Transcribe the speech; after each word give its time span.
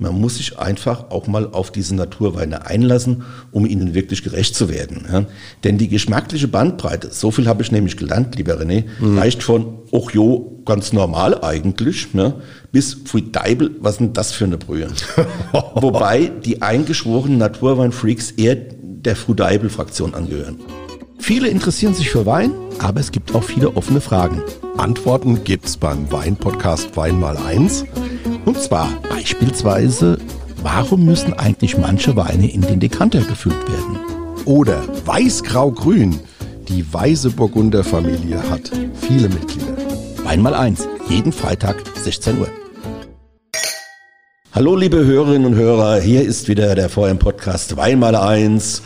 Man 0.00 0.20
muss 0.20 0.36
sich 0.36 0.60
einfach 0.60 1.10
auch 1.10 1.26
mal 1.26 1.48
auf 1.50 1.72
diese 1.72 1.96
Naturweine 1.96 2.66
einlassen, 2.66 3.24
um 3.50 3.66
ihnen 3.66 3.94
wirklich 3.94 4.22
gerecht 4.22 4.54
zu 4.54 4.68
werden. 4.68 5.08
Ja. 5.12 5.24
Denn 5.64 5.76
die 5.76 5.88
geschmackliche 5.88 6.46
Bandbreite, 6.46 7.10
so 7.10 7.32
viel 7.32 7.48
habe 7.48 7.64
ich 7.64 7.72
nämlich 7.72 7.96
gelernt, 7.96 8.36
lieber 8.36 8.60
René, 8.60 8.84
mhm. 9.00 9.18
reicht 9.18 9.42
von, 9.42 9.80
och 9.90 10.14
jo, 10.14 10.62
ganz 10.64 10.92
normal 10.92 11.42
eigentlich, 11.42 12.06
ja, 12.12 12.34
bis 12.70 12.94
Pfui 12.94 13.32
Deibel, 13.32 13.72
was 13.80 13.98
denn 13.98 14.12
das 14.12 14.30
für 14.30 14.44
eine 14.44 14.56
Brühe? 14.56 14.86
Wobei 15.74 16.30
die 16.44 16.62
eingeschworenen 16.62 17.38
Naturweinfreaks 17.38 18.30
eher 18.30 18.54
der 18.54 19.16
Frudeibel-Fraktion 19.16 20.14
angehören. 20.14 20.60
Viele 21.18 21.48
interessieren 21.48 21.94
sich 21.94 22.10
für 22.10 22.24
Wein, 22.24 22.52
aber 22.80 23.00
es 23.00 23.12
gibt 23.12 23.34
auch 23.34 23.42
viele 23.42 23.76
offene 23.76 24.00
Fragen. 24.00 24.42
Antworten 24.76 25.44
gibt's 25.44 25.76
beim 25.76 26.10
Wein-Podcast 26.10 26.96
Wein 26.96 27.18
mal 27.20 27.36
eins. 27.36 27.84
Und 28.44 28.60
zwar 28.60 28.88
beispielsweise, 29.08 30.18
warum 30.62 31.04
müssen 31.04 31.32
eigentlich 31.34 31.76
manche 31.76 32.16
Weine 32.16 32.50
in 32.50 32.62
den 32.62 32.80
Dekanter 32.80 33.20
gefüllt 33.20 33.68
werden? 33.68 33.98
Oder 34.44 34.82
Weiß-Grau-Grün. 35.04 36.18
Die 36.68 36.92
Weiße 36.92 37.30
Burgunder 37.30 37.84
Familie 37.84 38.42
hat 38.50 38.70
viele 39.00 39.28
Mitglieder. 39.28 39.76
Wein 40.24 40.42
mal 40.42 40.54
eins, 40.54 40.86
jeden 41.08 41.32
Freitag 41.32 41.82
16 41.96 42.38
Uhr. 42.38 42.48
Hallo 44.52 44.74
liebe 44.76 45.04
Hörerinnen 45.04 45.46
und 45.46 45.54
Hörer, 45.54 46.00
hier 46.00 46.22
ist 46.22 46.48
wieder 46.48 46.74
der 46.74 46.88
VM-Podcast 46.88 47.76
Wein 47.76 47.98
mal 47.98 48.16
eins. 48.16 48.82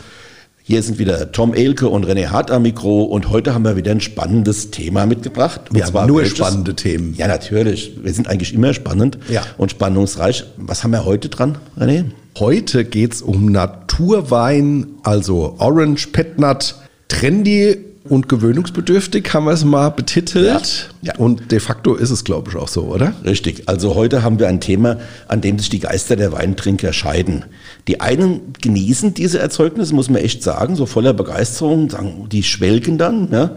Hier 0.65 0.81
sind 0.81 0.97
wieder 0.97 1.33
Tom 1.33 1.53
Elke 1.53 1.89
und 1.89 2.05
René 2.05 2.27
Hart 2.27 2.49
am 2.49 2.61
Mikro 2.61 3.03
und 3.03 3.29
heute 3.29 3.53
haben 3.53 3.65
wir 3.65 3.75
wieder 3.75 3.91
ein 3.91 3.99
spannendes 3.99 4.71
Thema 4.71 5.05
mitgebracht. 5.05 5.59
Wir 5.71 5.83
haben 5.85 6.07
nur 6.07 6.21
welches? 6.21 6.37
spannende 6.37 6.73
Themen. 6.73 7.15
Ja, 7.17 7.27
natürlich. 7.27 7.97
Wir 8.01 8.13
sind 8.13 8.29
eigentlich 8.29 8.53
immer 8.53 8.73
spannend 8.73 9.17
ja. 9.27 9.41
und 9.57 9.71
spannungsreich. 9.71 10.45
Was 10.55 10.85
haben 10.85 10.91
wir 10.91 11.03
heute 11.03 11.27
dran, 11.27 11.57
René? 11.77 12.05
Heute 12.39 12.85
geht's 12.85 13.21
um 13.21 13.51
Naturwein, 13.51 14.87
also 15.03 15.55
Orange 15.57 16.07
Petnat, 16.13 16.75
Trendy 17.09 17.77
und 18.09 18.27
gewöhnungsbedürftig 18.27 19.33
haben 19.33 19.45
wir 19.45 19.53
es 19.53 19.63
mal 19.63 19.89
betitelt. 19.89 20.89
Ja, 21.01 21.13
ja. 21.13 21.19
Und 21.19 21.51
de 21.51 21.59
facto 21.59 21.95
ist 21.95 22.09
es, 22.09 22.23
glaube 22.23 22.49
ich, 22.49 22.57
auch 22.57 22.67
so, 22.67 22.83
oder? 22.83 23.13
Richtig. 23.23 23.69
Also 23.69 23.95
heute 23.95 24.23
haben 24.23 24.39
wir 24.39 24.49
ein 24.49 24.59
Thema, 24.59 24.97
an 25.27 25.39
dem 25.39 25.57
sich 25.57 25.69
die 25.69 25.79
Geister 25.79 26.15
der 26.15 26.33
Weintrinker 26.33 26.91
scheiden. 26.91 27.45
Die 27.87 28.01
einen 28.01 28.53
genießen 28.61 29.13
diese 29.13 29.39
Erzeugnisse, 29.39 29.95
muss 29.95 30.09
man 30.09 30.21
echt 30.21 30.43
sagen, 30.43 30.75
so 30.75 30.85
voller 30.85 31.13
Begeisterung, 31.13 31.89
sagen, 31.89 32.27
die 32.29 32.43
schwelgen 32.43 32.97
dann. 32.97 33.29
Ja. 33.31 33.55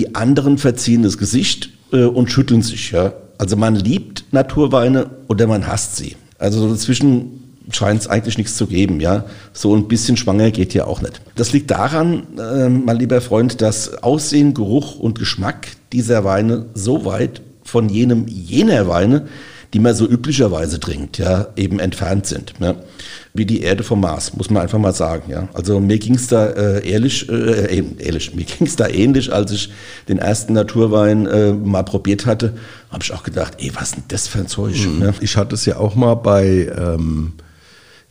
Die 0.00 0.14
anderen 0.14 0.56
verziehen 0.56 1.02
das 1.02 1.18
Gesicht 1.18 1.70
äh, 1.92 2.04
und 2.04 2.30
schütteln 2.30 2.62
sich. 2.62 2.92
Ja. 2.92 3.12
Also 3.36 3.56
man 3.56 3.74
liebt 3.74 4.24
Naturweine 4.32 5.10
oder 5.28 5.46
man 5.46 5.66
hasst 5.66 5.96
sie. 5.96 6.16
Also 6.38 6.68
dazwischen 6.68 7.41
scheint 7.70 8.02
es 8.02 8.08
eigentlich 8.08 8.38
nichts 8.38 8.56
zu 8.56 8.66
geben. 8.66 9.00
Ja, 9.00 9.24
so 9.52 9.74
ein 9.74 9.88
bisschen 9.88 10.16
schwanger 10.16 10.50
geht 10.50 10.74
ja 10.74 10.86
auch 10.86 11.00
nicht. 11.02 11.20
Das 11.36 11.52
liegt 11.52 11.70
daran, 11.70 12.26
äh, 12.38 12.68
mein 12.68 12.96
lieber 12.96 13.20
Freund, 13.20 13.60
dass 13.60 14.02
Aussehen, 14.02 14.54
Geruch 14.54 14.98
und 14.98 15.18
Geschmack 15.18 15.68
dieser 15.92 16.24
Weine 16.24 16.66
so 16.74 17.04
weit 17.04 17.42
von 17.62 17.88
jenem 17.88 18.26
jener 18.26 18.88
Weine, 18.88 19.26
die 19.72 19.78
man 19.78 19.94
so 19.94 20.06
üblicherweise 20.06 20.78
trinkt, 20.80 21.16
ja, 21.16 21.46
eben 21.56 21.80
entfernt 21.80 22.26
sind. 22.26 22.52
Ja. 22.60 22.74
Wie 23.32 23.46
die 23.46 23.62
Erde 23.62 23.82
vom 23.82 24.00
Mars, 24.00 24.36
muss 24.36 24.50
man 24.50 24.62
einfach 24.62 24.78
mal 24.78 24.92
sagen. 24.92 25.30
Ja. 25.30 25.48
Also 25.54 25.80
mir 25.80 25.98
ging 25.98 26.16
es 26.16 26.26
da 26.26 26.46
äh, 26.48 26.86
ehrlich, 26.86 27.26
äh, 27.30 27.82
ehrlich, 27.98 28.34
mir 28.34 28.44
ging 28.44 28.66
es 28.66 28.76
da 28.76 28.86
ähnlich, 28.88 29.32
als 29.32 29.50
ich 29.52 29.72
den 30.08 30.18
ersten 30.18 30.52
Naturwein 30.52 31.26
äh, 31.26 31.52
mal 31.54 31.84
probiert 31.84 32.26
hatte, 32.26 32.54
habe 32.90 33.02
ich 33.02 33.12
auch 33.14 33.22
gedacht, 33.22 33.54
ey, 33.60 33.72
was 33.74 33.84
ist 33.84 33.96
denn 33.96 34.04
das 34.08 34.28
für 34.28 34.40
ein 34.40 34.48
Zeug? 34.48 34.74
Mhm. 34.86 35.02
Ja. 35.02 35.14
Ich 35.20 35.38
hatte 35.38 35.54
es 35.54 35.64
ja 35.64 35.78
auch 35.78 35.94
mal 35.94 36.14
bei 36.16 36.70
ähm 36.76 37.32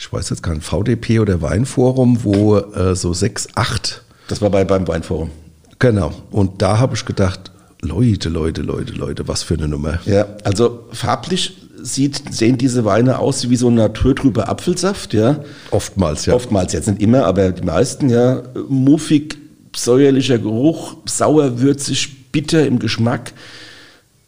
ich 0.01 0.11
weiß 0.11 0.31
jetzt 0.31 0.41
gar 0.41 0.55
nicht, 0.55 0.65
VDP 0.65 1.19
oder 1.19 1.43
Weinforum, 1.43 2.23
wo 2.23 2.57
äh, 2.57 2.95
so 2.95 3.13
sechs, 3.13 3.47
acht. 3.53 4.01
Das 4.29 4.41
war 4.41 4.49
bei, 4.49 4.63
beim 4.63 4.87
Weinforum. 4.87 5.29
Genau. 5.77 6.11
Und 6.31 6.63
da 6.63 6.79
habe 6.79 6.95
ich 6.95 7.05
gedacht, 7.05 7.51
Leute, 7.81 8.29
Leute, 8.29 8.63
Leute, 8.63 8.93
Leute, 8.93 9.27
was 9.27 9.43
für 9.43 9.53
eine 9.53 9.67
Nummer. 9.67 9.99
Ja, 10.05 10.25
also 10.43 10.87
farblich 10.91 11.55
sieht, 11.83 12.33
sehen 12.33 12.57
diese 12.57 12.83
Weine 12.83 13.19
aus 13.19 13.47
wie 13.51 13.55
so 13.55 13.67
ein 13.69 13.75
naturtrüber 13.75 14.49
Apfelsaft, 14.49 15.13
ja. 15.13 15.43
Oftmals, 15.69 16.25
ja. 16.25 16.33
Oftmals, 16.33 16.73
jetzt 16.73 16.87
nicht 16.87 17.01
immer, 17.01 17.25
aber 17.25 17.51
die 17.51 17.63
meisten, 17.63 18.09
ja. 18.09 18.41
Muffig, 18.67 19.37
säuerlicher 19.75 20.39
Geruch, 20.39 20.95
sauer, 21.05 21.61
würzig, 21.61 22.31
bitter 22.31 22.65
im 22.65 22.79
Geschmack 22.79 23.33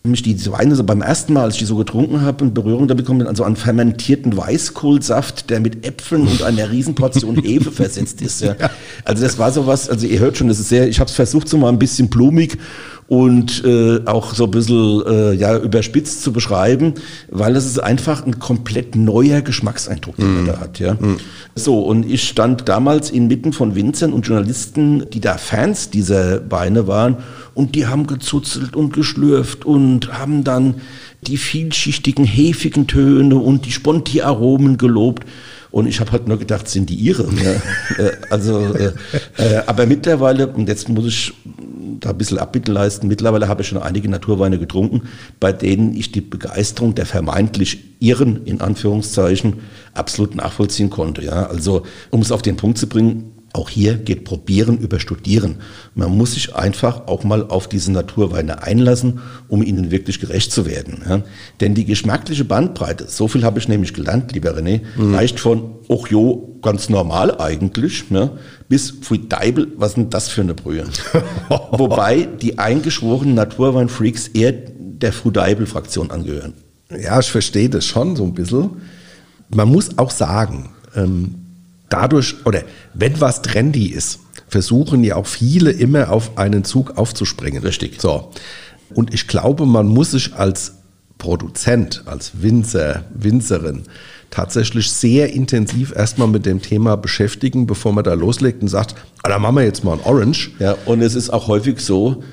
mich 0.06 0.22
die 0.22 0.52
Weine 0.52 0.76
so 0.76 0.84
beim 0.84 1.02
ersten 1.02 1.32
Mal, 1.32 1.44
als 1.44 1.54
ich 1.54 1.60
die 1.60 1.66
so 1.66 1.78
getrunken 1.78 2.22
habe, 2.22 2.44
in 2.44 2.54
Berührung 2.54 2.90
damit 2.90 3.06
kommen, 3.06 3.26
also 3.26 3.46
an 3.46 3.56
fermentierten 3.56 4.36
Weißkohlsaft, 4.36 5.50
der 5.50 5.62
mit 5.62 5.86
Äpfeln 5.86 6.28
und 6.28 6.44
einer 6.44 6.70
Riesenportion 6.70 7.38
Hefe 7.44 7.72
versetzt 7.72 8.22
ist. 8.22 8.42
Ja. 8.42 8.56
Also 9.06 9.24
das 9.24 9.38
war 9.38 9.52
sowas, 9.54 9.90
also 9.90 10.06
ihr 10.06 10.20
hört 10.20 10.38
schon, 10.38 10.50
das 10.50 10.60
ist 10.60 10.68
sehr, 10.68 10.90
ich 10.90 11.00
habe 11.00 11.10
es 11.10 11.16
versucht 11.16 11.48
so 11.48 11.58
mal 11.58 11.70
ein 11.70 11.80
bisschen 11.80 12.10
blumig 12.10 12.58
und 13.08 13.64
äh, 13.66 14.02
auch 14.06 14.34
so 14.34 14.46
ein 14.46 14.52
bisschen 14.52 15.04
äh, 15.06 15.34
ja, 15.34 15.58
überspitzt 15.58 16.24
zu 16.24 16.32
beschreiben, 16.32 16.94
weil 17.30 17.54
das 17.54 17.66
ist 17.66 17.80
einfach 17.80 18.26
ein 18.26 18.40
komplett 18.40 18.96
neuer 18.96 19.42
Geschmackseindruck, 19.42 20.16
den 20.18 20.34
man 20.34 20.44
mm. 20.44 20.48
da 20.48 20.60
hat. 20.60 20.80
Ja. 20.80 20.94
Mm. 20.94 21.18
So, 21.56 21.82
und 21.82 22.10
ich 22.10 22.28
stand 22.28 22.68
damals 22.68 23.12
inmitten 23.12 23.54
von 23.54 23.76
Winzern 23.76 24.14
und 24.14 24.28
Journalisten, 24.28 25.10
die 25.12 25.20
da 25.20 25.38
Fans 25.38 25.90
dieser 25.90 26.50
Weine 26.50 26.88
waren 26.88 27.18
und 27.54 27.76
die 27.76 27.88
haben 27.88 28.08
gezuzelt 28.08 28.76
und 28.76 28.94
geschlürft 28.94 29.66
und 29.66 30.18
haben 30.18 30.44
dann 30.44 30.76
die 31.28 31.38
vielschichtigen, 31.38 32.26
hefigen 32.26 32.88
Töne 32.88 33.36
und 33.36 33.66
die 33.66 33.72
Sponti-Aromen 33.72 34.78
gelobt. 34.78 35.26
Und 35.72 35.88
ich 35.88 36.00
habe 36.00 36.12
halt 36.12 36.28
nur 36.28 36.38
gedacht, 36.38 36.68
sind 36.68 36.90
die 36.90 36.96
ihre? 36.96 37.24
Äh, 37.98 38.12
also, 38.30 38.74
äh, 38.76 38.94
äh, 39.38 39.62
aber 39.68 39.86
mittlerweile, 39.86 40.48
und 40.48 40.68
jetzt 40.68 40.90
muss 40.90 41.06
ich 41.06 41.34
da 42.00 42.12
ein 42.12 42.18
bisschen 42.18 42.38
Abbitte 42.38 42.72
leisten, 42.72 43.08
mittlerweile 43.08 43.48
habe 43.48 43.62
ich 43.62 43.68
schon 43.68 43.82
einige 43.82 44.10
Naturweine 44.10 44.60
getrunken, 44.60 45.04
bei 45.40 45.52
denen 45.52 45.96
ich 45.96 46.12
die 46.12 46.22
Begeisterung 46.22 46.96
der 46.96 47.06
vermeintlich 47.06 47.84
ihren, 48.00 48.46
in 48.46 48.62
Anführungszeichen, 48.62 49.56
absolut 49.94 50.36
nachvollziehen 50.36 50.90
konnte. 50.90 51.24
Ja. 51.24 51.48
Also, 51.48 51.84
um 52.10 52.22
es 52.22 52.32
auf 52.32 52.42
den 52.42 52.58
Punkt 52.58 52.78
zu 52.78 52.88
bringen, 52.88 53.32
auch 53.54 53.70
hier 53.70 53.94
geht 53.94 54.24
Probieren 54.24 54.80
über 54.80 55.00
Studieren. 55.00 55.58
Man 55.94 56.18
muss 56.18 56.34
sich 56.34 56.56
einfach 56.56 57.08
auch 57.08 57.24
mal 57.24 57.48
auf 57.48 57.70
diese 57.70 57.92
Naturweine 57.92 58.64
einlassen, 58.64 59.20
um 59.48 59.62
ihnen 59.62 59.92
wirklich 59.92 60.20
gerecht 60.20 60.52
zu 60.52 60.66
werden. 60.66 61.04
Ja. 61.08 61.22
Denn 61.62 61.76
die 61.76 61.86
geschmackliche 61.86 62.46
Bandbreite, 62.46 63.06
so 63.08 63.28
viel 63.28 63.44
habe 63.44 63.60
ich 63.60 63.68
nämlich 63.68 63.94
gelernt, 63.94 64.32
lieber 64.32 64.58
René, 64.58 64.82
mhm. 64.98 65.14
reicht 65.14 65.40
von, 65.40 65.76
och 65.88 66.10
jo, 66.10 66.58
ganz 66.64 66.90
normal 66.90 67.40
eigentlich, 67.40 68.06
ja, 68.10 68.32
bis 68.70 68.90
Pfui 68.90 69.28
Deibel, 69.30 69.68
was 69.78 69.94
denn 69.94 70.10
das 70.10 70.30
für 70.30 70.42
eine 70.42 70.56
Brühe? 70.56 70.86
Wobei 71.72 72.28
die 72.42 72.58
eingeschworenen 72.58 73.36
Naturweinfreaks 73.36 74.30
eher 74.30 74.52
der 74.52 75.14
Frudeibel-Fraktion 75.14 76.10
angehören. 76.10 76.54
Ja, 76.90 77.20
ich 77.20 77.30
verstehe 77.30 77.70
das 77.70 77.86
schon 77.86 78.16
so 78.16 78.24
ein 78.24 78.34
bisschen. 78.34 78.82
Man 79.50 79.70
muss 79.70 79.98
auch 79.98 80.12
sagen, 80.12 80.72
ähm, 80.96 81.43
dadurch, 81.94 82.36
oder 82.46 82.64
wenn 82.94 83.22
was 83.22 83.42
trendy 83.42 83.88
ist, 83.88 84.20
versuchen 84.48 85.04
ja 85.04 85.16
auch 85.16 85.28
viele 85.28 85.72
immer 85.72 86.12
auf 86.12 86.38
einen 86.38 86.64
Zug 86.64 86.98
aufzuspringen. 86.98 87.64
Richtig. 87.64 88.02
So. 88.02 88.32
Und 88.94 89.14
ich 89.14 89.28
glaube, 89.28 89.66
man 89.66 89.88
muss 89.88 90.12
sich 90.12 90.36
als 90.36 90.76
Produzent, 91.18 92.04
als 92.06 92.42
Winzer, 92.42 93.06
Winzerin 93.14 93.84
tatsächlich 94.30 94.92
sehr 94.92 95.32
intensiv 95.32 95.96
erstmal 95.96 96.28
mit 96.28 96.46
dem 96.46 96.62
Thema 96.62 96.98
beschäftigen, 96.98 97.68
bevor 97.68 97.94
man 97.94 98.04
da 98.04 98.14
loslegt 98.14 98.64
und 98.64 98.68
sagt, 98.68 98.96
ah, 99.22 99.30
da 99.30 99.38
machen 99.38 99.58
wir 99.58 99.64
jetzt 99.64 99.84
mal 99.84 99.94
ein 99.94 100.04
Orange. 100.04 100.52
Ja, 100.58 100.76
und 100.86 101.02
es 101.02 101.14
ist 101.14 101.30
auch 101.30 101.48
häufig 101.48 101.80
so, 101.80 102.24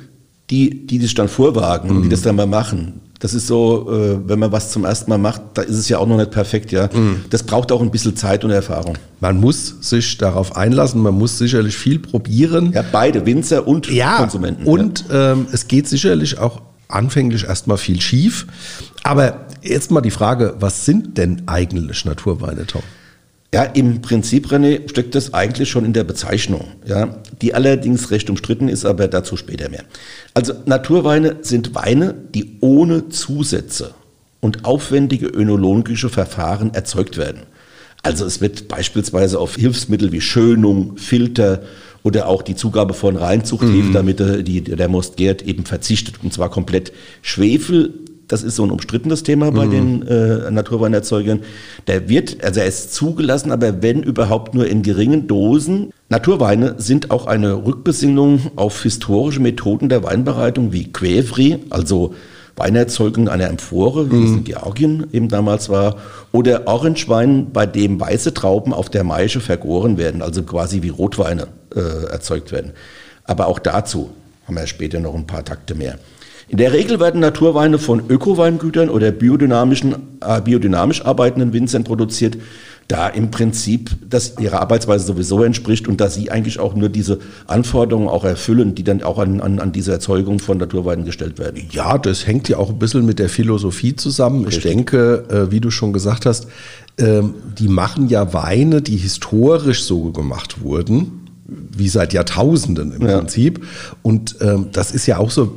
die, 0.49 0.87
die 0.87 0.99
sich 0.99 1.15
dann 1.15 1.29
vorwagen, 1.29 1.99
mhm. 1.99 2.03
die 2.05 2.09
das 2.09 2.23
dann 2.23 2.37
mal 2.37 2.47
machen, 2.47 3.01
das 3.21 3.35
ist 3.35 3.47
so, 3.47 3.87
äh, 3.93 4.19
wenn 4.29 4.39
man 4.39 4.51
was 4.51 4.73
zum 4.73 4.87
ersten 4.87 5.11
Mal 5.11 5.19
macht, 5.19 5.43
da 5.55 5.63
ist 5.63 5.77
es 5.77 5.89
ja 5.91 5.99
auch 5.99 6.07
noch 6.07 6.17
nicht 6.17 6.31
perfekt, 6.31 6.73
ja. 6.73 6.89
Mhm. 6.93 7.27
Das 7.29 7.43
braucht 7.43 7.71
auch 7.71 7.83
ein 7.83 7.91
bisschen 7.91 8.17
Zeit 8.17 8.45
und 8.45 8.51
Erfahrung. 8.51 8.97
Man 9.21 9.39
muss 9.39 9.77
sich 9.83 10.17
darauf 10.17 10.57
einlassen, 10.57 11.03
man 11.03 11.15
muss 11.15 11.37
sicherlich 11.37 11.77
viel 11.77 11.99
probieren. 11.99 12.73
Ja, 12.73 12.83
beide, 12.91 13.27
Winzer 13.27 13.69
und 13.69 13.91
ja, 13.91 14.17
Konsumenten. 14.17 14.65
Und 14.65 15.05
ja. 15.11 15.33
ähm, 15.33 15.47
es 15.53 15.69
geht 15.69 15.87
sicherlich 15.87 16.39
auch 16.39 16.63
anfänglich 16.89 17.45
erstmal 17.45 17.77
viel 17.77 18.01
schief. 18.01 18.47
Aber 19.03 19.47
jetzt 19.63 19.91
mal 19.91 20.01
die 20.01 20.11
Frage, 20.11 20.55
was 20.59 20.87
sind 20.87 21.19
denn 21.19 21.43
eigentlich 21.47 22.07
Naturweine, 22.07 22.67
Tom? 22.67 22.83
Ja, 23.53 23.65
im 23.65 24.01
Prinzip, 24.01 24.47
René, 24.53 24.89
steckt 24.89 25.17
das 25.17 25.35
eigentlich 25.35 25.69
schon 25.69 25.85
in 25.85 25.93
der 25.93 26.05
Bezeichnung, 26.05 26.69
ja, 26.87 27.19
die 27.43 27.53
allerdings 27.53 28.13
recht 28.13 28.31
umstritten 28.31 28.69
ist, 28.69 28.85
aber 28.85 29.09
dazu 29.09 29.37
später 29.37 29.69
mehr. 29.69 29.83
Also 30.35 30.53
Naturweine 30.67 31.39
sind 31.43 31.75
Weine, 31.75 32.15
die 32.33 32.59
ohne 32.61 33.09
Zusätze 33.09 33.95
und 34.41 34.65
aufwendige 34.65 35.27
önologische 35.27 36.11
Verfahren 36.11 36.75
erzeugt 36.75 37.17
werden. 37.17 37.43
Also 38.03 38.25
es 38.25 38.41
wird 38.41 38.69
beispielsweise 38.69 39.39
auf 39.39 39.57
Hilfsmittel 39.57 40.13
wie 40.13 40.21
Schönung, 40.21 40.97
Filter 40.97 41.63
oder 42.03 42.29
auch 42.29 42.43
die 42.43 42.55
Zugabe 42.55 42.95
von 42.95 43.17
Reinzuchthefe, 43.17 43.89
mhm. 43.89 43.93
damit 43.93 44.21
die, 44.47 44.63
der 44.63 44.89
Most 44.89 45.17
gärt, 45.17 45.43
eben 45.43 45.67
verzichtet. 45.67 46.15
Und 46.23 46.33
zwar 46.33 46.51
komplett 46.51 46.93
Schwefel, 47.21 47.93
das 48.31 48.45
ist 48.45 48.55
so 48.55 48.63
ein 48.63 48.71
umstrittenes 48.71 49.25
Thema 49.25 49.51
bei 49.51 49.67
den 49.67 50.07
äh, 50.07 50.51
Naturweinerzeugern. 50.51 51.41
Der 51.89 52.09
wird, 52.09 52.45
also 52.45 52.61
er 52.61 52.67
ist 52.67 52.95
zugelassen, 52.95 53.51
aber 53.51 53.83
wenn 53.83 54.05
überhaupt 54.05 54.55
nur 54.55 54.69
in 54.69 54.83
geringen 54.83 55.27
Dosen. 55.27 55.93
Naturweine 56.09 56.77
sind 56.79 57.11
auch 57.11 57.27
eine 57.27 57.67
Rückbesinnung 57.67 58.53
auf 58.55 58.83
historische 58.85 59.41
Methoden 59.41 59.89
der 59.89 60.05
Weinbereitung 60.05 60.73
wie 60.73 60.93
Quävri, 60.93 61.59
also 61.71 62.15
Weinerzeugung 62.55 63.29
einer 63.29 63.49
Amphore, 63.49 64.13
wie 64.13 64.25
es 64.25 64.31
in 64.31 64.45
Georgien 64.45 65.07
eben 65.13 65.29
damals 65.29 65.69
war, 65.69 65.97
oder 66.31 66.69
Orangewein, 66.69 67.51
bei 67.53 67.67
dem 67.67 68.01
weiße 68.01 68.35
Trauben 68.35 68.73
auf 68.73 68.91
der 68.91 69.03
Maische 69.03 69.41
vergoren 69.41 69.99
werden, 69.99 70.23
also 70.23 70.43
quasi 70.43 70.83
wie 70.83 70.91
Rotweine 70.91 71.49
äh, 71.75 72.07
erzeugt 72.11 72.53
werden. 72.53 72.73
Aber 73.25 73.49
auch 73.49 73.59
dazu 73.59 74.11
haben 74.47 74.57
wir 74.57 74.67
später 74.67 75.01
noch 75.01 75.15
ein 75.15 75.27
paar 75.27 75.45
Takte 75.45 75.75
mehr. 75.75 75.99
In 76.51 76.57
der 76.57 76.73
Regel 76.73 76.99
werden 76.99 77.21
Naturweine 77.21 77.79
von 77.79 78.03
Ökoweingütern 78.09 78.89
oder 78.91 79.13
biodynamischen, 79.13 79.95
äh, 80.21 80.41
biodynamisch 80.41 81.05
arbeitenden 81.05 81.53
Winzern 81.53 81.85
produziert, 81.85 82.37
da 82.89 83.07
im 83.07 83.31
Prinzip 83.31 83.91
das 84.11 84.35
ihrer 84.41 84.61
Arbeitsweise 84.61 85.07
sowieso 85.07 85.45
entspricht 85.45 85.87
und 85.87 86.01
dass 86.01 86.17
sie 86.17 86.33
eigentlich 86.33 86.59
auch 86.59 86.75
nur 86.75 86.89
diese 86.89 87.21
Anforderungen 87.47 88.09
auch 88.09 88.25
erfüllen, 88.25 88.75
die 88.75 88.83
dann 88.83 89.01
auch 89.05 89.19
an, 89.21 89.41
an, 89.41 89.61
an 89.61 89.71
diese 89.71 89.93
Erzeugung 89.93 90.41
von 90.41 90.59
Naturweinen 90.59 91.05
gestellt 91.05 91.39
werden. 91.39 91.69
Ja, 91.71 91.99
das 91.99 92.27
hängt 92.27 92.49
ja 92.49 92.57
auch 92.57 92.71
ein 92.71 92.81
bisschen 92.81 93.07
mit 93.07 93.21
der 93.21 93.29
Philosophie 93.29 93.95
zusammen. 93.95 94.45
Ich 94.49 94.59
denke, 94.59 95.25
äh, 95.31 95.53
wie 95.53 95.61
du 95.61 95.71
schon 95.71 95.93
gesagt 95.93 96.27
hast, 96.27 96.49
ähm, 96.99 97.35
die 97.61 97.69
machen 97.69 98.09
ja 98.09 98.33
Weine, 98.33 98.83
die 98.83 98.97
historisch 98.97 99.85
so 99.85 100.11
gemacht 100.11 100.63
wurden, 100.63 101.29
wie 101.47 101.89
seit 101.89 102.13
Jahrtausenden 102.13 102.93
im 102.93 103.07
Ja. 103.07 103.19
Prinzip. 103.19 103.65
Und 104.03 104.35
ähm, 104.41 104.71
das 104.73 104.91
ist 104.91 105.07
ja 105.07 105.19
auch 105.19 105.31
so 105.31 105.55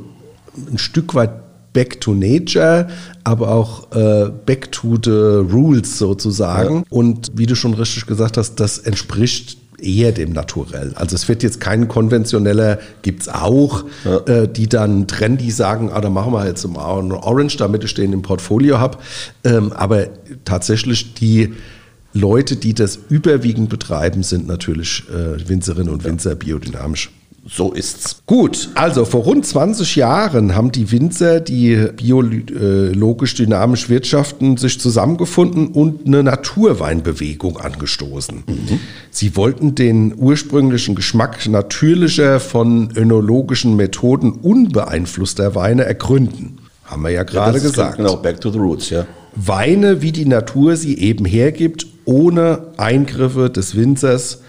ein 0.70 0.78
Stück 0.78 1.14
weit 1.14 1.30
back 1.72 2.00
to 2.00 2.14
nature, 2.14 2.88
aber 3.24 3.48
auch 3.48 3.92
äh, 3.94 4.30
back 4.46 4.72
to 4.72 4.96
the 5.02 5.10
rules 5.10 5.98
sozusagen. 5.98 6.84
Und 6.88 7.32
wie 7.34 7.46
du 7.46 7.56
schon 7.56 7.74
richtig 7.74 8.06
gesagt 8.06 8.36
hast, 8.36 8.56
das 8.60 8.78
entspricht 8.78 9.58
eher 9.82 10.12
dem 10.12 10.32
Naturell. 10.32 10.92
Also 10.94 11.16
es 11.16 11.28
wird 11.28 11.42
jetzt 11.42 11.60
kein 11.60 11.88
konventioneller, 11.88 12.78
gibt's 13.02 13.28
auch, 13.28 13.84
äh, 14.26 14.48
die 14.48 14.68
dann 14.68 15.06
trendy 15.06 15.50
sagen, 15.50 15.90
ah, 15.92 16.00
da 16.00 16.10
machen 16.10 16.32
wir 16.32 16.46
jetzt 16.46 16.66
mal 16.66 17.00
ein 17.00 17.12
Orange, 17.12 17.56
damit 17.58 17.84
ich 17.84 17.92
den 17.92 18.12
im 18.12 18.22
Portfolio 18.22 18.78
habe. 18.78 18.98
Ähm, 19.42 19.72
aber 19.72 20.06
tatsächlich 20.44 21.14
die 21.14 21.54
Leute, 22.12 22.56
die 22.56 22.74
das 22.74 22.98
überwiegend 23.08 23.68
betreiben, 23.68 24.22
sind 24.22 24.46
natürlich 24.46 25.02
äh, 25.10 25.48
Winzerinnen 25.48 25.92
und 25.92 26.04
Winzer 26.04 26.36
biodynamisch. 26.36 27.10
So 27.46 27.72
ist's. 27.72 28.22
Gut, 28.24 28.70
also 28.74 29.04
vor 29.04 29.24
rund 29.24 29.44
20 29.44 29.96
Jahren 29.96 30.54
haben 30.54 30.72
die 30.72 30.90
Winzer, 30.90 31.40
die 31.40 31.88
biologisch 31.94 33.34
dynamisch 33.34 33.90
wirtschaften, 33.90 34.56
sich 34.56 34.80
zusammengefunden 34.80 35.68
und 35.68 36.06
eine 36.06 36.22
Naturweinbewegung 36.22 37.58
angestoßen. 37.58 38.44
Sie 39.10 39.36
wollten 39.36 39.74
den 39.74 40.14
ursprünglichen 40.16 40.94
Geschmack 40.94 41.46
natürlicher, 41.46 42.40
von 42.40 42.90
önologischen 42.96 43.76
Methoden 43.76 44.32
unbeeinflusster 44.32 45.54
Weine 45.54 45.84
ergründen. 45.84 46.58
Haben 46.84 47.02
wir 47.02 47.10
ja 47.10 47.24
gerade 47.24 47.58
ist 47.58 47.64
gesagt. 47.64 47.98
Genau, 47.98 48.16
back 48.16 48.40
to 48.40 48.50
the 48.50 48.58
roots, 48.58 48.88
ja. 48.88 49.06
Weine, 49.36 50.00
wie 50.00 50.12
die 50.12 50.26
Natur 50.26 50.76
sie 50.76 50.98
eben 50.98 51.24
hergibt, 51.24 51.86
ohne 52.04 52.68
Eingriffe 52.76 53.50
des 53.50 53.74
Winzers 53.74 54.40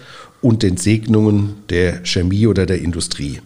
und 0.46 0.62
den 0.62 0.76
Segnungen 0.76 1.56
der 1.70 2.04
Chemie 2.04 2.46
oder 2.46 2.66
der 2.66 2.80
Industrie. 2.80 3.40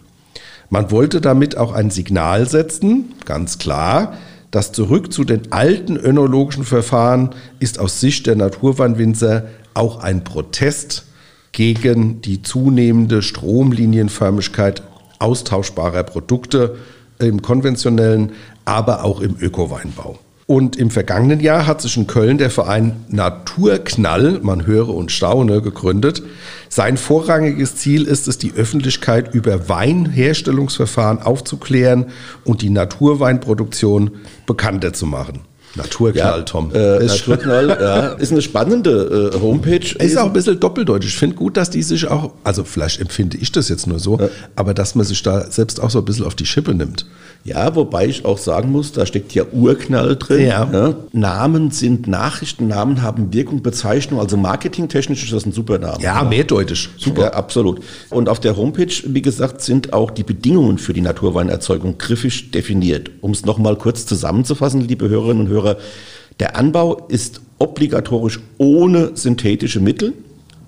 Man 0.69 0.91
wollte 0.91 1.19
damit 1.19 1.57
auch 1.57 1.73
ein 1.73 1.89
Signal 1.89 2.47
setzen, 2.47 3.13
ganz 3.25 3.57
klar, 3.57 4.17
das 4.51 4.71
Zurück 4.71 5.11
zu 5.11 5.23
den 5.23 5.51
alten 5.51 5.97
önologischen 5.97 6.63
Verfahren 6.63 7.31
ist 7.59 7.79
aus 7.79 7.99
Sicht 7.99 8.27
der 8.27 8.35
Naturweinwinzer 8.35 9.45
auch 9.73 10.03
ein 10.03 10.23
Protest 10.23 11.05
gegen 11.53 12.21
die 12.21 12.43
zunehmende 12.43 13.21
Stromlinienförmigkeit 13.21 14.83
austauschbarer 15.19 16.03
Produkte 16.03 16.75
im 17.17 17.41
konventionellen, 17.41 18.33
aber 18.63 19.03
auch 19.03 19.21
im 19.21 19.37
Ökoweinbau. 19.39 20.19
Und 20.47 20.75
im 20.75 20.89
vergangenen 20.89 21.39
Jahr 21.39 21.67
hat 21.67 21.81
sich 21.81 21.95
in 21.97 22.07
Köln 22.07 22.37
der 22.37 22.49
Verein 22.49 23.05
Naturknall, 23.07 24.39
man 24.41 24.65
höre 24.65 24.89
und 24.89 25.11
staune, 25.11 25.61
gegründet. 25.61 26.23
Sein 26.67 26.97
vorrangiges 26.97 27.75
Ziel 27.75 28.03
ist 28.03 28.27
es, 28.27 28.37
die 28.37 28.53
Öffentlichkeit 28.53 29.33
über 29.33 29.69
Weinherstellungsverfahren 29.69 31.21
aufzuklären 31.21 32.07
und 32.43 32.61
die 32.61 32.69
Naturweinproduktion 32.69 34.11
bekannter 34.45 34.93
zu 34.93 35.05
machen. 35.05 35.41
Naturknall, 35.75 36.43
Tom. 36.43 36.71
Äh, 36.73 37.05
ist, 37.05 37.27
Naturknall, 37.27 37.69
ja, 37.69 38.07
ist 38.13 38.31
eine 38.31 38.41
spannende 38.41 39.31
äh, 39.33 39.39
Homepage. 39.39 39.95
ist 39.99 40.17
auch 40.17 40.25
ein 40.25 40.33
bisschen 40.33 40.59
doppeldeutig. 40.59 41.11
Ich 41.11 41.17
finde 41.17 41.37
gut, 41.37 41.55
dass 41.55 41.69
die 41.69 41.81
sich 41.81 42.07
auch, 42.07 42.33
also 42.43 42.63
vielleicht 42.63 42.99
empfinde 42.99 43.37
ich 43.37 43.51
das 43.51 43.69
jetzt 43.69 43.87
nur 43.87 43.99
so, 43.99 44.19
aber 44.55 44.73
dass 44.73 44.95
man 44.95 45.05
sich 45.05 45.23
da 45.23 45.49
selbst 45.49 45.81
auch 45.81 45.89
so 45.89 45.99
ein 45.99 46.05
bisschen 46.05 46.25
auf 46.25 46.35
die 46.35 46.45
Schippe 46.45 46.73
nimmt. 46.73 47.05
Ja, 47.43 47.75
wobei 47.75 48.05
ich 48.07 48.23
auch 48.23 48.37
sagen 48.37 48.71
muss, 48.71 48.91
da 48.91 49.05
steckt 49.05 49.33
ja 49.33 49.43
Urknall 49.51 50.15
drin. 50.15 50.45
Ja. 50.45 50.95
Namen 51.11 51.71
sind 51.71 52.07
Nachrichten, 52.07 52.67
Namen 52.67 53.01
haben 53.01 53.33
Wirkung, 53.33 53.63
Bezeichnung, 53.63 54.19
also 54.19 54.37
marketingtechnisch 54.37 55.23
ist 55.23 55.33
das 55.33 55.45
ein 55.45 55.51
super 55.51 55.79
Name. 55.79 56.01
Ja, 56.03 56.23
mehrdeutig. 56.23 56.89
Super. 56.97 57.21
Ja, 57.21 57.33
absolut. 57.33 57.81
Und 58.11 58.29
auf 58.29 58.39
der 58.39 58.57
Homepage, 58.57 58.93
wie 59.05 59.21
gesagt, 59.23 59.61
sind 59.61 59.91
auch 59.91 60.11
die 60.11 60.23
Bedingungen 60.23 60.77
für 60.77 60.93
die 60.93 61.01
Naturweinerzeugung 61.01 61.97
griffig 61.97 62.51
definiert. 62.51 63.09
Um 63.21 63.31
es 63.31 63.43
nochmal 63.43 63.75
kurz 63.75 64.05
zusammenzufassen, 64.05 64.81
liebe 64.81 65.09
Hörerinnen 65.09 65.47
und 65.47 65.51
Hörer, 65.51 65.77
der 66.39 66.55
Anbau 66.55 67.07
ist 67.07 67.41
obligatorisch 67.57 68.39
ohne 68.59 69.11
synthetische 69.15 69.79
Mittel, 69.79 70.13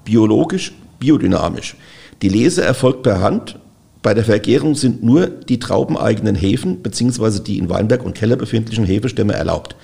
biologisch, 0.06 0.74
biodynamisch. 1.00 1.76
Die 2.22 2.30
Lese 2.30 2.64
erfolgt 2.64 3.04
per 3.04 3.22
Hand. 3.22 3.60
Bei 4.04 4.14
der 4.14 4.26
Vergärung 4.26 4.76
sind 4.76 5.02
nur 5.02 5.28
die 5.28 5.60
traubeneigenen 5.60 6.36
Hefen 6.36 6.84
bzw. 6.84 7.40
die 7.40 7.58
in 7.58 7.70
Weinberg 7.70 8.06
und 8.06 8.14
Keller 8.14 8.36
befindlichen 8.36 8.86
Hefestämme 8.86 9.34
erlaubt. 9.34 9.78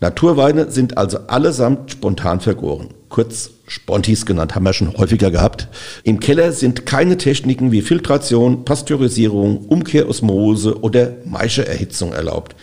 Naturweine 0.00 0.68
sind 0.72 0.98
also 0.98 1.18
allesamt 1.28 1.92
spontan 1.92 2.40
vergoren. 2.40 2.88
Kurz 3.08 3.50
Spontis 3.68 4.26
genannt, 4.26 4.56
haben 4.56 4.64
wir 4.64 4.72
schon 4.72 4.96
häufiger 4.98 5.30
gehabt. 5.30 5.68
Im 6.02 6.18
Keller 6.18 6.50
sind 6.50 6.86
keine 6.86 7.16
Techniken 7.16 7.70
wie 7.70 7.82
Filtration, 7.82 8.64
Pasteurisierung, 8.64 9.58
Umkehrosmose 9.66 10.82
oder 10.82 11.12
Maischeerhitzung 11.24 12.12
erlaubt. 12.12 12.56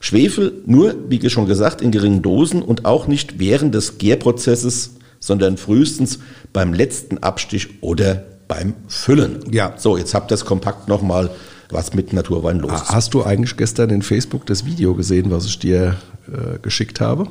Schwefel 0.00 0.52
nur, 0.66 0.96
wie 1.08 1.30
schon 1.30 1.46
gesagt, 1.46 1.80
in 1.80 1.92
geringen 1.92 2.22
Dosen 2.22 2.60
und 2.60 2.84
auch 2.86 3.06
nicht 3.06 3.38
während 3.38 3.72
des 3.72 3.98
Gärprozesses, 3.98 4.96
sondern 5.20 5.56
frühestens 5.56 6.18
beim 6.52 6.74
letzten 6.74 7.18
Abstich 7.18 7.82
oder 7.82 8.24
beim 8.48 8.74
Füllen. 8.88 9.40
Ja. 9.50 9.74
So, 9.76 9.96
jetzt 9.96 10.14
habt 10.14 10.26
ihr 10.26 10.34
das 10.34 10.44
kompakt 10.44 10.88
nochmal, 10.88 11.30
was 11.70 11.94
mit 11.94 12.12
Naturwein 12.12 12.58
los 12.58 12.72
ist. 12.72 12.90
Hast 12.90 13.14
du 13.14 13.24
eigentlich 13.24 13.56
gestern 13.56 13.90
in 13.90 14.02
Facebook 14.02 14.46
das 14.46 14.64
Video 14.64 14.94
gesehen, 14.94 15.30
was 15.30 15.46
ich 15.46 15.58
dir 15.58 15.96
äh, 16.28 16.58
geschickt 16.60 17.00
habe? 17.00 17.26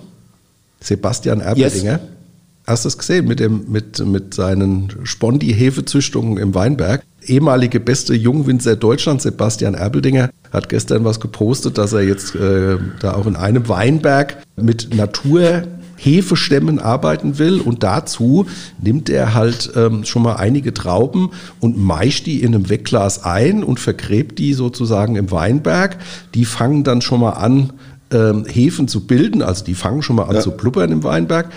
Sebastian 0.79 1.39
Erberdinger. 1.39 2.00
Hast 2.65 2.86
du 2.86 2.88
es 2.88 2.98
gesehen 2.98 3.27
mit, 3.27 3.41
dem, 3.41 3.65
mit, 3.70 4.05
mit 4.05 4.34
seinen 4.34 4.93
Spondi-Hefezüchtungen 5.03 6.38
im 6.38 6.55
Weinberg? 6.55 7.03
Ehemalige 7.25 7.82
beste 7.82 8.13
Jungwinzer 8.13 8.77
Deutschlands, 8.77 9.24
Sebastian 9.24 9.74
Erbeldinger, 9.74 10.29
hat 10.51 10.70
gestern 10.70 11.03
was 11.03 11.20
gepostet, 11.20 11.77
dass 11.77 11.91
er 11.91 12.03
jetzt 12.03 12.36
äh, 12.36 12.77
da 13.01 13.15
auch 13.15 13.27
in 13.27 13.36
einem 13.36 13.67
Weinberg 13.67 14.38
mit 14.55 14.93
Naturhefestämmen 16.03 16.79
arbeiten 16.79 17.39
will 17.39 17.60
und 17.60 17.83
dazu 17.83 18.45
nimmt 18.81 19.10
er 19.10 19.33
halt 19.33 19.72
ähm, 19.75 20.03
schon 20.05 20.24
mal 20.24 20.36
einige 20.36 20.74
Trauben 20.74 21.29
und 21.60 21.77
meischt 21.77 22.25
die 22.25 22.41
in 22.41 22.53
einem 22.53 22.69
Wegglas 22.69 23.24
ein 23.24 23.63
und 23.63 23.79
vergräbt 23.79 24.39
die 24.39 24.53
sozusagen 24.53 25.15
im 25.15 25.31
Weinberg. 25.31 25.98
Die 26.33 26.45
fangen 26.45 26.83
dann 26.83 27.01
schon 27.01 27.22
mal 27.22 27.31
an, 27.31 27.74
ähm, 28.12 28.45
Hefen 28.45 28.88
zu 28.88 29.07
bilden, 29.07 29.41
also 29.41 29.63
die 29.63 29.75
fangen 29.75 30.01
schon 30.01 30.17
mal 30.17 30.24
an 30.24 30.36
Ja. 30.36 30.41
zu 30.41 30.51
blubbern 30.51 30.91
im 30.91 31.03
Weinberg. 31.03 31.50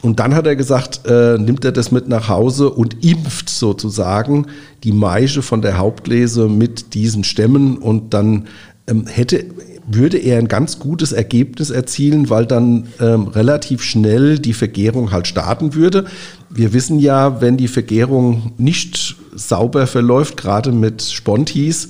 Und 0.00 0.20
dann 0.20 0.36
hat 0.36 0.46
er 0.46 0.54
gesagt, 0.54 1.00
äh, 1.06 1.38
nimmt 1.38 1.64
er 1.64 1.72
das 1.72 1.90
mit 1.90 2.08
nach 2.08 2.28
Hause 2.28 2.70
und 2.70 3.04
impft 3.04 3.50
sozusagen 3.50 4.46
die 4.84 4.92
Maische 4.92 5.42
von 5.42 5.60
der 5.60 5.76
Hauptlese 5.76 6.48
mit 6.48 6.94
diesen 6.94 7.24
Stämmen 7.24 7.78
und 7.78 8.14
dann 8.14 8.46
ähm, 8.86 9.06
hätte, 9.06 9.44
würde 9.90 10.18
er 10.18 10.38
ein 10.38 10.48
ganz 10.48 10.78
gutes 10.78 11.12
Ergebnis 11.12 11.70
erzielen, 11.70 12.30
weil 12.30 12.46
dann 12.46 12.88
ähm, 13.00 13.28
relativ 13.28 13.82
schnell 13.82 14.38
die 14.38 14.52
Vergärung 14.52 15.12
halt 15.12 15.26
starten 15.26 15.74
würde. 15.74 16.04
Wir 16.50 16.72
wissen 16.72 16.98
ja, 16.98 17.40
wenn 17.40 17.56
die 17.56 17.68
Vergärung 17.68 18.52
nicht 18.58 19.16
sauber 19.34 19.86
verläuft, 19.86 20.36
gerade 20.36 20.72
mit 20.72 21.02
Spontis, 21.02 21.88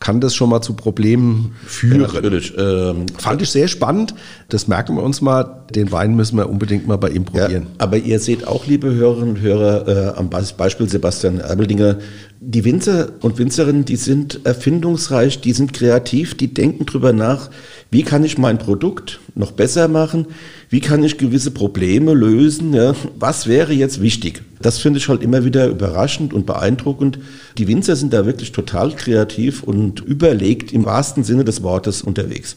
kann 0.00 0.20
das 0.20 0.34
schon 0.34 0.50
mal 0.50 0.60
zu 0.60 0.74
Problemen 0.74 1.52
führen. 1.66 2.02
Ja, 2.02 2.12
natürlich. 2.12 2.52
Ähm, 2.58 3.06
Fand 3.16 3.40
ich 3.40 3.48
sehr 3.50 3.68
spannend. 3.68 4.14
Das 4.50 4.68
merken 4.68 4.96
wir 4.96 5.02
uns 5.02 5.22
mal. 5.22 5.64
Den 5.74 5.92
Wein 5.92 6.14
müssen 6.14 6.36
wir 6.36 6.50
unbedingt 6.50 6.86
mal 6.86 6.96
bei 6.98 7.08
ihm 7.08 7.24
Ja, 7.32 7.42
probieren. 7.44 7.66
aber 7.78 7.96
ihr 7.96 8.20
seht 8.20 8.46
auch, 8.46 8.66
liebe 8.66 8.92
Hörerinnen 8.92 9.30
und 9.36 9.40
Hörer, 9.40 9.88
äh, 10.14 10.18
am 10.18 10.28
Be- 10.28 10.44
Beispiel 10.58 10.88
Sebastian 10.90 11.40
Erbeldinger, 11.40 11.96
die 12.40 12.64
Winzer 12.66 13.08
und 13.22 13.38
Winzerinnen, 13.38 13.86
die 13.86 13.96
sind 13.96 14.40
erfindungsreich, 14.44 15.40
die 15.40 15.52
sind 15.52 15.72
kreativ, 15.72 16.34
die 16.36 16.52
denken 16.52 16.84
drüber 16.84 17.14
nach, 17.14 17.48
wie 17.94 18.02
kann 18.02 18.24
ich 18.24 18.38
mein 18.38 18.58
Produkt 18.58 19.20
noch 19.36 19.52
besser 19.52 19.86
machen, 19.86 20.26
wie 20.68 20.80
kann 20.80 21.04
ich 21.04 21.16
gewisse 21.16 21.52
Probleme 21.52 22.12
lösen, 22.12 22.74
ja? 22.74 22.92
was 23.20 23.46
wäre 23.46 23.72
jetzt 23.72 24.02
wichtig. 24.02 24.42
Das 24.60 24.78
finde 24.80 24.98
ich 24.98 25.08
halt 25.08 25.22
immer 25.22 25.44
wieder 25.44 25.68
überraschend 25.68 26.32
und 26.32 26.44
beeindruckend. 26.44 27.20
Die 27.56 27.68
Winzer 27.68 27.94
sind 27.94 28.12
da 28.12 28.26
wirklich 28.26 28.50
total 28.50 28.96
kreativ 28.96 29.62
und 29.62 30.00
überlegt 30.00 30.72
im 30.72 30.84
wahrsten 30.84 31.22
Sinne 31.22 31.44
des 31.44 31.62
Wortes 31.62 32.02
unterwegs. 32.02 32.56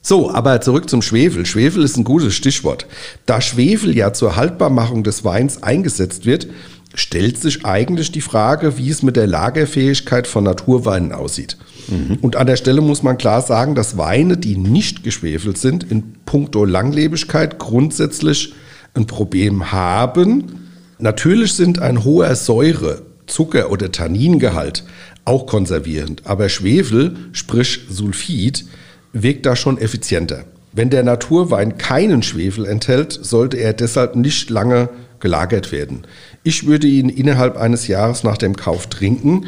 So, 0.00 0.30
aber 0.30 0.60
zurück 0.60 0.88
zum 0.88 1.02
Schwefel. 1.02 1.44
Schwefel 1.44 1.82
ist 1.82 1.96
ein 1.96 2.04
gutes 2.04 2.32
Stichwort. 2.32 2.86
Da 3.26 3.40
Schwefel 3.40 3.96
ja 3.96 4.12
zur 4.12 4.36
Haltbarmachung 4.36 5.02
des 5.02 5.24
Weins 5.24 5.64
eingesetzt 5.64 6.24
wird, 6.24 6.46
stellt 6.94 7.38
sich 7.38 7.64
eigentlich 7.64 8.12
die 8.12 8.20
Frage, 8.20 8.78
wie 8.78 8.90
es 8.90 9.02
mit 9.02 9.16
der 9.16 9.26
Lagerfähigkeit 9.26 10.26
von 10.26 10.44
Naturweinen 10.44 11.12
aussieht. 11.12 11.56
Mhm. 11.88 12.18
Und 12.20 12.36
an 12.36 12.46
der 12.46 12.56
Stelle 12.56 12.80
muss 12.80 13.02
man 13.02 13.18
klar 13.18 13.42
sagen, 13.42 13.74
dass 13.74 13.96
Weine, 13.96 14.36
die 14.36 14.56
nicht 14.56 15.02
geschwefelt 15.02 15.58
sind, 15.58 15.90
in 15.90 16.14
puncto 16.26 16.64
Langlebigkeit 16.64 17.58
grundsätzlich 17.58 18.54
ein 18.94 19.06
Problem 19.06 19.72
haben. 19.72 20.68
Natürlich 20.98 21.54
sind 21.54 21.80
ein 21.80 22.04
hoher 22.04 22.34
Säure, 22.36 23.02
Zucker 23.26 23.70
oder 23.70 23.90
Tanningehalt 23.90 24.84
auch 25.24 25.46
konservierend, 25.46 26.22
aber 26.24 26.48
Schwefel, 26.48 27.16
sprich 27.32 27.82
Sulfid, 27.88 28.64
wirkt 29.12 29.46
da 29.46 29.56
schon 29.56 29.78
effizienter. 29.78 30.44
Wenn 30.72 30.90
der 30.90 31.02
Naturwein 31.02 31.78
keinen 31.78 32.22
Schwefel 32.22 32.66
enthält, 32.66 33.12
sollte 33.12 33.58
er 33.58 33.72
deshalb 33.72 34.16
nicht 34.16 34.50
lange 34.50 34.88
gelagert 35.20 35.70
werden. 35.70 36.02
Ich 36.44 36.66
würde 36.66 36.86
ihn 36.86 37.08
innerhalb 37.08 37.56
eines 37.56 37.86
Jahres 37.86 38.24
nach 38.24 38.36
dem 38.36 38.56
Kauf 38.56 38.88
trinken. 38.88 39.46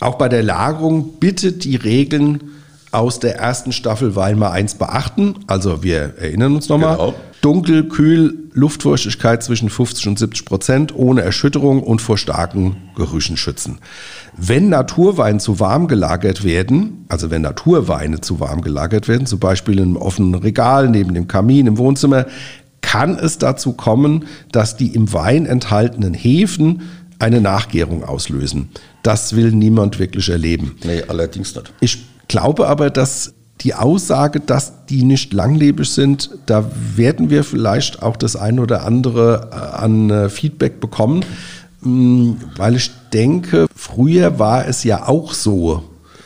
Auch 0.00 0.16
bei 0.16 0.28
der 0.28 0.42
Lagerung 0.42 1.14
bitte 1.18 1.52
die 1.52 1.76
Regeln 1.76 2.52
aus 2.90 3.18
der 3.20 3.36
ersten 3.36 3.72
Staffel 3.72 4.16
Weimar 4.16 4.52
1 4.52 4.74
beachten. 4.74 5.36
Also 5.46 5.82
wir 5.82 6.14
erinnern 6.18 6.54
uns 6.54 6.68
nochmal. 6.68 6.96
Genau. 6.96 7.14
Dunkel, 7.40 7.88
kühl, 7.88 8.50
Luftfeuchtigkeit 8.52 9.44
zwischen 9.44 9.70
50 9.70 10.08
und 10.08 10.18
70 10.18 10.44
Prozent, 10.44 10.94
ohne 10.94 11.22
Erschütterung 11.22 11.84
und 11.84 12.02
vor 12.02 12.18
starken 12.18 12.76
Gerüchen 12.96 13.36
schützen. 13.36 13.78
Wenn 14.36 14.68
Naturweine 14.68 15.38
zu 15.38 15.60
warm 15.60 15.86
gelagert 15.86 16.42
werden, 16.42 17.04
also 17.08 17.30
wenn 17.30 17.42
Naturweine 17.42 18.20
zu 18.20 18.40
warm 18.40 18.60
gelagert 18.60 19.06
werden, 19.06 19.26
zum 19.26 19.38
Beispiel 19.38 19.78
im 19.78 19.96
offenen 19.96 20.34
Regal 20.34 20.88
neben 20.88 21.14
dem 21.14 21.28
Kamin 21.28 21.68
im 21.68 21.78
Wohnzimmer, 21.78 22.26
kann 22.80 23.18
es 23.18 23.38
dazu 23.38 23.72
kommen, 23.72 24.26
dass 24.52 24.76
die 24.76 24.94
im 24.94 25.12
Wein 25.12 25.46
enthaltenen 25.46 26.14
Hefen 26.14 26.82
eine 27.18 27.40
Nachgärung 27.40 28.04
auslösen. 28.04 28.68
Das 29.02 29.34
will 29.34 29.52
niemand 29.52 29.98
wirklich 29.98 30.28
erleben. 30.28 30.76
Nee, 30.84 31.02
allerdings 31.08 31.54
nicht. 31.54 31.72
Ich 31.80 32.06
glaube 32.28 32.68
aber, 32.68 32.90
dass 32.90 33.34
die 33.60 33.74
Aussage, 33.74 34.40
dass 34.40 34.86
die 34.86 35.02
nicht 35.02 35.32
langlebig 35.32 35.88
sind, 35.88 36.30
da 36.46 36.70
werden 36.94 37.30
wir 37.30 37.42
vielleicht 37.42 38.02
auch 38.02 38.16
das 38.16 38.36
ein 38.36 38.60
oder 38.60 38.84
andere 38.84 39.50
äh, 39.50 39.76
an 39.76 40.10
äh, 40.10 40.28
Feedback 40.28 40.80
bekommen, 40.80 41.24
mm, 41.80 42.32
weil 42.56 42.76
ich 42.76 42.90
denke, 43.12 43.66
früher 43.74 44.38
war 44.38 44.68
es 44.68 44.84
ja 44.84 45.08
auch 45.08 45.32
so 45.32 45.82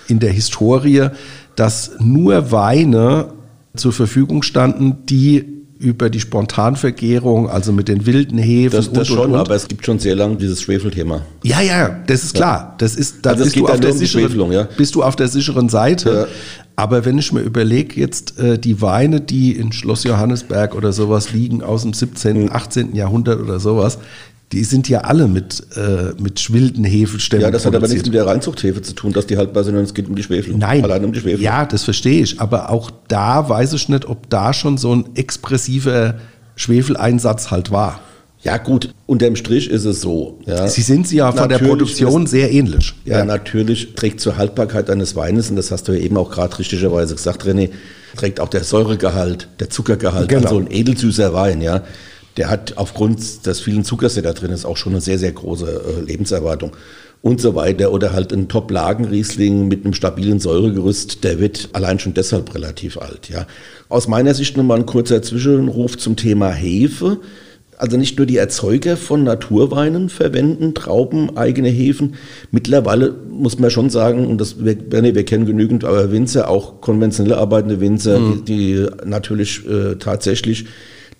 in 0.09 0.19
der 0.19 0.33
Historie, 0.33 1.09
dass 1.57 1.93
nur 1.99 2.53
Weine 2.53 3.33
zur 3.75 3.93
Verfügung 3.93 4.43
standen, 4.43 5.07
die 5.07 5.62
über 5.83 6.09
die 6.11 6.21
Spontanvergärung, 6.21 7.51
also 7.51 7.73
mit 7.73 7.89
den 7.89 8.07
wilden 8.07 8.39
Hefen. 8.39 8.77
Das, 8.77 8.93
das 8.93 9.11
und, 9.11 9.17
schon, 9.17 9.27
und, 9.27 9.33
und. 9.33 9.41
aber 9.41 9.55
es 9.55 9.67
gibt 9.67 9.85
schon 9.85 9.99
sehr 9.99 10.15
lange 10.15 10.37
dieses 10.37 10.63
Schwefelthema. 10.63 11.23
Ja, 11.43 11.61
ja, 11.61 11.91
das 12.07 12.23
ist 12.23 12.35
klar. 12.35 12.77
Das 12.79 12.95
ist, 12.95 13.27
da 13.27 13.31
also 13.31 13.45
bist, 13.45 13.57
du 13.57 13.67
auf 13.67 13.81
der 13.81 13.91
um 13.91 13.99
sicheren, 13.99 14.53
ja. 14.53 14.69
bist 14.77 14.95
du 14.95 15.03
auf 15.03 15.17
der 15.17 15.29
sicheren 15.29 15.69
Seite. 15.69 16.11
Ja. 16.11 16.27
Aber 16.77 17.05
wenn 17.05 17.19
ich 17.19 17.33
mir 17.33 17.41
überlege, 17.41 18.01
jetzt 18.01 18.39
äh, 18.39 18.59
die 18.59 18.81
Weine, 18.81 19.21
die 19.21 19.53
in 19.53 19.73
Schloss 19.73 20.05
Johannesberg 20.05 20.75
oder 20.75 20.93
sowas 20.93 21.33
liegen 21.33 21.63
aus 21.63 21.83
dem 21.83 21.93
17., 21.93 22.51
18. 22.51 22.91
Mhm. 22.91 22.97
Jahrhundert 22.97 23.41
oder 23.41 23.61
sowas, 23.61 23.99
die 24.53 24.65
sind 24.65 24.89
ja 24.89 25.01
alle 25.01 25.29
mit, 25.29 25.67
äh, 25.77 26.13
mit 26.21 26.39
schwilden 26.39 26.85
Hefestämmen. 26.85 27.43
Ja, 27.45 27.51
das 27.51 27.65
hat 27.65 27.75
aber 27.75 27.89
nichts 27.89 28.05
mit 28.05 28.15
der 28.15 28.27
Reinzuchthefe 28.27 28.83
zu 28.83 28.93
tun, 28.93 29.13
dass 29.13 29.27
die 29.27 29.39
haltbar 29.39 29.65
sind, 29.65 29.73
sondern 29.73 29.87
es 29.87 29.95
geht 29.95 30.09
um 30.09 30.15
die 30.15 30.23
Schwefel. 30.23 30.55
Nein. 30.55 30.85
Allein 30.85 31.05
um 31.05 31.13
die 31.13 31.21
Schwefel. 31.21 31.43
Ja, 31.43 31.65
das 31.65 31.85
verstehe 31.85 32.23
ich. 32.23 32.39
Aber 32.39 32.71
auch 32.71 32.91
da 33.09 33.49
weiß 33.49 33.73
ich 33.73 33.89
nicht, 33.89 34.07
ob 34.07 34.29
da 34.29 34.53
schon 34.53 34.77
so 34.77 34.95
ein 34.95 35.07
expressiver 35.15 36.17
Schwefeleinsatz 36.55 37.51
halt 37.51 37.71
war. 37.71 38.01
Ja, 38.43 38.59
gut, 38.59 38.93
unterm 39.07 39.37
Strich 39.37 39.71
ist 39.71 39.85
es 39.85 40.01
so. 40.01 40.39
Ja. 40.47 40.67
Sie 40.67 40.83
sind 40.83 41.07
sie 41.07 41.17
ja 41.17 41.31
von 41.31 41.37
natürlich 41.37 41.59
der 41.61 41.69
Produktion 41.69 42.25
ist, 42.25 42.31
sehr 42.33 42.53
ähnlich. 42.53 42.93
Ja, 43.05 43.19
ja, 43.19 43.25
natürlich 43.25 43.95
trägt 43.95 44.21
zur 44.21 44.37
Haltbarkeit 44.37 44.91
eines 44.91 45.15
Weines, 45.15 45.49
und 45.49 45.57
das 45.57 45.71
hast 45.71 45.87
du 45.87 45.93
ja 45.93 46.01
eben 46.01 46.17
auch 46.17 46.31
gerade 46.31 46.59
richtigerweise 46.59 47.15
gesagt, 47.15 47.45
René, 47.45 47.71
trägt 48.17 48.41
auch 48.41 48.49
der 48.49 48.65
Säuregehalt, 48.65 49.47
der 49.61 49.71
Zuckergehalt, 49.71 50.29
genau. 50.29 50.43
also 50.43 50.59
ein 50.59 50.71
edelsüßer 50.71 51.33
Wein, 51.33 51.63
ja 51.63 51.83
der 52.37 52.49
hat 52.49 52.77
aufgrund 52.77 53.47
des 53.47 53.61
vielen 53.61 53.85
Zuckers, 53.85 54.15
der 54.15 54.23
da 54.23 54.33
drin 54.33 54.51
ist, 54.51 54.65
auch 54.65 54.77
schon 54.77 54.93
eine 54.93 55.01
sehr, 55.01 55.19
sehr 55.19 55.33
große 55.33 55.67
äh, 55.67 56.05
Lebenserwartung 56.05 56.73
und 57.21 57.41
so 57.41 57.55
weiter. 57.55 57.93
Oder 57.93 58.13
halt 58.13 58.33
ein 58.33 58.49
Top-Lagen-Riesling 58.49 59.69
mit 59.69 59.85
einem 59.85 59.95
stabilen 59.95 60.41
Säuregerüst, 60.41 61.25
der 61.25 61.39
wird 61.39 61.71
allein 61.73 61.99
schon 61.99 62.15
deshalb 62.15 62.55
relativ 62.55 62.99
alt. 62.99 63.29
Ja. 63.29 63.47
Aus 63.89 64.09
meiner 64.09 64.35
Sicht 64.35 64.57
nochmal 64.57 64.81
ein 64.81 64.87
kurzer 64.87 65.23
Zwischenruf 65.23 65.97
zum 65.99 66.17
Thema 66.17 66.51
Hefe. 66.51 67.19
Also 67.79 67.97
nicht 67.97 68.17
nur 68.17 68.27
die 68.27 68.37
Erzeuger 68.37 68.97
von 68.97 69.25
Naturweinen 69.25 70.09
verwenden 70.09 70.73
Trauben, 70.73 71.37
eigene 71.37 71.69
Hefen. 71.69 72.15
Mittlerweile 72.53 73.13
muss 73.29 73.59
man 73.59 73.71
schon 73.71 73.91
sagen, 73.91 74.27
und 74.27 74.41
das, 74.41 74.65
wir, 74.65 74.77
wir 74.91 75.25
kennen 75.25 75.47
genügend 75.47 75.85
aber 75.85 76.13
Winzer, 76.13 76.49
auch 76.49 76.81
konventionell 76.81 77.35
arbeitende 77.35 77.81
Winzer, 77.81 78.21
mhm. 78.21 78.45
die, 78.45 78.85
die, 78.85 78.87
natürlich 79.05 79.67
äh, 79.67 79.97
tatsächlich 79.97 80.67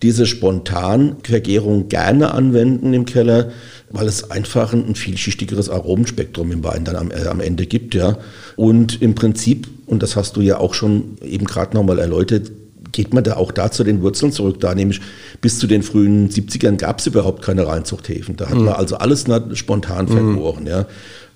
diese 0.03 0.27
Spontanvergärung 0.27 1.89
gerne 1.89 2.35
anwenden 2.35 2.93
im 2.93 3.07
Keller, 3.07 3.51
weil 3.91 4.07
es 4.07 4.31
einfach 4.31 4.73
ein, 4.73 4.95
vielschichtigeres 4.95 5.71
Aromenspektrum 5.71 6.51
im 6.53 6.65
Wein 6.65 6.85
dann 6.85 6.97
am, 6.97 7.11
äh, 7.11 7.27
am 7.27 7.41
Ende 7.41 7.67
gibt. 7.67 7.95
Ja. 7.95 8.19
Und 8.57 9.01
im 9.01 9.15
Prinzip, 9.15 9.69
und 9.87 10.03
das 10.03 10.17
hast 10.17 10.37
du 10.37 10.41
ja 10.41 10.59
auch 10.59 10.75
schon 10.75 11.17
eben 11.23 11.45
gerade 11.45 11.77
nochmal 11.77 11.99
erläutert, 11.99 12.51
geht 12.91 13.15
man 13.15 13.25
da 13.25 13.37
auch 13.37 13.53
da 13.53 13.71
zu 13.71 13.85
den 13.85 14.03
Wurzeln 14.03 14.33
zurück. 14.33 14.61
Da 14.61 14.75
nämlich 14.75 15.01
bis 15.41 15.59
zu 15.59 15.67
den 15.67 15.83
frühen 15.83 16.29
70ern 16.29 16.77
gab 16.77 16.99
es 16.99 17.07
überhaupt 17.07 17.43
keine 17.43 17.67
Reinzuchthäfen. 17.67 18.37
Da 18.37 18.51
hat 18.51 18.59
mhm. 18.59 18.67
man 18.67 18.75
also 18.75 18.97
alles 18.97 19.25
spontan 19.55 20.09
vergoren. 20.09 20.65
Mhm. 20.65 20.69
Ja. 20.69 20.87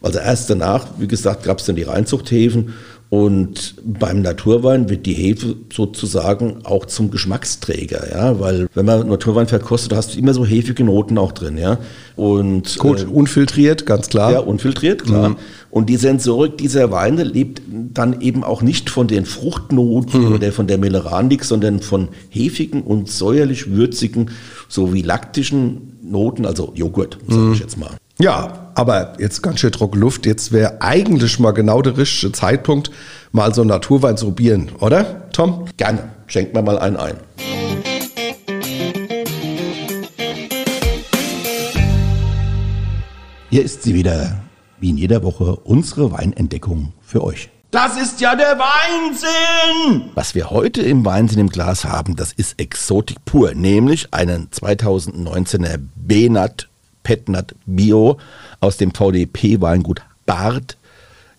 Also 0.02 0.18
erst 0.18 0.50
danach, 0.50 0.86
wie 0.98 1.08
gesagt, 1.08 1.44
gab 1.44 1.58
es 1.58 1.66
dann 1.66 1.76
die 1.76 1.82
Reinzuchthäfen 1.82 2.74
und 3.08 3.76
beim 3.84 4.20
Naturwein 4.20 4.88
wird 4.88 5.06
die 5.06 5.12
Hefe 5.14 5.54
sozusagen 5.72 6.64
auch 6.64 6.86
zum 6.86 7.12
Geschmacksträger, 7.12 8.10
ja, 8.10 8.40
weil 8.40 8.66
wenn 8.74 8.84
man 8.84 9.08
Naturwein 9.08 9.46
verkostet, 9.46 9.94
hast 9.94 10.14
du 10.14 10.18
immer 10.18 10.34
so 10.34 10.44
hefige 10.44 10.82
Noten 10.82 11.16
auch 11.16 11.30
drin, 11.30 11.56
ja. 11.56 11.78
Und 12.16 12.78
gut, 12.78 13.02
äh, 13.02 13.04
unfiltriert, 13.04 13.86
ganz 13.86 14.08
klar. 14.08 14.32
Ja, 14.32 14.40
unfiltriert, 14.40 15.04
klar. 15.04 15.30
Mhm. 15.30 15.36
Und 15.70 15.88
die 15.88 15.96
Sensorik 15.96 16.58
dieser 16.58 16.90
Weine 16.90 17.22
lebt 17.22 17.62
dann 17.68 18.20
eben 18.22 18.42
auch 18.42 18.62
nicht 18.62 18.90
von 18.90 19.06
den 19.06 19.24
Fruchtnoten 19.24 20.26
mhm. 20.26 20.32
oder 20.34 20.50
von 20.50 20.66
der 20.66 20.78
Meleranik, 20.78 21.44
sondern 21.44 21.80
von 21.80 22.08
hefigen 22.28 22.82
und 22.82 23.08
säuerlich 23.08 23.70
würzigen 23.70 24.30
sowie 24.68 25.02
laktischen 25.02 25.92
Noten, 26.02 26.44
also 26.44 26.72
Joghurt, 26.74 27.18
sage 27.28 27.40
mhm. 27.40 27.52
ich 27.52 27.60
jetzt 27.60 27.78
mal. 27.78 27.96
Ja, 28.18 28.70
aber 28.74 29.12
jetzt 29.18 29.42
ganz 29.42 29.60
schön 29.60 29.72
trockene 29.72 30.00
Luft. 30.00 30.24
Jetzt 30.24 30.50
wäre 30.50 30.80
eigentlich 30.80 31.38
mal 31.38 31.50
genau 31.50 31.82
der 31.82 31.98
richtige 31.98 32.32
Zeitpunkt, 32.32 32.90
mal 33.30 33.52
so 33.54 33.60
einen 33.60 33.68
Naturwein 33.68 34.16
zu 34.16 34.26
probieren, 34.26 34.70
oder, 34.80 35.30
Tom? 35.32 35.66
Gerne. 35.76 36.10
Schenkt 36.26 36.54
mir 36.54 36.62
mal 36.62 36.78
einen 36.78 36.96
ein. 36.96 37.16
Hier 43.50 43.62
ist 43.62 43.82
sie 43.82 43.94
wieder, 43.94 44.40
wie 44.80 44.90
in 44.90 44.96
jeder 44.96 45.22
Woche, 45.22 45.56
unsere 45.56 46.10
Weinentdeckung 46.10 46.94
für 47.02 47.22
euch. 47.22 47.50
Das 47.70 48.00
ist 48.00 48.22
ja 48.22 48.34
der 48.34 48.58
Weinsinn! 48.58 50.10
Was 50.14 50.34
wir 50.34 50.48
heute 50.48 50.80
im 50.80 51.04
Weinsinn 51.04 51.40
im 51.40 51.48
Glas 51.50 51.84
haben, 51.84 52.16
das 52.16 52.32
ist 52.32 52.58
Exotik 52.58 53.26
pur, 53.26 53.52
nämlich 53.52 54.14
einen 54.14 54.48
2019er 54.48 55.78
Benat 55.94 56.70
Petnat 57.06 57.54
Bio 57.66 58.18
aus 58.58 58.78
dem 58.78 58.90
VDP-Weingut 58.92 60.02
Bart 60.26 60.76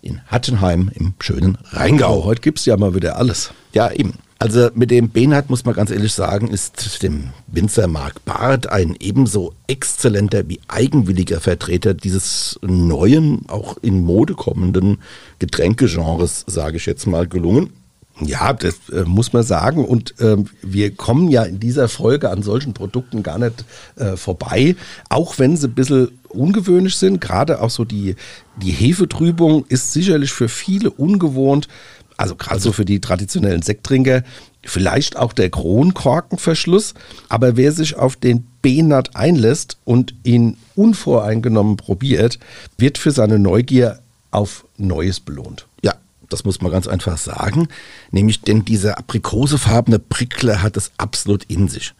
in 0.00 0.22
Hattenheim 0.26 0.90
im 0.94 1.12
schönen 1.20 1.58
Rheingau. 1.72 2.24
Heute 2.24 2.40
gibt 2.40 2.58
es 2.58 2.64
ja 2.64 2.78
mal 2.78 2.94
wieder 2.94 3.16
alles. 3.16 3.52
Ja, 3.74 3.92
eben. 3.92 4.14
Also 4.38 4.70
mit 4.74 4.90
dem 4.90 5.10
Benat 5.10 5.50
muss 5.50 5.66
man 5.66 5.74
ganz 5.74 5.90
ehrlich 5.90 6.14
sagen, 6.14 6.48
ist 6.48 7.02
dem 7.02 7.32
Winzer 7.48 7.86
Mark 7.86 8.24
Barth 8.24 8.66
ein 8.68 8.96
ebenso 8.98 9.52
exzellenter 9.66 10.48
wie 10.48 10.60
eigenwilliger 10.68 11.38
Vertreter 11.38 11.92
dieses 11.92 12.58
neuen, 12.62 13.46
auch 13.48 13.76
in 13.82 14.02
Mode 14.02 14.32
kommenden 14.32 15.00
Getränkegenres, 15.38 16.44
sage 16.46 16.78
ich 16.78 16.86
jetzt 16.86 17.06
mal, 17.06 17.26
gelungen. 17.26 17.74
Ja, 18.20 18.52
das 18.52 18.74
äh, 18.92 19.04
muss 19.04 19.32
man 19.32 19.42
sagen. 19.42 19.84
Und 19.84 20.14
ähm, 20.20 20.46
wir 20.62 20.94
kommen 20.94 21.28
ja 21.28 21.44
in 21.44 21.60
dieser 21.60 21.88
Folge 21.88 22.30
an 22.30 22.42
solchen 22.42 22.74
Produkten 22.74 23.22
gar 23.22 23.38
nicht 23.38 23.64
äh, 23.96 24.16
vorbei, 24.16 24.76
auch 25.08 25.38
wenn 25.38 25.56
sie 25.56 25.68
ein 25.68 25.74
bisschen 25.74 26.08
ungewöhnlich 26.28 26.96
sind. 26.96 27.20
Gerade 27.20 27.60
auch 27.62 27.70
so 27.70 27.84
die, 27.84 28.16
die 28.56 28.72
Hefetrübung 28.72 29.64
ist 29.68 29.92
sicherlich 29.92 30.32
für 30.32 30.48
viele 30.48 30.90
ungewohnt. 30.90 31.68
Also 32.16 32.34
gerade 32.34 32.60
so 32.60 32.72
für 32.72 32.84
die 32.84 33.00
traditionellen 33.00 33.62
Sekttrinker, 33.62 34.24
vielleicht 34.64 35.16
auch 35.16 35.32
der 35.32 35.50
Kronkorkenverschluss. 35.50 36.94
Aber 37.28 37.56
wer 37.56 37.70
sich 37.70 37.94
auf 37.96 38.16
den 38.16 38.44
Benat 38.60 39.14
einlässt 39.14 39.78
und 39.84 40.14
ihn 40.24 40.56
unvoreingenommen 40.74 41.76
probiert, 41.76 42.40
wird 42.76 42.98
für 42.98 43.12
seine 43.12 43.38
Neugier 43.38 44.00
auf 44.32 44.66
Neues 44.76 45.20
belohnt. 45.20 45.66
Ja, 45.82 45.94
das 46.28 46.44
muss 46.44 46.60
man 46.60 46.70
ganz 46.72 46.86
einfach 46.86 47.16
sagen. 47.18 47.68
Nämlich, 48.10 48.40
denn 48.42 48.64
dieser 48.64 48.98
aprikosefarbene 48.98 49.98
Prickler 49.98 50.62
hat 50.62 50.76
es 50.76 50.92
absolut 50.98 51.44
in 51.44 51.68
sich. 51.68 51.94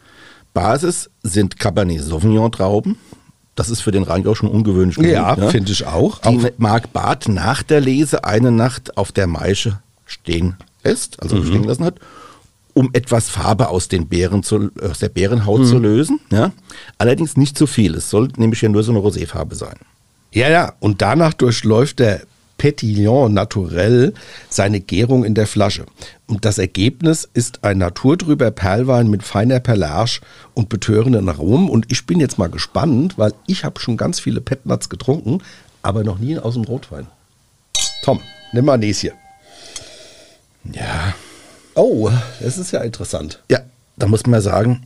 Basis 0.53 1.09
sind 1.23 1.59
Cabernet 1.59 2.01
Sauvignon 2.01 2.51
Trauben. 2.51 2.97
Das 3.55 3.69
ist 3.69 3.81
für 3.81 3.91
den 3.91 4.03
Rheingau 4.03 4.35
schon 4.35 4.49
ungewöhnlich. 4.49 4.95
genug, 4.95 5.11
Ja, 5.11 5.35
ne? 5.35 5.49
finde 5.49 5.71
ich 5.71 5.85
auch. 5.85 6.19
Die 6.19 6.27
Auch- 6.29 6.49
Mark 6.57 6.93
Barth 6.93 7.27
nach 7.27 7.61
der 7.63 7.81
Lese 7.81 8.23
eine 8.23 8.51
Nacht 8.51 8.97
auf 8.97 9.11
der 9.11 9.27
Maische 9.27 9.79
stehen 10.05 10.55
lässt, 10.83 11.21
also 11.21 11.43
stehen 11.43 11.63
gelassen 11.63 11.83
hat, 11.85 11.95
um 12.73 12.89
etwas 12.93 13.29
Farbe 13.29 13.67
aus, 13.67 13.89
den 13.89 14.07
Beeren 14.07 14.43
zu, 14.43 14.69
aus 14.81 14.99
der 14.99 15.09
Beerenhaut 15.09 15.67
zu 15.67 15.77
lösen. 15.77 16.19
Ja? 16.31 16.51
Allerdings 16.97 17.35
nicht 17.35 17.57
zu 17.57 17.67
viel. 17.67 17.95
Es 17.95 18.09
soll 18.09 18.29
nämlich 18.37 18.61
ja 18.61 18.69
nur 18.69 18.83
so 18.83 18.91
eine 18.91 19.01
Roséfarbe 19.01 19.55
sein. 19.55 19.75
Ja, 20.31 20.49
ja, 20.49 20.73
und 20.79 21.01
danach 21.01 21.33
durchläuft 21.33 21.99
der 21.99 22.21
Petillon 22.59 23.33
naturell 23.33 24.13
seine 24.49 24.79
Gärung 24.79 25.23
in 25.23 25.33
der 25.33 25.47
Flasche. 25.47 25.85
Und 26.27 26.45
das 26.45 26.59
Ergebnis 26.59 27.27
ist 27.33 27.63
ein 27.63 27.79
naturtrüber 27.79 28.51
Perlwein 28.51 29.09
mit 29.09 29.23
feiner 29.23 29.59
Perlage 29.59 30.19
und 30.53 30.69
betörenden 30.69 31.27
Aromen. 31.27 31.67
Und 31.67 31.91
ich 31.91 32.05
bin 32.05 32.19
jetzt 32.19 32.37
mal 32.37 32.49
gespannt, 32.49 33.17
weil 33.17 33.33
ich 33.47 33.65
habe 33.65 33.79
schon 33.79 33.97
ganz 33.97 34.19
viele 34.19 34.41
Petnuts 34.41 34.89
getrunken, 34.89 35.41
aber 35.81 36.03
noch 36.03 36.19
nie 36.19 36.37
aus 36.37 36.53
dem 36.53 36.65
Rotwein. 36.65 37.07
Tom, 38.03 38.19
nimm 38.53 38.65
mal 38.65 38.77
Näschen. 38.77 39.13
Ja, 40.71 41.15
Oh, 41.81 42.11
das 42.41 42.57
ist 42.57 42.71
ja 42.71 42.81
interessant. 42.81 43.41
Ja, 43.49 43.59
da 43.95 44.05
muss 44.05 44.25
man 44.25 44.41
sagen, 44.41 44.85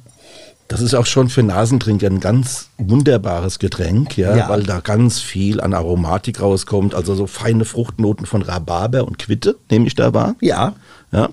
das 0.74 0.82
ist 0.82 0.96
auch 0.96 1.06
schon 1.06 1.30
für 1.30 1.44
Nasentrinker 1.44 2.08
ein 2.08 2.20
ganz 2.20 2.70
wunderbares 2.80 3.60
Getränk, 3.60 4.18
ja, 4.18 4.36
Ja. 4.36 4.50
weil 4.50 4.64
da 4.64 4.80
ganz 4.80 5.20
viel 5.20 5.62
an 5.62 5.76
Aromatik 5.76 6.42
rauskommt. 6.42 6.96
Also 6.96 7.14
so 7.14 7.28
feine 7.28 7.64
Fruchtnoten 7.64 8.26
von 8.26 8.42
Rhabarber 8.42 9.06
und 9.06 9.20
Quitte, 9.20 9.56
nehme 9.70 9.86
ich 9.86 9.94
da 9.94 10.16
wahr. 10.16 10.36
Ja, 10.42 10.74
Ja. 11.14 11.30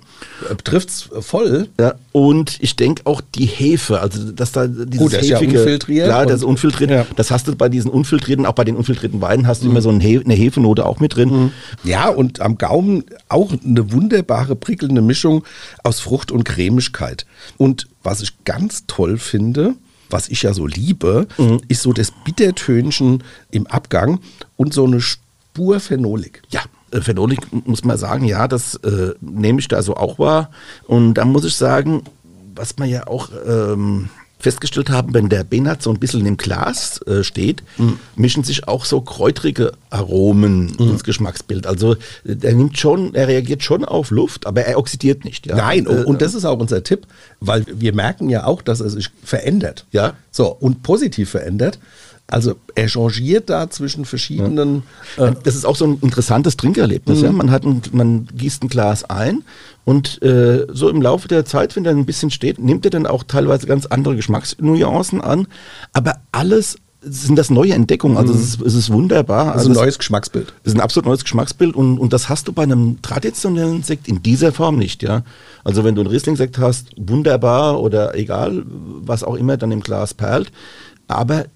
äh, 0.48 0.54
trifft's 0.62 1.08
voll. 1.20 1.68
Ja, 1.80 1.94
und 2.12 2.58
ich 2.60 2.76
denke 2.76 3.02
auch 3.06 3.20
die 3.34 3.46
Hefe, 3.46 4.00
also 4.00 4.30
dass 4.32 4.52
da 4.52 4.66
dieses 4.66 4.98
Gut, 4.98 5.12
der 5.12 5.20
ist 5.20 5.28
ja 5.28 5.38
unfiltriert 5.38 6.06
klar, 6.06 6.26
das 6.26 6.36
ist 6.36 6.44
unfiltriert. 6.44 6.90
ja. 6.90 7.06
Das 7.16 7.30
hast 7.30 7.48
du 7.48 7.56
bei 7.56 7.68
diesen 7.68 7.90
unfiltrierten, 7.90 8.46
auch 8.46 8.52
bei 8.52 8.64
den 8.64 8.76
unfiltrierten 8.76 9.20
Weinen 9.20 9.46
hast 9.46 9.62
du 9.62 9.68
immer 9.68 9.80
so 9.80 9.88
eine, 9.88 10.02
He 10.04 10.20
eine 10.22 10.34
Hefenote 10.34 10.84
auch 10.86 11.00
mit 11.00 11.16
drin. 11.16 11.52
Ja, 11.82 12.08
und 12.08 12.40
am 12.40 12.58
Gaumen 12.58 13.04
auch 13.28 13.52
eine 13.64 13.92
wunderbare, 13.92 14.54
prickelnde 14.54 15.00
Mischung 15.00 15.44
aus 15.82 16.00
Frucht 16.00 16.30
und 16.30 16.44
Cremigkeit. 16.44 17.24
Und 17.56 17.88
was 18.02 18.20
ich 18.20 18.44
ganz 18.44 18.84
toll 18.86 19.18
finde, 19.18 19.74
was 20.10 20.28
ich 20.28 20.42
ja 20.42 20.52
so 20.52 20.66
liebe, 20.66 21.26
ist 21.68 21.82
so 21.82 21.92
das 21.92 22.12
Bittertönchen 22.24 23.22
im 23.50 23.66
Abgang 23.66 24.20
und 24.56 24.74
so 24.74 24.84
eine 24.84 25.00
Spur 25.00 25.80
Phenolik. 25.80 26.42
Ja, 26.50 26.62
äh, 26.92 27.00
Phenolik 27.00 27.40
muss 27.66 27.84
man 27.84 27.98
sagen, 27.98 28.24
ja, 28.24 28.48
das 28.48 28.74
äh, 28.76 29.14
nehme 29.20 29.60
ich 29.60 29.68
da 29.68 29.82
so 29.82 29.96
auch 29.96 30.18
wahr. 30.18 30.50
Und 30.86 31.14
da 31.14 31.24
muss 31.24 31.44
ich 31.44 31.56
sagen, 31.56 32.02
was 32.54 32.76
man 32.78 32.88
ja 32.88 33.06
auch 33.06 33.30
ähm, 33.46 34.08
festgestellt 34.38 34.90
haben, 34.90 35.12
wenn 35.14 35.28
der 35.28 35.44
Benat 35.44 35.82
so 35.82 35.90
ein 35.90 35.98
bisschen 35.98 36.24
im 36.24 36.36
Glas 36.36 37.00
äh, 37.06 37.22
steht, 37.22 37.62
mischen 38.16 38.42
sich 38.42 38.66
auch 38.68 38.86
so 38.86 39.02
kräutrige 39.02 39.72
Aromen 39.90 40.74
ins 40.78 41.04
Geschmacksbild. 41.04 41.66
Also 41.66 41.92
äh, 41.92 42.36
der 42.36 42.54
nimmt 42.54 42.78
schon, 42.78 43.14
er 43.14 43.28
reagiert 43.28 43.62
schon 43.62 43.84
auf 43.84 44.10
Luft, 44.10 44.46
aber 44.46 44.62
er 44.62 44.78
oxidiert 44.78 45.24
nicht. 45.24 45.46
Ja. 45.46 45.56
Nein, 45.56 45.86
Äh, 45.86 46.04
und 46.04 46.22
das 46.22 46.34
ist 46.34 46.44
auch 46.44 46.58
unser 46.58 46.82
Tipp, 46.82 47.06
weil 47.40 47.66
wir 47.70 47.92
merken 47.94 48.30
ja 48.30 48.46
auch, 48.46 48.62
dass 48.62 48.80
er 48.80 48.88
sich 48.90 49.10
verändert. 49.22 49.84
Ja. 49.92 50.14
So, 50.30 50.48
und 50.48 50.82
positiv 50.82 51.30
verändert. 51.30 51.78
Also 52.30 52.54
er 52.74 52.88
changiert 52.88 53.50
da 53.50 53.68
zwischen 53.70 54.04
verschiedenen. 54.04 54.84
Äh, 55.16 55.32
Das 55.42 55.54
ist 55.54 55.64
auch 55.66 55.76
so 55.76 55.84
ein 55.84 55.98
interessantes 56.00 56.56
Trinkerlebnis. 56.56 57.20
Ja? 57.22 57.32
Man, 57.32 57.50
hat 57.50 57.64
ein, 57.64 57.82
man 57.92 58.28
gießt 58.36 58.62
ein 58.62 58.68
Glas 58.68 59.04
ein 59.10 59.42
und 59.84 60.22
äh, 60.22 60.66
so 60.72 60.88
im 60.88 61.02
Laufe 61.02 61.28
der 61.28 61.44
Zeit, 61.44 61.74
wenn 61.76 61.84
er 61.84 61.90
ein 61.92 62.06
bisschen 62.06 62.30
steht, 62.30 62.58
nimmt 62.58 62.84
er 62.84 62.90
dann 62.90 63.06
auch 63.06 63.24
teilweise 63.24 63.66
ganz 63.66 63.86
andere 63.86 64.16
Geschmacksnuancen 64.16 65.20
an. 65.20 65.46
Aber 65.92 66.14
alles 66.32 66.76
sind 67.02 67.36
das 67.38 67.48
neue 67.48 67.72
Entdeckungen. 67.72 68.18
Also 68.18 68.34
es, 68.34 68.40
ist, 68.40 68.60
es 68.60 68.74
ist 68.74 68.92
wunderbar. 68.92 69.52
also 69.54 69.68
ein 69.68 69.72
es- 69.72 69.78
neues 69.78 69.98
Geschmacksbild. 69.98 70.48
das 70.64 70.74
ist 70.74 70.78
ein 70.78 70.82
absolut 70.82 71.06
neues 71.06 71.22
Geschmacksbild 71.22 71.74
und, 71.74 71.98
und 71.98 72.12
das 72.12 72.28
hast 72.28 72.46
du 72.46 72.52
bei 72.52 72.62
einem 72.62 73.00
traditionellen 73.00 73.82
Sekt 73.82 74.06
in 74.06 74.22
dieser 74.22 74.52
Form 74.52 74.76
nicht, 74.76 75.02
ja. 75.02 75.22
Also 75.64 75.82
wenn 75.82 75.94
du 75.94 76.02
einen 76.02 76.10
Riesling-Sekt 76.10 76.58
hast, 76.58 76.88
wunderbar 76.98 77.80
oder 77.80 78.14
egal, 78.16 78.64
was 78.66 79.24
auch 79.24 79.34
immer 79.36 79.56
dann 79.56 79.72
im 79.72 79.80
Glas 79.80 80.12
perlt, 80.12 80.52
aber 81.08 81.46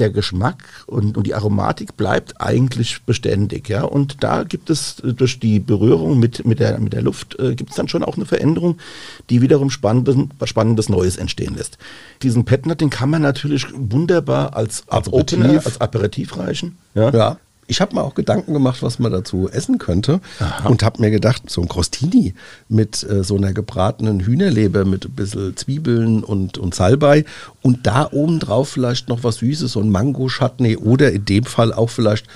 der 0.00 0.10
Geschmack 0.10 0.64
und, 0.86 1.16
und 1.16 1.26
die 1.26 1.34
Aromatik 1.34 1.96
bleibt 1.96 2.40
eigentlich 2.40 3.02
beständig, 3.02 3.68
ja. 3.68 3.82
Und 3.82 4.24
da 4.24 4.44
gibt 4.44 4.70
es 4.70 5.00
äh, 5.00 5.12
durch 5.12 5.38
die 5.38 5.60
Berührung 5.60 6.18
mit, 6.18 6.44
mit, 6.46 6.58
der, 6.58 6.78
mit 6.80 6.92
der 6.92 7.02
Luft, 7.02 7.38
äh, 7.38 7.54
gibt 7.54 7.70
es 7.70 7.76
dann 7.76 7.88
schon 7.88 8.02
auch 8.02 8.16
eine 8.16 8.26
Veränderung, 8.26 8.78
die 9.28 9.42
wiederum 9.42 9.70
spannendes, 9.70 10.16
spannendes 10.44 10.88
Neues 10.88 11.16
entstehen 11.16 11.54
lässt. 11.54 11.78
Diesen 12.22 12.44
Petnat, 12.44 12.80
den 12.80 12.90
kann 12.90 13.10
man 13.10 13.22
natürlich 13.22 13.66
wunderbar 13.74 14.56
als, 14.56 14.84
als 14.88 15.08
Aperitif. 15.08 15.38
Opener, 15.38 15.64
als 15.64 15.80
Aperitif 15.80 16.36
reichen, 16.36 16.78
ja. 16.94 17.10
Ja. 17.10 17.38
Ich 17.70 17.80
habe 17.80 17.94
mir 17.94 18.02
auch 18.02 18.14
Gedanken 18.14 18.52
gemacht, 18.52 18.82
was 18.82 18.98
man 18.98 19.12
dazu 19.12 19.48
essen 19.48 19.78
könnte 19.78 20.20
und 20.64 20.82
habe 20.82 21.00
mir 21.00 21.10
gedacht, 21.10 21.48
so 21.48 21.62
ein 21.62 21.68
Crostini 21.68 22.34
mit 22.68 23.02
äh, 23.04 23.22
so 23.22 23.36
einer 23.36 23.52
gebratenen 23.52 24.20
Hühnerleber 24.20 24.84
mit 24.84 25.04
ein 25.04 25.12
bisschen 25.12 25.56
Zwiebeln 25.56 26.24
und, 26.24 26.58
und 26.58 26.74
Salbei 26.74 27.24
und 27.62 27.86
da 27.86 28.08
oben 28.10 28.40
drauf 28.40 28.70
vielleicht 28.70 29.08
noch 29.08 29.22
was 29.22 29.36
Süßes, 29.36 29.72
so 29.72 29.80
ein 29.80 29.90
Mango-Chutney 29.90 30.78
oder 30.78 31.12
in 31.12 31.24
dem 31.24 31.44
Fall 31.44 31.72
auch 31.72 31.90
vielleicht 31.90 32.26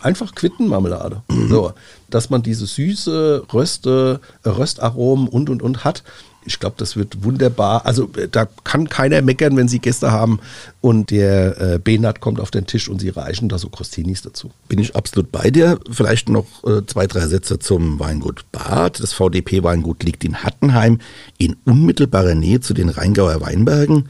einfach 0.00 0.34
Quittenmarmelade. 0.34 1.22
So, 1.48 1.72
dass 2.08 2.30
man 2.30 2.42
diese 2.42 2.66
süße 2.66 3.44
Röste, 3.52 4.20
Röstaromen 4.44 5.28
und 5.28 5.50
und 5.50 5.62
und 5.62 5.84
hat. 5.84 6.02
Ich 6.44 6.58
glaube, 6.58 6.76
das 6.78 6.96
wird 6.96 7.22
wunderbar. 7.22 7.84
Also 7.84 8.10
äh, 8.16 8.28
da 8.28 8.46
kann 8.64 8.88
keiner 8.88 9.20
meckern, 9.22 9.56
wenn 9.56 9.68
sie 9.68 9.78
Gäste 9.78 10.10
haben 10.10 10.40
und 10.80 11.10
der 11.10 11.60
äh, 11.60 11.78
Benat 11.78 12.20
kommt 12.20 12.40
auf 12.40 12.50
den 12.50 12.66
Tisch 12.66 12.88
und 12.88 13.00
sie 13.00 13.10
reichen 13.10 13.48
da 13.48 13.58
so 13.58 13.68
Crostinis 13.68 14.22
dazu. 14.22 14.50
Bin 14.68 14.78
ich 14.78 14.96
absolut 14.96 15.30
bei 15.30 15.50
dir. 15.50 15.78
Vielleicht 15.90 16.28
noch 16.28 16.46
äh, 16.64 16.84
zwei, 16.86 17.06
drei 17.06 17.26
Sätze 17.26 17.58
zum 17.58 18.00
Weingut 18.00 18.44
Bad. 18.52 19.00
Das 19.00 19.12
VDP-Weingut 19.12 20.02
liegt 20.02 20.24
in 20.24 20.42
Hattenheim 20.42 20.98
in 21.38 21.56
unmittelbarer 21.64 22.34
Nähe 22.34 22.60
zu 22.60 22.74
den 22.74 22.88
Rheingauer 22.88 23.40
Weinbergen. 23.40 24.08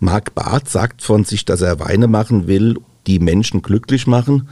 Marc 0.00 0.34
Barth 0.34 0.68
sagt 0.68 1.02
von 1.02 1.24
sich, 1.24 1.44
dass 1.44 1.60
er 1.60 1.80
Weine 1.80 2.06
machen 2.06 2.46
will, 2.46 2.78
die 3.06 3.18
Menschen 3.18 3.62
glücklich 3.62 4.06
machen. 4.06 4.48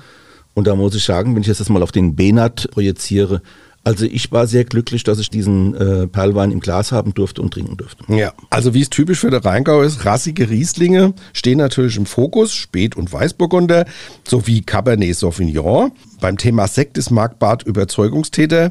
Und 0.55 0.67
da 0.67 0.75
muss 0.75 0.95
ich 0.95 1.05
sagen, 1.05 1.35
wenn 1.35 1.43
ich 1.43 1.49
jetzt 1.49 1.61
das 1.61 1.69
mal 1.69 1.83
auf 1.83 1.93
den 1.93 2.15
Benat 2.15 2.69
projiziere, 2.71 3.43
also 3.85 4.05
ich 4.05 4.31
war 4.31 4.47
sehr 4.47 4.65
glücklich, 4.65 5.03
dass 5.03 5.19
ich 5.19 5.29
diesen 5.29 5.75
äh, 5.75 6.07
Perlwein 6.07 6.53
im 6.53 6.61
Glas 6.61 6.93
haben 6.93 7.15
durfte 7.15 7.43
und 7.43 7.53
trinken 7.53 7.77
durfte. 7.77 8.05
Ja, 8.09 8.33
also 8.49 8.75
wie 8.75 8.83
es 8.83 8.91
typisch 8.91 9.21
für 9.21 9.31
den 9.31 9.43
Rheingau 9.43 9.83
ist, 9.83 10.05
rassige 10.05 10.51
Rieslinge 10.51 11.15
stehen 11.33 11.59
natürlich 11.59 11.97
im 11.97 12.07
Fokus, 12.07 12.55
Spät- 12.55 12.97
und 12.97 13.13
Weißburgunder 13.13 13.87
sowie 14.27 14.63
Cabernet 14.63 15.17
Sauvignon. 15.17 15.93
Beim 16.21 16.39
Thema 16.39 16.69
Sekt 16.69 16.97
ist 16.97 17.11
Marc 17.11 17.41
Barth 17.41 17.65
Überzeugungstäter. 17.65 18.71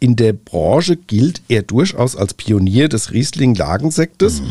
In 0.00 0.16
der 0.16 0.32
Branche 0.32 0.96
gilt 0.96 1.42
er 1.48 1.62
durchaus 1.62 2.16
als 2.16 2.34
Pionier 2.34 2.88
des 2.88 3.12
Riesling-Lagensektes 3.12 4.42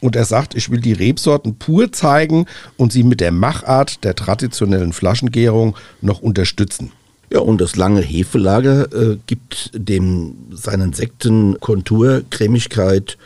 und 0.00 0.16
er 0.16 0.24
sagt, 0.24 0.54
ich 0.54 0.70
will 0.70 0.80
die 0.80 0.92
Rebsorten 0.92 1.56
pur 1.56 1.92
zeigen 1.92 2.46
und 2.76 2.92
sie 2.92 3.02
mit 3.02 3.20
der 3.20 3.32
Machart 3.32 4.04
der 4.04 4.14
traditionellen 4.14 4.92
Flaschengärung 4.92 5.76
noch 6.00 6.20
unterstützen. 6.20 6.92
Ja, 7.34 7.40
und 7.40 7.60
das 7.60 7.74
lange 7.74 8.00
Hefelager 8.00 8.92
äh, 8.92 9.18
gibt 9.26 9.72
dem 9.74 10.36
seinen 10.52 10.92
Sekten 10.92 11.58
Kontur, 11.58 12.22
Cremigkeit 12.30 13.18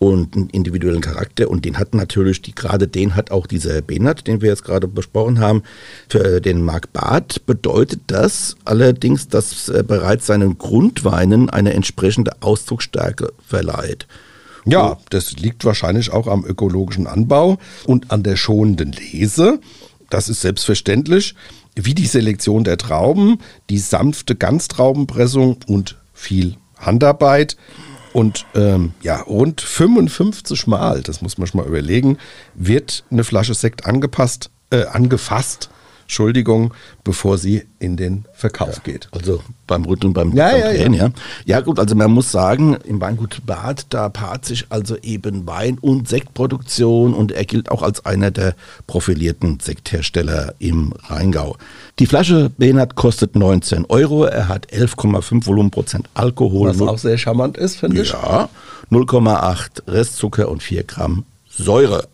und 0.00 0.34
einen 0.34 0.50
individuellen 0.50 1.00
Charakter. 1.00 1.48
Und 1.48 1.64
den 1.64 1.78
hat 1.78 1.94
natürlich, 1.94 2.42
die, 2.42 2.56
gerade 2.56 2.88
den 2.88 3.14
hat 3.14 3.30
auch 3.30 3.46
dieser 3.46 3.80
Benat, 3.80 4.26
den 4.26 4.42
wir 4.42 4.48
jetzt 4.48 4.64
gerade 4.64 4.88
besprochen 4.88 5.38
haben. 5.38 5.62
Für 6.08 6.40
den 6.40 6.60
Marc 6.64 6.92
Barth 6.92 7.46
bedeutet 7.46 8.00
das 8.08 8.56
allerdings, 8.64 9.28
dass 9.28 9.68
er 9.68 9.84
bereits 9.84 10.26
seinen 10.26 10.58
Grundweinen 10.58 11.48
eine 11.48 11.72
entsprechende 11.72 12.32
Ausdrucksstärke 12.40 13.32
verleiht. 13.46 14.08
Ja, 14.64 14.98
das 15.10 15.34
liegt 15.34 15.64
wahrscheinlich 15.64 16.12
auch 16.12 16.26
am 16.26 16.44
ökologischen 16.44 17.06
Anbau 17.06 17.58
und 17.84 18.10
an 18.10 18.24
der 18.24 18.34
schonenden 18.34 18.90
Lese. 18.90 19.60
Das 20.10 20.28
ist 20.28 20.40
selbstverständlich, 20.40 21.36
wie 21.74 21.94
die 21.94 22.06
Selektion 22.06 22.64
der 22.64 22.78
Trauben, 22.78 23.38
die 23.70 23.78
sanfte 23.78 24.34
Ganztraubenpressung 24.34 25.58
und 25.66 25.96
viel 26.12 26.56
Handarbeit. 26.78 27.56
Und 28.12 28.44
ähm, 28.54 28.92
ja, 29.02 29.20
rund 29.20 29.60
55 29.62 30.66
Mal, 30.66 31.02
das 31.02 31.22
muss 31.22 31.38
man 31.38 31.46
schon 31.46 31.60
mal 31.60 31.66
überlegen, 31.66 32.18
wird 32.54 33.04
eine 33.10 33.24
Flasche 33.24 33.54
Sekt 33.54 33.86
angepasst, 33.86 34.50
äh, 34.70 34.84
angefasst. 34.84 35.70
Entschuldigung, 36.12 36.74
bevor 37.04 37.38
sie 37.38 37.62
in 37.78 37.96
den 37.96 38.26
Verkauf 38.34 38.82
geht. 38.82 39.08
Also 39.12 39.42
beim 39.66 39.86
Rütteln, 39.86 40.12
beim, 40.12 40.36
Ja, 40.36 40.50
beim 40.50 40.60
ja, 40.60 40.68
Drehen, 40.68 40.92
ja. 40.92 41.10
ja. 41.46 41.60
gut, 41.62 41.78
also 41.78 41.94
man 41.94 42.10
muss 42.10 42.30
sagen, 42.30 42.76
im 42.84 43.00
Weingut 43.00 43.40
Bad, 43.46 43.86
da 43.88 44.10
paart 44.10 44.44
sich 44.44 44.66
also 44.68 44.98
eben 44.98 45.46
Wein- 45.46 45.78
und 45.80 46.10
Sektproduktion 46.10 47.14
und 47.14 47.32
er 47.32 47.46
gilt 47.46 47.70
auch 47.70 47.80
als 47.82 48.04
einer 48.04 48.30
der 48.30 48.54
profilierten 48.86 49.58
Sekthersteller 49.58 50.52
im 50.58 50.92
Rheingau. 51.08 51.56
Die 51.98 52.04
Flasche 52.04 52.50
Benat 52.58 52.94
kostet 52.94 53.34
19 53.34 53.86
Euro, 53.86 54.24
er 54.24 54.48
hat 54.48 54.66
11,5 54.66 55.46
Volumenprozent 55.46 56.10
Alkohol. 56.12 56.68
Was 56.68 56.82
auch 56.82 56.98
sehr 56.98 57.16
charmant 57.16 57.56
ist, 57.56 57.76
finde 57.76 58.02
ich. 58.02 58.12
ja, 58.12 58.50
0,8 58.90 59.88
Restzucker 59.88 60.50
und 60.50 60.62
4 60.62 60.82
Gramm 60.82 61.24
Säure. 61.48 62.06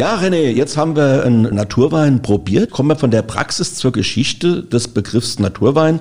Ja, 0.00 0.16
René, 0.16 0.48
jetzt 0.52 0.78
haben 0.78 0.96
wir 0.96 1.24
einen 1.24 1.42
Naturwein 1.54 2.22
probiert. 2.22 2.70
Kommen 2.70 2.88
wir 2.88 2.96
von 2.96 3.10
der 3.10 3.20
Praxis 3.20 3.74
zur 3.74 3.92
Geschichte 3.92 4.62
des 4.62 4.88
Begriffs 4.88 5.38
Naturwein. 5.38 6.00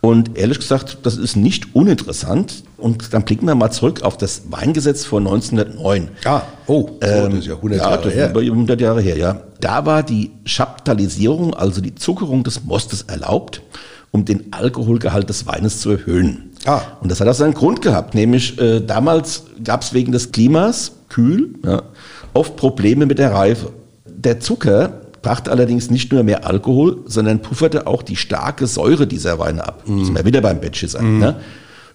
Und 0.00 0.38
ehrlich 0.38 0.60
gesagt, 0.60 0.96
das 1.02 1.18
ist 1.18 1.36
nicht 1.36 1.74
uninteressant. 1.76 2.64
Und 2.78 3.12
dann 3.12 3.26
blicken 3.26 3.46
wir 3.46 3.54
mal 3.54 3.70
zurück 3.70 4.00
auf 4.00 4.16
das 4.16 4.44
Weingesetz 4.48 5.04
von 5.04 5.26
1909. 5.26 6.08
Ah, 6.24 6.40
oh, 6.68 6.88
so, 6.88 7.28
das 7.28 7.34
ist 7.34 7.46
ja 7.48 7.56
100 7.56 7.62
Ähm, 7.62 7.84
ja, 7.84 7.90
Jahre 7.90 8.04
das 8.04 8.14
her. 8.14 8.30
über 8.30 8.40
100 8.40 8.80
Jahre 8.80 9.02
her, 9.02 9.18
ja. 9.18 9.40
Da 9.60 9.84
war 9.84 10.02
die 10.02 10.30
Chaptalisierung, 10.46 11.52
also 11.52 11.82
die 11.82 11.94
Zuckerung 11.94 12.44
des 12.44 12.64
Mostes 12.64 13.02
erlaubt, 13.02 13.60
um 14.10 14.24
den 14.24 14.54
Alkoholgehalt 14.54 15.28
des 15.28 15.46
Weines 15.46 15.80
zu 15.82 15.90
erhöhen. 15.90 16.53
Ah. 16.64 16.82
Und 17.00 17.10
das 17.10 17.20
hat 17.20 17.28
auch 17.28 17.34
seinen 17.34 17.54
Grund 17.54 17.82
gehabt, 17.82 18.14
nämlich 18.14 18.58
äh, 18.58 18.80
damals 18.80 19.44
gab 19.62 19.82
es 19.82 19.92
wegen 19.92 20.12
des 20.12 20.32
Klimas, 20.32 20.92
kühl, 21.08 21.54
ja, 21.64 21.82
oft 22.32 22.56
Probleme 22.56 23.06
mit 23.06 23.18
der 23.18 23.32
Reife. 23.32 23.70
Der 24.06 24.40
Zucker 24.40 25.00
brachte 25.22 25.50
allerdings 25.50 25.90
nicht 25.90 26.12
nur 26.12 26.22
mehr 26.22 26.46
Alkohol, 26.46 26.98
sondern 27.06 27.40
pufferte 27.40 27.86
auch 27.86 28.02
die 28.02 28.16
starke 28.16 28.66
Säure 28.66 29.06
dieser 29.06 29.38
Weine 29.38 29.66
ab. 29.66 29.82
Mhm. 29.86 29.98
Das 29.98 30.06
sind 30.06 30.16
wir 30.16 30.24
wieder 30.24 30.40
beim 30.40 30.60
Batchy 30.60 30.86
sein. 30.86 31.18
Ne? 31.18 31.36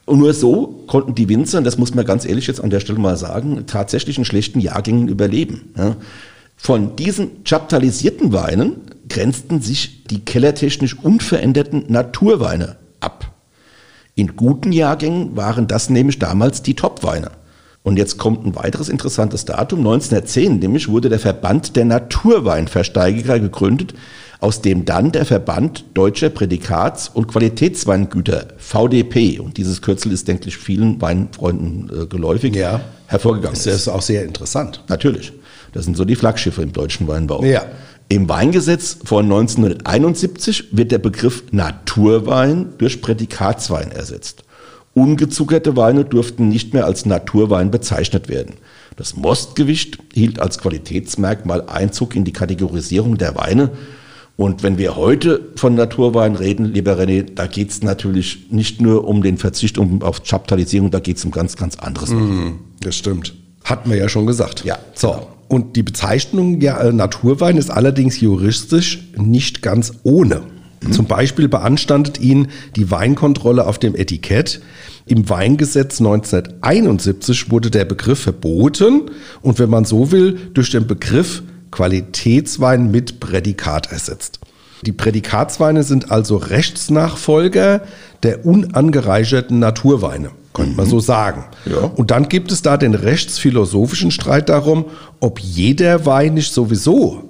Und 0.05 0.19
nur 0.19 0.33
so 0.33 0.83
konnten 0.87 1.13
die 1.13 1.29
Winzer, 1.29 1.59
und 1.59 1.63
das 1.63 1.77
muss 1.77 1.93
man 1.93 2.03
ganz 2.03 2.25
ehrlich 2.25 2.47
jetzt 2.47 2.63
an 2.63 2.71
der 2.71 2.79
Stelle 2.79 2.97
mal 2.97 3.15
sagen, 3.15 3.65
tatsächlich 3.67 4.17
in 4.17 4.25
schlechten 4.25 4.59
Jahrgängen 4.59 5.07
überleben. 5.07 5.71
Ja? 5.77 5.95
Von 6.57 6.95
diesen 6.95 7.43
chaptalisierten 7.45 8.33
Weinen 8.33 8.77
grenzten 9.07 9.61
sich 9.61 10.03
die 10.05 10.19
kellertechnisch 10.19 10.97
unveränderten 10.99 11.85
Naturweine. 11.87 12.77
In 14.19 14.35
guten 14.35 14.73
Jahrgängen 14.73 15.37
waren 15.37 15.67
das 15.67 15.89
nämlich 15.89 16.19
damals 16.19 16.61
die 16.61 16.73
Topweine. 16.73 17.31
Und 17.83 17.95
jetzt 17.95 18.17
kommt 18.17 18.45
ein 18.45 18.53
weiteres 18.53 18.89
interessantes 18.89 19.45
Datum. 19.45 19.79
1910 19.79 20.59
nämlich 20.59 20.89
wurde 20.89 21.07
der 21.07 21.19
Verband 21.19 21.77
der 21.77 21.85
Naturweinversteigerer 21.85 23.39
gegründet, 23.39 23.93
aus 24.41 24.61
dem 24.61 24.83
dann 24.83 25.13
der 25.13 25.23
Verband 25.23 25.85
Deutscher 25.93 26.27
Prädikats- 26.27 27.07
und 27.07 27.29
Qualitätsweingüter 27.29 28.47
VDP, 28.57 29.39
und 29.39 29.55
dieses 29.55 29.81
Kürzel 29.81 30.11
ist, 30.11 30.27
denke 30.27 30.49
ich, 30.49 30.57
vielen 30.57 30.99
Weinfreunden 31.01 31.89
äh, 31.89 32.05
geläufig, 32.05 32.53
Ja. 32.57 32.81
hervorgegangen 33.07 33.55
Das 33.55 33.73
ist 33.73 33.87
auch 33.87 34.01
sehr 34.01 34.25
interessant. 34.25 34.83
Natürlich. 34.89 35.31
Das 35.71 35.85
sind 35.85 35.95
so 35.95 36.03
die 36.03 36.17
Flaggschiffe 36.17 36.61
im 36.61 36.73
deutschen 36.73 37.07
Weinbau. 37.07 37.41
Ja. 37.45 37.61
Im 38.11 38.27
Weingesetz 38.27 38.97
von 39.05 39.25
1971 39.25 40.69
wird 40.71 40.91
der 40.91 40.97
Begriff 40.97 41.43
Naturwein 41.51 42.73
durch 42.79 43.03
Prädikatswein 43.03 43.91
ersetzt. 43.91 44.43
Ungezuckerte 44.95 45.77
Weine 45.77 46.05
durften 46.05 46.49
nicht 46.49 46.73
mehr 46.73 46.85
als 46.85 47.05
Naturwein 47.05 47.69
bezeichnet 47.69 48.27
werden. 48.27 48.55
Das 48.95 49.15
Mostgewicht 49.15 49.99
hielt 50.11 50.39
als 50.39 50.57
Qualitätsmerkmal 50.57 51.67
Einzug 51.67 52.15
in 52.15 52.25
die 52.25 52.33
Kategorisierung 52.33 53.19
der 53.19 53.35
Weine. 53.35 53.69
Und 54.37 54.63
wenn 54.63 54.79
wir 54.79 54.95
heute 54.95 55.41
von 55.55 55.75
Naturwein 55.75 56.33
reden, 56.33 56.65
lieber 56.65 56.97
René, 56.97 57.21
da 57.35 57.45
geht 57.45 57.69
es 57.69 57.83
natürlich 57.83 58.47
nicht 58.49 58.81
nur 58.81 59.07
um 59.07 59.21
den 59.21 59.37
Verzicht 59.37 59.77
um, 59.77 60.01
auf 60.01 60.23
Chaptalisierung, 60.23 60.89
da 60.89 60.99
geht 60.99 61.17
es 61.17 61.25
um 61.25 61.31
ganz, 61.31 61.55
ganz 61.57 61.75
anderes. 61.77 62.11
Das 62.81 62.95
stimmt. 62.95 63.35
Hatten 63.63 63.91
wir 63.91 63.97
ja 63.97 64.09
schon 64.09 64.25
gesagt. 64.25 64.65
Ja, 64.65 64.79
So. 64.95 65.09
genau. 65.11 65.27
Und 65.49 65.75
die 65.75 65.83
Bezeichnung 65.83 66.61
ja, 66.61 66.79
äh, 66.79 66.93
Naturwein 66.93 67.57
ist 67.57 67.71
allerdings 67.71 68.21
juristisch 68.21 69.09
nicht 69.17 69.61
ganz 69.61 69.93
ohne. 70.03 70.43
Zum 70.91 71.07
Beispiel 71.07 71.49
beanstandet 71.49 72.19
ihn 72.21 72.47
die 72.77 72.89
Weinkontrolle 72.89 73.67
auf 73.67 73.79
dem 73.79 73.95
Etikett. 73.95 74.61
Im 75.07 75.27
Weingesetz 75.27 75.99
1971 75.99 77.51
wurde 77.51 77.69
der 77.69 77.83
Begriff 77.83 78.19
verboten 78.19 79.11
und 79.41 79.59
wenn 79.59 79.69
man 79.69 79.83
so 79.83 80.11
will, 80.11 80.39
durch 80.53 80.69
den 80.69 80.87
Begriff 80.87 81.43
Qualitätswein 81.71 82.91
mit 82.91 83.19
Prädikat 83.19 83.91
ersetzt. 83.91 84.39
Die 84.85 84.91
Prädikatsweine 84.93 85.83
sind 85.83 86.11
also 86.11 86.37
Rechtsnachfolger 86.37 87.81
der 88.23 88.45
unangereicherten 88.45 89.59
Naturweine, 89.59 90.31
könnte 90.59 90.77
man 90.77 90.85
so 90.85 90.99
sagen. 90.99 91.45
Ja. 91.65 91.77
Und 91.77 92.11
dann 92.11 92.29
gibt 92.29 92.51
es 92.51 92.61
da 92.61 92.77
den 92.77 92.95
rechtsphilosophischen 92.95 94.11
Streit 94.11 94.49
darum, 94.49 94.85
ob 95.19 95.39
jeder 95.39 96.05
Wein 96.05 96.35
nicht 96.35 96.53
sowieso 96.53 97.23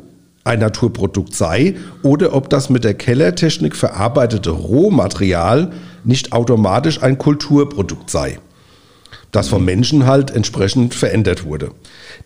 ein 0.43 0.59
Naturprodukt 0.59 1.35
sei 1.35 1.75
oder 2.01 2.33
ob 2.33 2.49
das 2.49 2.69
mit 2.69 2.83
der 2.83 2.93
Kellertechnik 2.93 3.75
verarbeitete 3.75 4.49
Rohmaterial 4.51 5.71
nicht 6.03 6.31
automatisch 6.31 7.03
ein 7.03 7.17
Kulturprodukt 7.17 8.09
sei 8.09 8.39
das 9.31 9.49
vom 9.49 9.63
Menschen 9.65 10.05
halt 10.05 10.31
entsprechend 10.31 10.93
verändert 10.93 11.45
wurde. 11.45 11.71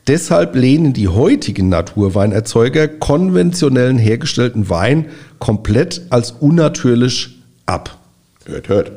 Deshalb 0.08 0.56
lehnen 0.56 0.94
die 0.94 1.08
heutigen 1.08 1.70
Naturweinerzeuger 1.70 2.88
konventionellen 2.88 3.98
hergestellten 3.98 4.70
Wein 4.70 5.08
komplett 5.39 6.02
als 6.10 6.32
unnatürlich 6.32 7.38
ab. 7.66 7.98
Hört, 8.46 8.70
hört. 8.70 8.92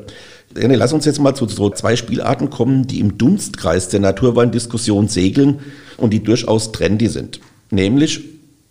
René, 0.57 0.75
lass 0.75 0.93
uns 0.93 1.05
jetzt 1.05 1.19
mal 1.19 1.35
zu 1.35 1.47
so 1.47 1.69
zwei 1.69 1.95
Spielarten 1.95 2.49
kommen, 2.49 2.87
die 2.87 2.99
im 2.99 3.17
Dunstkreis 3.17 3.89
der 3.89 3.99
Naturweindiskussion 3.99 5.07
segeln 5.07 5.59
und 5.97 6.11
die 6.11 6.23
durchaus 6.23 6.71
trendy 6.71 7.07
sind. 7.07 7.39
Nämlich 7.69 8.21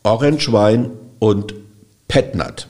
Orange 0.02 0.52
Wein 0.52 0.90
und 1.18 1.54
Petnat. 2.08 2.68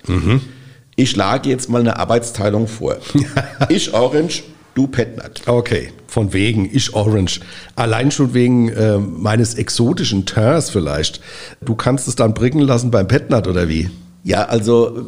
Ich 0.96 1.10
schlage 1.10 1.50
jetzt 1.50 1.68
mal 1.68 1.80
eine 1.80 1.98
Arbeitsteilung 1.98 2.68
vor. 2.68 2.96
ich 3.68 3.92
Orange, 3.92 4.44
du 4.74 4.86
Petnat. 4.86 5.42
Okay, 5.46 5.90
von 6.06 6.32
wegen, 6.32 6.70
ich 6.72 6.94
Orange. 6.94 7.40
Allein 7.74 8.10
schon 8.10 8.32
wegen 8.32 8.70
äh, 8.70 8.98
meines 8.98 9.54
exotischen 9.54 10.24
Tins 10.24 10.70
vielleicht. 10.70 11.20
Du 11.60 11.74
kannst 11.74 12.08
es 12.08 12.16
dann 12.16 12.32
bringen 12.32 12.60
lassen 12.60 12.90
beim 12.90 13.06
Petnat 13.06 13.46
oder 13.46 13.68
wie? 13.68 13.90
Ja, 14.24 14.46
also 14.46 14.96
äh, 14.96 15.02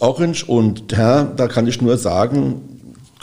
Orange 0.00 0.44
und 0.44 0.88
Teint, 0.88 1.38
da 1.38 1.46
kann 1.46 1.66
ich 1.66 1.82
nur 1.82 1.98
sagen, 1.98 2.73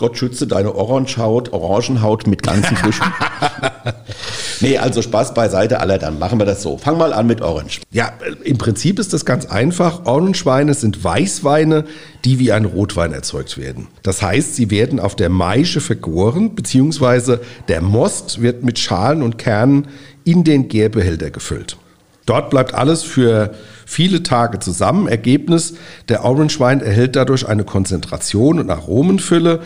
Gott 0.02 0.18
schütze 0.18 0.48
deine 0.48 0.74
Orangehaut, 0.74 1.54
Orangenhaut 1.54 2.26
mit 2.26 2.42
ganzen 2.42 2.76
Früchten. 2.76 3.06
nee, 4.62 4.80
also 4.80 5.04
Spaß 5.04 5.36
beiseite, 5.36 5.80
aller, 5.80 6.00
dann 6.00 6.18
machen 6.18 6.40
wir 6.40 6.48
das 6.48 6.64
so. 6.64 6.80
Fang 6.80 6.98
mal 6.98 7.14
an 7.14 7.28
mit 7.28 7.44
Orange. 7.44 7.82
Ja, 7.92 8.12
im 8.44 8.58
Prinzip 8.58 8.98
ist 8.98 9.14
das 9.14 9.26
ganz 9.26 9.46
einfach. 9.46 10.08
Orangeweine 10.08 10.74
sind 10.74 11.04
Weißweine, 11.04 11.86
die 12.26 12.40
wie 12.40 12.52
ein 12.52 12.66
Rotwein 12.66 13.14
erzeugt 13.14 13.60
werden. 13.60 13.90
Das 14.02 14.24
heißt, 14.24 14.56
sie 14.56 14.72
werden 14.72 15.00
auf 15.00 15.16
der 15.16 15.30
Maische 15.30 15.82
vergoren, 15.82 16.56
beziehungsweise 16.56 17.40
der 17.68 17.84
Most 17.84 18.42
wird 18.42 18.64
mit 18.64 18.80
Schalen 18.80 19.22
und 19.22 19.38
Kernen 19.38 19.88
in 20.24 20.44
den 20.44 20.68
Gärbehälter 20.68 21.30
gefüllt. 21.30 21.78
Dort 22.26 22.50
bleibt 22.50 22.74
alles 22.74 23.04
für 23.04 23.54
viele 23.86 24.24
Tage 24.24 24.60
zusammen. 24.60 25.08
Ergebnis, 25.08 25.74
der 26.08 26.24
Orangewein 26.24 26.82
erhält 26.82 27.16
dadurch 27.16 27.48
eine 27.48 27.64
Konzentration 27.64 28.60
und 28.60 28.70
Aromenfülle, 28.70 29.62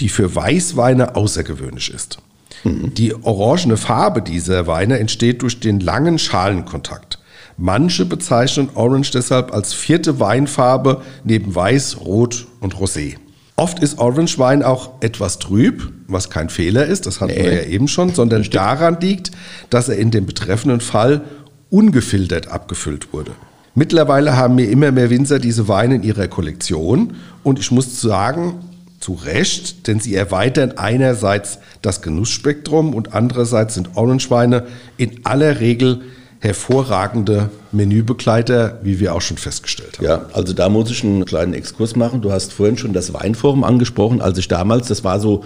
die 0.00 0.08
für 0.08 0.34
Weißweine 0.34 1.16
außergewöhnlich 1.16 1.92
ist. 1.92 2.18
Die 2.64 3.14
orangene 3.14 3.76
Farbe 3.76 4.22
dieser 4.22 4.66
Weine 4.66 4.98
entsteht 4.98 5.42
durch 5.42 5.60
den 5.60 5.80
langen 5.80 6.18
Schalenkontakt. 6.18 7.18
Manche 7.56 8.04
bezeichnen 8.04 8.70
Orange 8.74 9.10
deshalb 9.12 9.52
als 9.52 9.74
vierte 9.74 10.20
Weinfarbe 10.20 11.02
neben 11.24 11.54
Weiß, 11.54 12.00
Rot 12.00 12.46
und 12.60 12.76
Rosé. 12.76 13.16
Oft 13.56 13.80
ist 13.80 13.98
Orangewein 13.98 14.62
auch 14.62 14.92
etwas 15.00 15.40
trüb, 15.40 15.92
was 16.06 16.30
kein 16.30 16.48
Fehler 16.48 16.86
ist, 16.86 17.06
das 17.06 17.20
hatten 17.20 17.34
wir 17.34 17.54
ja 17.54 17.62
eben 17.64 17.88
schon, 17.88 18.14
sondern 18.14 18.44
daran 18.44 18.98
liegt, 19.00 19.32
dass 19.70 19.88
er 19.88 19.96
in 19.96 20.12
dem 20.12 20.26
betreffenden 20.26 20.80
Fall 20.80 21.22
ungefiltert 21.68 22.46
abgefüllt 22.48 23.12
wurde. 23.12 23.32
Mittlerweile 23.74 24.36
haben 24.36 24.54
mir 24.54 24.68
immer 24.68 24.92
mehr 24.92 25.10
Winzer 25.10 25.40
diese 25.40 25.66
Weine 25.66 25.96
in 25.96 26.02
ihrer 26.04 26.28
Kollektion 26.28 27.16
und 27.42 27.58
ich 27.58 27.72
muss 27.72 28.00
sagen, 28.00 28.60
zu 28.98 29.14
Recht, 29.14 29.86
denn 29.86 30.00
sie 30.00 30.14
erweitern 30.14 30.74
einerseits 30.76 31.58
das 31.82 32.02
Genussspektrum 32.02 32.94
und 32.94 33.14
andererseits 33.14 33.74
sind 33.74 33.90
Orangeweine 33.94 34.66
in 34.96 35.24
aller 35.24 35.60
Regel 35.60 36.00
hervorragende 36.40 37.50
Menübegleiter, 37.72 38.78
wie 38.82 39.00
wir 39.00 39.14
auch 39.14 39.20
schon 39.20 39.38
festgestellt 39.38 39.98
haben. 39.98 40.06
Ja, 40.06 40.26
also 40.32 40.52
da 40.52 40.68
muss 40.68 40.90
ich 40.90 41.02
einen 41.02 41.24
kleinen 41.24 41.54
Exkurs 41.54 41.96
machen. 41.96 42.22
Du 42.22 42.30
hast 42.30 42.52
vorhin 42.52 42.78
schon 42.78 42.92
das 42.92 43.12
Weinforum 43.12 43.64
angesprochen. 43.64 44.20
Als 44.20 44.38
ich 44.38 44.48
damals, 44.48 44.88
das 44.88 45.02
war 45.02 45.18
so 45.20 45.44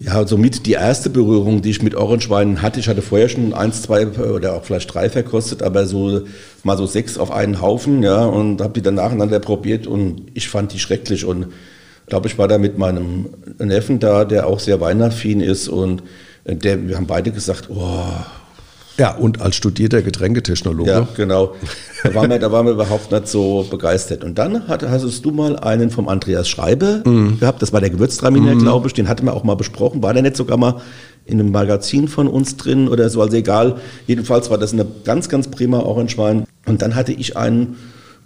Ja, 0.00 0.24
somit 0.26 0.64
die 0.66 0.72
erste 0.72 1.10
Berührung, 1.10 1.60
die 1.60 1.70
ich 1.70 1.82
mit 1.82 1.96
Orangewein 1.96 2.62
hatte. 2.62 2.78
Ich 2.78 2.88
hatte 2.88 3.02
vorher 3.02 3.28
schon 3.28 3.52
eins, 3.52 3.82
zwei 3.82 4.06
oder 4.06 4.54
auch 4.54 4.64
vielleicht 4.64 4.94
drei 4.94 5.10
verkostet, 5.10 5.60
aber 5.62 5.86
so 5.86 6.22
mal 6.62 6.76
so 6.76 6.86
sechs 6.86 7.18
auf 7.18 7.32
einen 7.32 7.60
Haufen, 7.60 8.04
ja, 8.04 8.24
und 8.24 8.60
habe 8.60 8.74
die 8.74 8.82
dann 8.82 8.94
nacheinander 8.94 9.40
probiert 9.40 9.88
und 9.88 10.22
ich 10.34 10.48
fand 10.48 10.72
die 10.72 10.78
schrecklich 10.78 11.24
und 11.24 11.46
glaube 12.08 12.28
ich 12.28 12.38
war 12.38 12.48
da 12.48 12.58
mit 12.58 12.78
meinem 12.78 13.28
Neffen 13.58 13.98
da, 13.98 14.24
der 14.24 14.46
auch 14.46 14.60
sehr 14.60 14.80
weinaffin 14.80 15.40
ist 15.40 15.68
und 15.68 16.02
der, 16.44 16.88
wir 16.88 16.96
haben 16.96 17.06
beide 17.06 17.30
gesagt, 17.30 17.68
oh, 17.70 18.08
ja, 18.98 19.14
und 19.14 19.40
als 19.40 19.54
studierter 19.54 20.02
Getränketechnologe. 20.02 20.90
Ja, 20.90 21.08
genau. 21.16 21.54
Da 22.02 22.14
waren, 22.16 22.30
wir, 22.30 22.38
da 22.40 22.50
waren 22.50 22.66
wir 22.66 22.72
überhaupt 22.72 23.12
nicht 23.12 23.28
so 23.28 23.64
begeistert. 23.70 24.24
Und 24.24 24.38
dann 24.38 24.66
hat, 24.66 24.82
hattest 24.82 25.24
du 25.24 25.30
mal 25.30 25.56
einen 25.56 25.90
vom 25.90 26.08
Andreas 26.08 26.48
Schreiber 26.48 27.08
mm. 27.08 27.38
gehabt, 27.38 27.62
das 27.62 27.72
war 27.72 27.80
der 27.80 27.90
Gewürztraminer, 27.90 28.56
mm. 28.56 28.58
glaube 28.58 28.88
ich, 28.88 28.94
den 28.94 29.08
hatten 29.08 29.26
wir 29.26 29.34
auch 29.34 29.44
mal 29.44 29.54
besprochen. 29.54 30.02
War 30.02 30.14
der 30.14 30.22
nicht 30.22 30.36
sogar 30.36 30.56
mal 30.56 30.80
in 31.26 31.38
einem 31.38 31.52
Magazin 31.52 32.08
von 32.08 32.26
uns 32.26 32.56
drin 32.56 32.88
oder 32.88 33.08
so, 33.08 33.22
also 33.22 33.36
egal. 33.36 33.76
Jedenfalls 34.08 34.50
war 34.50 34.58
das 34.58 34.72
eine 34.72 34.84
ganz, 35.04 35.28
ganz 35.28 35.48
prima 35.48 35.78
Orangewein. 35.78 36.44
Und 36.66 36.82
dann 36.82 36.96
hatte 36.96 37.12
ich 37.12 37.36
einen 37.36 37.76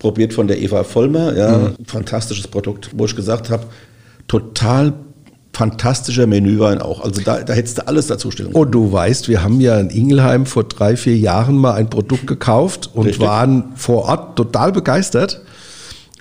probiert 0.03 0.35
von 0.35 0.49
der 0.49 0.61
Eva 0.61 0.85
Vollmer, 0.85 1.35
ja, 1.35 1.57
mm. 1.59 1.77
fantastisches 1.87 2.49
Produkt, 2.49 2.91
wo 2.95 3.07
ich 3.07 3.17
gesagt 3.17 3.49
habe, 3.51 3.65
total 4.27 4.93
fantastischer 5.55 6.27
Menüwein 6.27 6.81
auch. 6.81 7.05
Also 7.05 7.21
da, 7.23 7.43
da 7.43 7.53
hättest 7.53 7.79
du 7.79 7.87
alles 7.87 8.09
dazu 8.09 8.31
stellen 8.31 8.53
können. 8.53 8.65
Und 8.65 8.73
du 8.73 8.91
weißt, 8.91 9.29
wir 9.29 9.45
haben 9.45 9.61
ja 9.61 9.79
in 9.79 9.91
Ingelheim 9.91 10.47
vor 10.47 10.65
drei, 10.65 10.97
vier 10.97 11.17
Jahren 11.17 11.57
mal 11.57 11.75
ein 11.75 11.89
Produkt 11.89 12.27
gekauft 12.27 12.91
und 12.93 13.07
Richtig. 13.07 13.25
waren 13.27 13.73
vor 13.77 14.07
Ort 14.07 14.37
total 14.37 14.73
begeistert. 14.73 15.43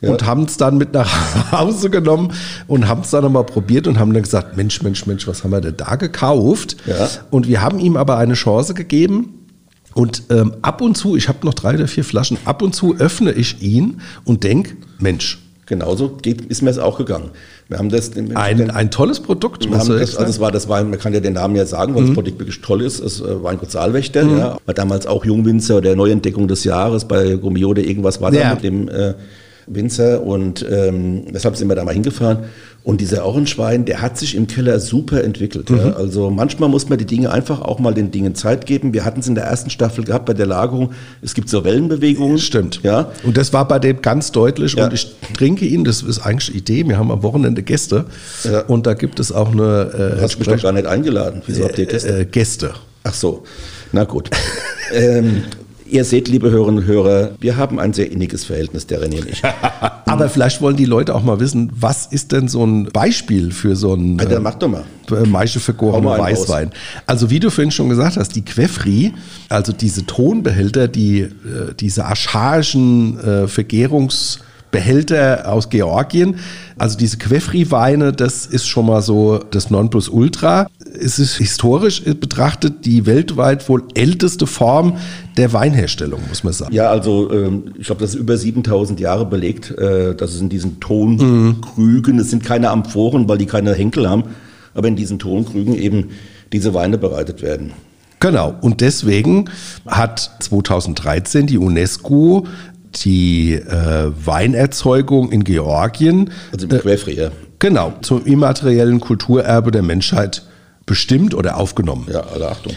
Ja. 0.02 0.10
Und 0.10 0.26
haben 0.26 0.44
es 0.44 0.58
dann 0.58 0.78
mit 0.78 0.94
nach 0.94 1.52
Hause 1.52 1.90
genommen 1.92 2.34
und 2.68 2.88
haben 2.88 3.02
es 3.02 3.12
dann 3.12 3.24
nochmal 3.24 3.46
probiert 3.46 3.88
und 3.88 4.00
haben 4.00 4.14
dann 4.14 4.24
gesagt, 4.24 4.58
Mensch, 4.58 4.82
Mensch, 4.82 5.06
Mensch, 5.06 5.28
was 5.28 5.44
haben 5.44 5.52
wir 5.52 5.62
denn 5.62 5.78
da 5.78 5.96
gekauft? 5.96 6.76
Ja. 6.88 7.08
Und 7.30 7.48
wir 7.48 7.62
haben 7.62 7.80
ihm 7.80 7.98
aber 7.98 8.18
eine 8.18 8.34
Chance 8.34 8.74
gegeben, 8.74 9.41
und 9.94 10.24
ähm, 10.30 10.54
ab 10.62 10.82
und 10.82 10.96
zu, 10.96 11.16
ich 11.16 11.28
habe 11.28 11.46
noch 11.46 11.54
drei 11.54 11.76
oder 11.76 11.88
vier 11.88 12.04
Flaschen, 12.04 12.38
ab 12.46 12.62
und 12.62 12.74
zu 12.76 12.96
öffne 12.98 13.32
ich 13.32 13.62
ihn 13.62 14.02
und 14.24 14.44
denke, 14.44 14.78
Mensch. 15.00 15.40
Genauso 15.68 16.10
geht, 16.10 16.42
ist 16.42 16.62
mir 16.62 16.70
es 16.70 16.80
auch 16.80 16.98
gegangen. 16.98 17.30
Wir 17.70 17.78
haben 17.78 17.88
das 17.88 18.12
ein, 18.18 18.72
ein 18.72 18.92
tolles 18.92 19.22
Produkt. 19.22 19.70
Wir 19.70 19.78
haben 19.78 19.88
das, 19.88 20.18
also 20.18 20.30
es 20.30 20.42
war 20.42 20.52
das 20.52 20.68
Wein, 20.68 20.90
man 20.90 21.00
kann 21.00 21.14
ja 21.14 21.22
den 21.22 21.32
Namen 21.32 21.56
ja 21.56 21.66
sagen, 21.66 21.96
weil 21.96 22.02
mhm. 22.02 22.08
das 22.08 22.16
Produkt 22.16 22.40
wirklich 22.40 22.60
toll 22.60 22.82
ist. 22.82 23.00
Es 23.00 23.22
äh, 23.22 23.42
Weingut 23.42 23.72
Saalwächter, 23.72 24.26
mhm. 24.26 24.38
ja, 24.38 24.58
war 24.66 24.74
damals 24.74 25.08
auch 25.08 25.24
Jungwinzer 25.24 25.80
der 25.80 25.96
Neuentdeckung 25.96 26.50
des 26.50 26.66
Jahres 26.66 27.06
bei 27.06 27.36
Gumiode 27.36 27.82
irgendwas 27.82 28.20
war 28.20 28.34
ja. 28.34 28.50
da 28.50 28.56
mit 28.56 28.64
dem 28.66 28.90
äh, 28.90 29.14
Winzer 29.68 30.24
und 30.24 30.66
ähm, 30.70 31.26
deshalb 31.34 31.56
sind 31.56 31.68
wir 31.70 31.76
da 31.76 31.84
mal 31.84 31.94
hingefahren. 31.94 32.40
Und 32.84 33.00
dieser 33.00 33.26
Orangewein, 33.26 33.86
der 33.86 34.02
hat 34.02 34.18
sich 34.18 34.34
im 34.36 34.48
Keller 34.48 34.80
super 34.80 35.24
entwickelt. 35.24 35.70
Mhm. 35.70 35.78
Ja. 35.78 35.94
Also 35.94 36.32
manchmal 36.32 36.68
muss 36.68 36.90
man 36.90 36.98
die 36.98 37.06
Dinge 37.06 37.32
einfach 37.32 37.62
auch 37.62 37.78
mal 37.78 37.94
den 37.94 38.10
Dingen 38.10 38.34
Zeit 38.34 38.66
geben. 38.66 38.92
Wir 38.94 39.06
hatten 39.06 39.20
es 39.20 39.28
in 39.28 39.36
der 39.36 39.44
ersten 39.44 39.70
Staffel 39.70 40.04
gehabt 40.04 40.26
bei 40.26 40.34
der 40.34 40.48
Lagerung. 40.48 40.92
Es 41.22 41.36
gibt 41.36 41.48
so 41.48 41.64
Wellenbewegungen. 41.64 42.40
Stimmt. 42.40 42.80
Ja. 42.82 43.12
Und 43.24 43.38
das 43.38 43.54
war 43.54 43.68
bei 43.68 43.78
dem 43.78 44.02
ganz 44.02 44.32
deutlich. 44.32 44.74
Ja. 44.74 44.86
Und 44.86 44.94
ich 44.94 45.16
trinke 45.38 45.66
ihn, 45.66 45.84
das 45.84 46.02
ist 46.02 46.20
eigentlich 46.20 46.52
die 46.52 46.58
Idee. 46.58 46.88
Wir 46.88 46.98
haben 46.98 47.12
am 47.12 47.22
Wochenende 47.22 47.62
Gäste. 47.62 48.06
Ja. 48.44 48.62
Und 48.62 48.88
da 48.88 48.96
gibt 48.96 49.20
es 49.20 49.32
auch 49.32 49.52
eine. 49.52 49.92
Äh, 49.94 50.16
du 50.16 50.22
hast 50.22 50.40
mich 50.40 50.48
doch 50.48 50.62
gar 50.62 50.72
nicht 50.72 50.88
eingeladen. 50.88 51.44
Wieso 51.46 51.66
habt 51.66 51.78
ihr 51.78 51.86
Gäste? 51.86 52.22
Äh, 52.22 52.26
Gäste. 52.26 52.74
Ach 53.04 53.14
so. 53.14 53.44
Na 53.92 54.06
gut. 54.06 54.32
ähm, 54.94 55.44
Ihr 55.92 56.06
seht, 56.06 56.30
liebe 56.30 56.50
Hörerinnen 56.50 56.80
und 56.80 56.86
Hörer, 56.86 57.32
wir 57.42 57.58
haben 57.58 57.78
ein 57.78 57.92
sehr 57.92 58.10
inniges 58.10 58.46
Verhältnis, 58.46 58.88
der 58.88 59.02
René 59.02 59.20
und 59.20 59.30
ich. 59.30 59.42
Aber 60.06 60.30
vielleicht 60.30 60.62
wollen 60.62 60.78
die 60.78 60.86
Leute 60.86 61.14
auch 61.14 61.22
mal 61.22 61.42
wissen, 61.42 61.70
was 61.76 62.06
ist 62.06 62.32
denn 62.32 62.48
so 62.48 62.66
ein 62.66 62.86
Beispiel 62.86 63.52
für 63.52 63.76
so 63.76 63.94
ein 63.94 64.18
ja, 64.18 64.40
mach 64.40 64.56
doch 64.56 64.70
mal. 64.70 64.86
Äh, 65.12 65.28
Maische 65.28 65.60
vergorene 65.60 66.08
Weißwein? 66.08 66.70
Raus. 66.70 66.78
Also 67.08 67.30
wie 67.30 67.42
du 67.42 67.50
vorhin 67.50 67.72
schon 67.72 67.90
gesagt 67.90 68.16
hast, 68.16 68.38
die 68.38 68.46
Queffri, 68.46 69.14
also 69.50 69.74
diese 69.74 70.06
Tonbehälter, 70.06 70.88
die 70.88 71.24
äh, 71.24 71.30
diese 71.78 72.06
archaischen 72.06 73.20
äh, 73.20 73.44
Vergärungs- 73.48 74.40
Behälter 74.72 75.52
aus 75.52 75.70
Georgien. 75.70 76.38
Also 76.78 76.98
diese 76.98 77.18
Quefri-Weine, 77.18 78.14
das 78.14 78.46
ist 78.46 78.68
schon 78.68 78.88
mal 78.88 79.02
so 79.02 79.40
das 79.52 79.70
Nonplusultra. 79.70 80.68
Es 81.00 81.20
ist 81.20 81.38
historisch 81.38 82.04
betrachtet 82.04 82.86
die 82.86 83.06
weltweit 83.06 83.68
wohl 83.70 83.84
älteste 83.94 84.48
Form 84.48 84.98
der 85.38 85.54
Weinherstellung, 85.54 86.22
muss 86.30 86.44
man 86.44 86.54
sagen. 86.54 86.74
Ja, 86.74 86.90
also 86.90 87.32
ähm, 87.32 87.74
ich 87.78 87.86
glaube, 87.86 88.02
das 88.02 88.16
ist 88.16 88.20
über 88.20 88.38
7000 88.38 89.00
Jahre 89.00 89.26
belegt, 89.26 89.72
äh, 89.72 90.16
dass 90.16 90.34
es 90.34 90.42
in 90.42 90.50
diesen 90.50 90.80
Tonkrügen, 90.80 92.20
es 92.20 92.30
sind 92.30 92.44
keine 92.44 92.70
Amphoren, 92.70 93.28
weil 93.30 93.38
die 93.38 93.46
keine 93.46 93.74
Henkel 93.74 94.10
haben, 94.10 94.24
aber 94.74 94.88
in 94.88 94.96
diesen 94.96 95.20
Tonkrügen 95.20 95.76
eben 95.76 96.10
diese 96.52 96.74
Weine 96.74 96.98
bereitet 96.98 97.42
werden. 97.42 97.74
Genau, 98.22 98.54
und 98.62 98.82
deswegen 98.82 99.50
hat 99.88 100.32
2013 100.42 101.48
die 101.48 101.58
UNESCO 101.58 102.46
die 102.96 103.54
äh, 103.54 104.12
Weinerzeugung 104.26 105.32
in 105.32 105.44
Georgien. 105.44 106.32
Also 106.52 106.68
im 106.68 106.76
äh, 106.76 106.80
Genau, 107.60 107.94
zum 108.02 108.26
immateriellen 108.26 109.00
Kulturerbe 109.00 109.72
der 109.72 109.84
Menschheit 109.84 110.44
bestimmt 110.86 111.34
oder 111.34 111.58
aufgenommen. 111.58 112.08
Ja, 112.12 112.22
alle 112.22 112.50
Achtung. 112.50 112.74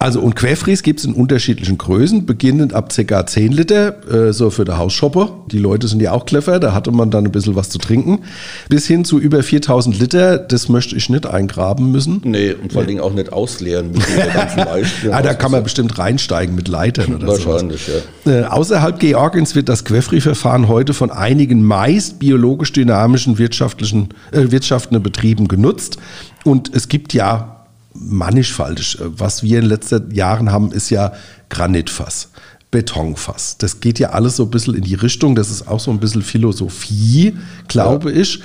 Also 0.00 0.20
und 0.20 0.36
Querfries 0.36 0.84
gibt 0.84 1.00
es 1.00 1.06
in 1.06 1.12
unterschiedlichen 1.12 1.76
Größen, 1.76 2.24
beginnend 2.24 2.72
ab 2.72 2.92
ca. 2.94 3.26
10 3.26 3.50
Liter, 3.50 4.28
äh, 4.28 4.32
so 4.32 4.50
für 4.50 4.64
der 4.64 4.78
Hausshopper. 4.78 5.30
Die 5.50 5.58
Leute 5.58 5.88
sind 5.88 6.00
ja 6.00 6.12
auch 6.12 6.24
clever, 6.24 6.60
da 6.60 6.72
hatte 6.72 6.92
man 6.92 7.10
dann 7.10 7.24
ein 7.24 7.32
bisschen 7.32 7.56
was 7.56 7.68
zu 7.68 7.78
trinken. 7.78 8.20
Bis 8.68 8.86
hin 8.86 9.04
zu 9.04 9.18
über 9.18 9.42
4000 9.42 9.98
Liter, 9.98 10.38
das 10.38 10.68
möchte 10.68 10.94
ich 10.94 11.10
nicht 11.10 11.26
eingraben 11.26 11.90
müssen. 11.90 12.20
Nee, 12.22 12.52
und 12.52 12.72
vor 12.72 12.80
allen 12.80 12.88
Dingen 12.88 13.00
auch 13.00 13.12
nicht 13.12 13.32
ausleeren 13.32 13.90
mit 13.90 14.02
der 14.16 14.28
ganzen 14.28 14.56
Beispiel. 14.64 15.12
ah, 15.12 15.20
da 15.20 15.34
kann 15.34 15.50
man 15.50 15.64
bestimmt 15.64 15.98
reinsteigen 15.98 16.54
mit 16.54 16.68
Leitern 16.68 17.16
oder 17.16 17.34
so. 17.34 17.46
Wahrscheinlich, 17.46 17.84
sowas. 17.84 18.02
ja. 18.24 18.32
Äh, 18.32 18.44
außerhalb 18.44 19.00
Georgiens 19.00 19.56
wird 19.56 19.68
das 19.68 19.84
Quefri-Verfahren 19.84 20.68
heute 20.68 20.94
von 20.94 21.10
einigen 21.10 21.64
meist 21.64 22.20
biologisch 22.20 22.72
dynamischen 22.72 23.38
wirtschaftlichen, 23.38 24.10
äh, 24.30 24.52
wirtschaftenden 24.52 25.02
Betrieben 25.02 25.48
genutzt. 25.48 25.98
Und 26.44 26.72
es 26.72 26.88
gibt 26.88 27.14
ja 27.14 27.57
mannigfaltig. 27.98 28.98
Was 29.00 29.42
wir 29.42 29.58
in 29.58 29.64
den 29.64 29.70
letzten 29.70 30.10
Jahren 30.12 30.52
haben, 30.52 30.72
ist 30.72 30.90
ja 30.90 31.12
Granitfass. 31.48 32.30
Betonfass. 32.70 33.56
Das 33.58 33.80
geht 33.80 33.98
ja 33.98 34.10
alles 34.10 34.36
so 34.36 34.44
ein 34.44 34.50
bisschen 34.50 34.74
in 34.74 34.82
die 34.82 34.94
Richtung. 34.94 35.34
Das 35.34 35.50
ist 35.50 35.66
auch 35.68 35.80
so 35.80 35.90
ein 35.90 36.00
bisschen 36.00 36.22
Philosophie, 36.22 37.34
glaube 37.66 38.12
ja. 38.12 38.20
ich. 38.20 38.42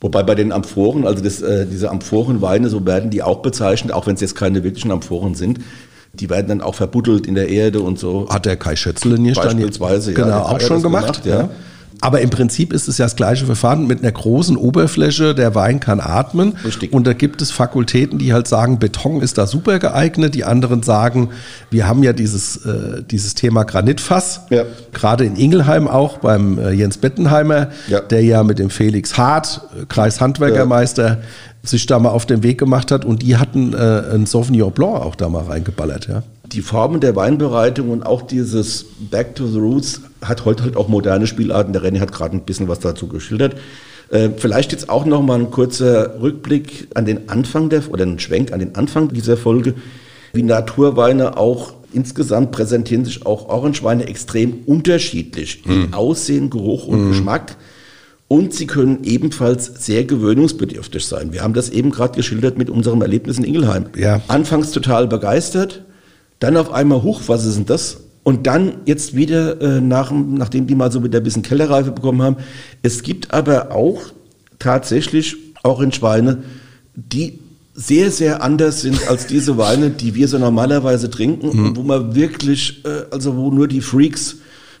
Wobei 0.00 0.22
bei 0.22 0.36
den 0.36 0.52
Amphoren, 0.52 1.04
also 1.04 1.24
das, 1.24 1.42
äh, 1.42 1.66
diese 1.66 1.90
Amphorenweine, 1.90 2.68
so 2.68 2.86
werden 2.86 3.10
die 3.10 3.20
auch 3.20 3.42
bezeichnet, 3.42 3.92
auch 3.92 4.06
wenn 4.06 4.14
es 4.14 4.20
jetzt 4.20 4.36
keine 4.36 4.62
wirklichen 4.62 4.92
Amphoren 4.92 5.34
sind. 5.34 5.58
Die 6.14 6.30
werden 6.30 6.46
dann 6.46 6.60
auch 6.60 6.76
verbuddelt 6.76 7.26
in 7.26 7.34
der 7.34 7.48
Erde 7.48 7.80
und 7.80 7.98
so. 7.98 8.28
Hat 8.30 8.46
der 8.46 8.56
Kai 8.56 8.76
Schätzle 8.76 9.16
in 9.16 9.34
Beispielsweise, 9.34 10.14
genau, 10.14 10.28
ja, 10.28 10.42
auch 10.42 10.60
schon 10.60 10.82
gemacht. 10.82 11.24
gemacht 11.24 11.26
ja. 11.26 11.40
ja. 11.40 11.50
Aber 12.00 12.20
im 12.20 12.30
Prinzip 12.30 12.72
ist 12.72 12.88
es 12.88 12.98
ja 12.98 13.06
das 13.06 13.16
gleiche 13.16 13.46
Verfahren 13.46 13.86
mit 13.86 14.00
einer 14.00 14.12
großen 14.12 14.56
Oberfläche. 14.56 15.34
Der 15.34 15.54
Wein 15.54 15.80
kann 15.80 16.00
atmen. 16.00 16.54
Richtig. 16.64 16.92
Und 16.92 17.06
da 17.06 17.12
gibt 17.12 17.42
es 17.42 17.50
Fakultäten, 17.50 18.18
die 18.18 18.32
halt 18.32 18.46
sagen, 18.46 18.78
Beton 18.78 19.20
ist 19.20 19.38
da 19.38 19.46
super 19.46 19.78
geeignet. 19.78 20.34
Die 20.34 20.44
anderen 20.44 20.82
sagen, 20.82 21.30
wir 21.70 21.88
haben 21.88 22.02
ja 22.02 22.12
dieses, 22.12 22.64
äh, 22.64 23.02
dieses 23.02 23.34
Thema 23.34 23.64
Granitfass. 23.64 24.42
Ja. 24.50 24.64
Gerade 24.92 25.24
in 25.24 25.36
Ingelheim 25.36 25.88
auch 25.88 26.18
beim 26.18 26.58
äh, 26.58 26.70
Jens 26.70 26.98
Bettenheimer, 26.98 27.68
ja. 27.88 28.00
der 28.00 28.22
ja 28.22 28.44
mit 28.44 28.58
dem 28.58 28.70
Felix 28.70 29.18
Hart, 29.18 29.62
äh, 29.76 29.86
Kreishandwerkermeister. 29.86 31.18
Sich 31.62 31.86
da 31.86 31.98
mal 31.98 32.10
auf 32.10 32.26
den 32.26 32.42
Weg 32.42 32.58
gemacht 32.58 32.90
hat. 32.90 33.04
Und 33.04 33.22
die 33.22 33.36
hatten 33.36 33.74
äh, 33.74 34.14
ein 34.14 34.26
Sauvignon 34.26 34.72
Blanc 34.72 35.02
auch 35.02 35.14
da 35.14 35.28
mal 35.28 35.44
reingeballert. 35.44 36.08
Ja 36.08 36.22
die 36.52 36.62
Formen 36.62 37.00
der 37.00 37.16
Weinbereitung 37.16 37.90
und 37.90 38.04
auch 38.04 38.22
dieses 38.22 38.86
Back 39.10 39.34
to 39.34 39.46
the 39.46 39.58
Roots 39.58 40.00
hat 40.22 40.44
heute 40.44 40.64
halt 40.64 40.76
auch 40.76 40.88
moderne 40.88 41.26
Spielarten. 41.26 41.72
Der 41.72 41.82
René 41.82 42.00
hat 42.00 42.12
gerade 42.12 42.36
ein 42.36 42.44
bisschen 42.44 42.68
was 42.68 42.80
dazu 42.80 43.06
geschildert. 43.06 43.56
Äh, 44.10 44.30
vielleicht 44.36 44.72
jetzt 44.72 44.88
auch 44.88 45.04
noch 45.04 45.22
mal 45.22 45.38
ein 45.38 45.50
kurzer 45.50 46.20
Rückblick 46.20 46.88
an 46.94 47.04
den 47.04 47.28
Anfang 47.28 47.68
der 47.68 47.82
oder 47.90 48.04
ein 48.06 48.18
Schwenk 48.18 48.52
an 48.52 48.60
den 48.60 48.74
Anfang 48.74 49.08
dieser 49.08 49.36
Folge, 49.36 49.74
wie 50.32 50.42
Naturweine 50.42 51.36
auch 51.36 51.74
insgesamt 51.92 52.52
präsentieren 52.52 53.04
sich 53.04 53.24
auch 53.26 53.48
Orangeweine 53.48 54.06
extrem 54.06 54.58
unterschiedlich 54.66 55.62
mhm. 55.64 55.84
in 55.84 55.94
Aussehen, 55.94 56.50
Geruch 56.50 56.86
und 56.86 57.04
mhm. 57.04 57.08
Geschmack. 57.10 57.56
Und 58.28 58.52
sie 58.52 58.66
können 58.66 59.04
ebenfalls 59.04 59.86
sehr 59.86 60.04
gewöhnungsbedürftig 60.04 61.04
sein. 61.06 61.32
Wir 61.32 61.42
haben 61.42 61.54
das 61.54 61.70
eben 61.70 61.90
gerade 61.90 62.14
geschildert 62.14 62.58
mit 62.58 62.68
unserem 62.68 63.00
Erlebnis 63.00 63.38
in 63.38 63.44
Ingelheim. 63.44 63.86
Ja. 63.96 64.20
Anfangs 64.28 64.70
total 64.70 65.08
begeistert, 65.08 65.82
dann 66.38 66.58
auf 66.58 66.70
einmal, 66.70 67.02
huch, 67.02 67.22
was 67.26 67.46
ist 67.46 67.56
denn 67.56 67.66
das? 67.66 67.98
Und 68.22 68.46
dann 68.46 68.82
jetzt 68.84 69.16
wieder, 69.16 69.60
äh, 69.62 69.80
nach, 69.80 70.12
nachdem 70.12 70.66
die 70.66 70.74
mal 70.74 70.92
so 70.92 71.02
wieder 71.02 71.20
ein 71.20 71.24
bisschen 71.24 71.42
Kellerreife 71.42 71.90
bekommen 71.90 72.20
haben. 72.20 72.36
Es 72.82 73.02
gibt 73.02 73.32
aber 73.32 73.72
auch 73.72 74.02
tatsächlich 74.58 75.36
Orange-Weine, 75.62 76.42
die 76.94 77.38
sehr, 77.72 78.10
sehr 78.10 78.42
anders 78.42 78.82
sind 78.82 79.08
als 79.08 79.26
diese 79.26 79.56
Weine, 79.56 79.88
die 79.88 80.14
wir 80.14 80.28
so 80.28 80.36
normalerweise 80.36 81.08
trinken 81.08 81.56
mhm. 81.56 81.66
und 81.66 81.76
wo 81.76 81.82
man 81.82 82.14
wirklich, 82.14 82.84
äh, 82.84 83.04
also 83.10 83.36
wo 83.36 83.50
nur 83.50 83.68
die 83.68 83.80
Freaks 83.80 84.36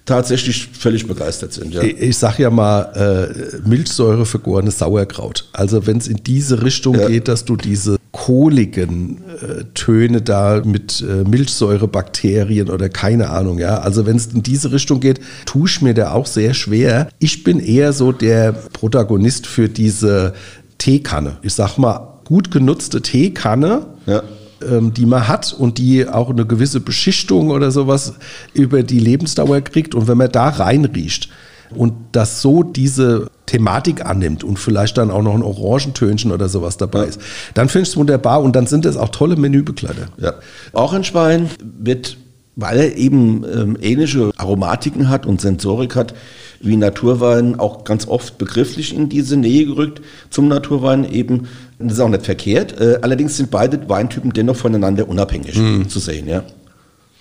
tatsächlich 0.08 0.68
völlig 0.72 1.06
begeistert 1.06 1.52
sind. 1.52 1.74
Ja. 1.74 1.82
Ich, 1.82 2.00
ich 2.00 2.16
sage 2.16 2.44
ja 2.44 2.50
mal, 2.50 2.82
äh, 2.94 3.68
Milchsäure 3.68 4.24
vergorenes 4.24 4.78
Sauerkraut. 4.78 5.48
Also 5.52 5.86
wenn 5.86 5.98
es 5.98 6.08
in 6.08 6.22
diese 6.24 6.62
Richtung 6.62 6.98
ja. 6.98 7.08
geht, 7.08 7.28
dass 7.28 7.44
du 7.44 7.56
diese 7.56 7.98
kohligen 8.10 9.18
äh, 9.18 9.64
Töne 9.74 10.22
da 10.22 10.62
mit 10.64 11.02
äh, 11.02 11.28
Milchsäurebakterien 11.28 12.70
oder 12.70 12.88
keine 12.88 13.28
Ahnung, 13.28 13.58
ja. 13.58 13.80
Also 13.80 14.06
wenn 14.06 14.16
es 14.16 14.28
in 14.28 14.42
diese 14.42 14.72
Richtung 14.72 15.00
geht, 15.00 15.20
tue 15.44 15.68
ich 15.68 15.82
mir 15.82 15.92
da 15.92 16.12
auch 16.12 16.26
sehr 16.26 16.54
schwer. 16.54 17.10
Ich 17.18 17.44
bin 17.44 17.60
eher 17.60 17.92
so 17.92 18.10
der 18.10 18.52
Protagonist 18.52 19.46
für 19.46 19.68
diese 19.68 20.32
Teekanne. 20.78 21.36
Ich 21.42 21.52
sag 21.52 21.76
mal, 21.76 22.20
gut 22.24 22.50
genutzte 22.50 23.02
Teekanne. 23.02 23.86
Ja 24.06 24.22
ähm, 24.62 24.92
die 24.94 25.06
man 25.06 25.28
hat 25.28 25.52
und 25.52 25.78
die 25.78 26.06
auch 26.06 26.30
eine 26.30 26.46
gewisse 26.46 26.80
Beschichtung 26.80 27.50
oder 27.50 27.70
sowas 27.70 28.14
über 28.54 28.82
die 28.82 28.98
Lebensdauer 28.98 29.60
kriegt. 29.60 29.94
Und 29.94 30.08
wenn 30.08 30.18
man 30.18 30.30
da 30.30 30.48
reinriecht 30.48 31.28
und 31.70 31.94
das 32.12 32.40
so 32.40 32.62
diese 32.62 33.30
Thematik 33.46 34.04
annimmt 34.04 34.44
und 34.44 34.58
vielleicht 34.58 34.98
dann 34.98 35.10
auch 35.10 35.22
noch 35.22 35.34
ein 35.34 35.42
Orangentönchen 35.42 36.32
oder 36.32 36.48
sowas 36.48 36.76
dabei 36.76 37.04
ist, 37.04 37.20
dann 37.54 37.68
finde 37.68 37.84
ich 37.84 37.90
es 37.90 37.96
wunderbar 37.96 38.42
und 38.42 38.54
dann 38.56 38.66
sind 38.66 38.86
es 38.86 38.96
auch 38.96 39.08
tolle 39.10 39.36
Menübegleiter. 39.36 40.08
Ja. 40.18 40.34
Orangewein 40.72 41.50
wird, 41.60 42.16
weil 42.56 42.78
er 42.78 42.96
eben 42.96 43.44
ähm, 43.44 43.78
ähnliche 43.80 44.30
Aromatiken 44.36 45.08
hat 45.08 45.26
und 45.26 45.40
Sensorik 45.40 45.96
hat, 45.96 46.14
wie 46.60 46.76
Naturwein 46.76 47.58
auch 47.58 47.84
ganz 47.84 48.06
oft 48.06 48.38
begrifflich 48.38 48.94
in 48.94 49.08
diese 49.08 49.36
Nähe 49.36 49.66
gerückt 49.66 50.00
zum 50.30 50.48
Naturwein 50.48 51.04
eben. 51.10 51.48
Das 51.78 51.94
ist 51.94 52.00
auch 52.00 52.08
nicht 52.08 52.24
verkehrt. 52.24 52.80
Äh, 52.80 52.98
allerdings 53.02 53.36
sind 53.36 53.50
beide 53.50 53.88
Weintypen 53.88 54.32
dennoch 54.32 54.56
voneinander 54.56 55.08
unabhängig 55.08 55.56
mhm. 55.56 55.88
zu 55.88 56.00
sehen, 56.00 56.28
ja. 56.28 56.42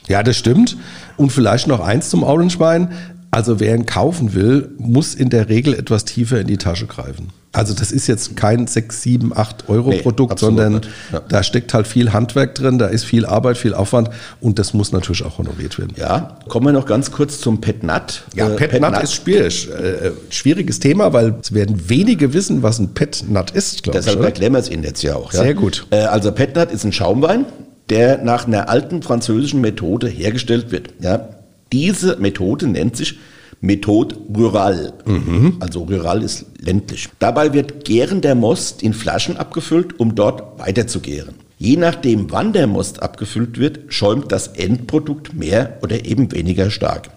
Ja, 0.07 0.23
das 0.23 0.37
stimmt. 0.37 0.77
Und 1.17 1.31
vielleicht 1.31 1.67
noch 1.67 1.81
eins 1.81 2.09
zum 2.09 2.23
Orangewein. 2.23 2.93
Also 3.31 3.59
wer 3.59 3.75
ihn 3.75 3.85
kaufen 3.85 4.33
will, 4.33 4.71
muss 4.77 5.13
in 5.13 5.29
der 5.29 5.49
Regel 5.49 5.73
etwas 5.73 6.05
tiefer 6.05 6.39
in 6.39 6.47
die 6.47 6.57
Tasche 6.57 6.87
greifen. 6.87 7.29
Also 7.51 7.73
das 7.73 7.91
ist 7.91 8.07
jetzt 8.07 8.35
kein 8.35 8.67
6, 8.67 9.01
7, 9.01 9.35
8 9.35 9.67
Euro 9.67 9.89
nee, 9.89 10.01
Produkt, 10.01 10.37
sondern 10.37 10.81
ja. 11.11 11.21
da 11.27 11.41
steckt 11.41 11.73
halt 11.73 11.87
viel 11.87 12.13
Handwerk 12.13 12.53
drin, 12.55 12.77
da 12.77 12.85
ist 12.85 13.03
viel 13.03 13.25
Arbeit, 13.25 13.57
viel 13.57 13.73
Aufwand 13.73 14.11
und 14.41 14.59
das 14.59 14.73
muss 14.73 14.91
natürlich 14.91 15.25
auch 15.25 15.39
honoriert 15.39 15.79
werden. 15.79 15.93
Ja, 15.97 16.37
kommen 16.47 16.67
wir 16.67 16.73
noch 16.73 16.85
ganz 16.85 17.11
kurz 17.11 17.39
zum 17.41 17.59
Petnat. 17.59 18.23
Ja, 18.35 18.49
äh, 18.49 18.55
Petnat 18.55 18.93
Pet 18.93 19.03
ist 19.03 19.13
schwierig. 19.15 19.69
Äh, 19.69 20.11
schwieriges 20.29 20.79
Thema, 20.79 21.13
weil 21.13 21.35
es 21.41 21.53
werden 21.53 21.89
wenige 21.89 22.33
wissen, 22.33 22.61
was 22.61 22.79
ein 22.79 22.93
Petnat 22.93 23.51
ist, 23.51 23.81
glaube 23.81 23.99
ich. 23.99 24.05
Deshalb 24.05 24.23
erklären 24.23 24.53
wir 24.53 24.59
es 24.59 24.69
Ihnen 24.69 24.83
jetzt 24.83 25.01
ja 25.01 25.15
auch. 25.15 25.33
Ja? 25.33 25.41
Sehr 25.41 25.53
gut. 25.55 25.87
Äh, 25.89 26.01
also 26.01 26.31
Petnat 26.31 26.71
ist 26.71 26.83
ein 26.83 26.93
Schaumwein, 26.93 27.45
der 27.89 28.23
nach 28.23 28.45
einer 28.45 28.69
alten 28.69 29.01
französischen 29.01 29.61
Methode 29.61 30.07
hergestellt 30.07 30.71
wird. 30.71 30.89
Ja, 30.99 31.29
diese 31.71 32.17
Methode 32.17 32.67
nennt 32.67 32.95
sich 32.95 33.17
Methode 33.61 34.15
rural. 34.35 34.93
Mhm. 35.05 35.57
Also 35.59 35.83
rural 35.83 36.23
ist 36.23 36.45
ländlich. 36.59 37.09
Dabei 37.19 37.53
wird 37.53 37.85
gärender 37.85 38.35
Most 38.35 38.83
in 38.83 38.93
Flaschen 38.93 39.37
abgefüllt, 39.37 39.99
um 39.99 40.15
dort 40.15 40.59
weiter 40.59 40.87
zu 40.87 40.99
gären. 40.99 41.35
Je 41.57 41.75
nachdem, 41.75 42.31
wann 42.31 42.53
der 42.53 42.67
Most 42.67 43.01
abgefüllt 43.01 43.57
wird, 43.57 43.79
schäumt 43.87 44.31
das 44.31 44.49
Endprodukt 44.49 45.33
mehr 45.33 45.79
oder 45.81 46.05
eben 46.05 46.31
weniger 46.31 46.69
stark. 46.69 47.09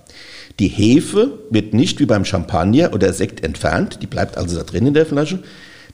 Die 0.58 0.68
Hefe 0.68 1.38
wird 1.50 1.74
nicht 1.74 2.00
wie 2.00 2.06
beim 2.06 2.24
Champagner 2.24 2.92
oder 2.94 3.12
Sekt 3.12 3.44
entfernt, 3.44 3.98
die 4.02 4.06
bleibt 4.06 4.38
also 4.38 4.56
da 4.56 4.64
drin 4.64 4.86
in 4.86 4.94
der 4.94 5.06
Flasche. 5.06 5.42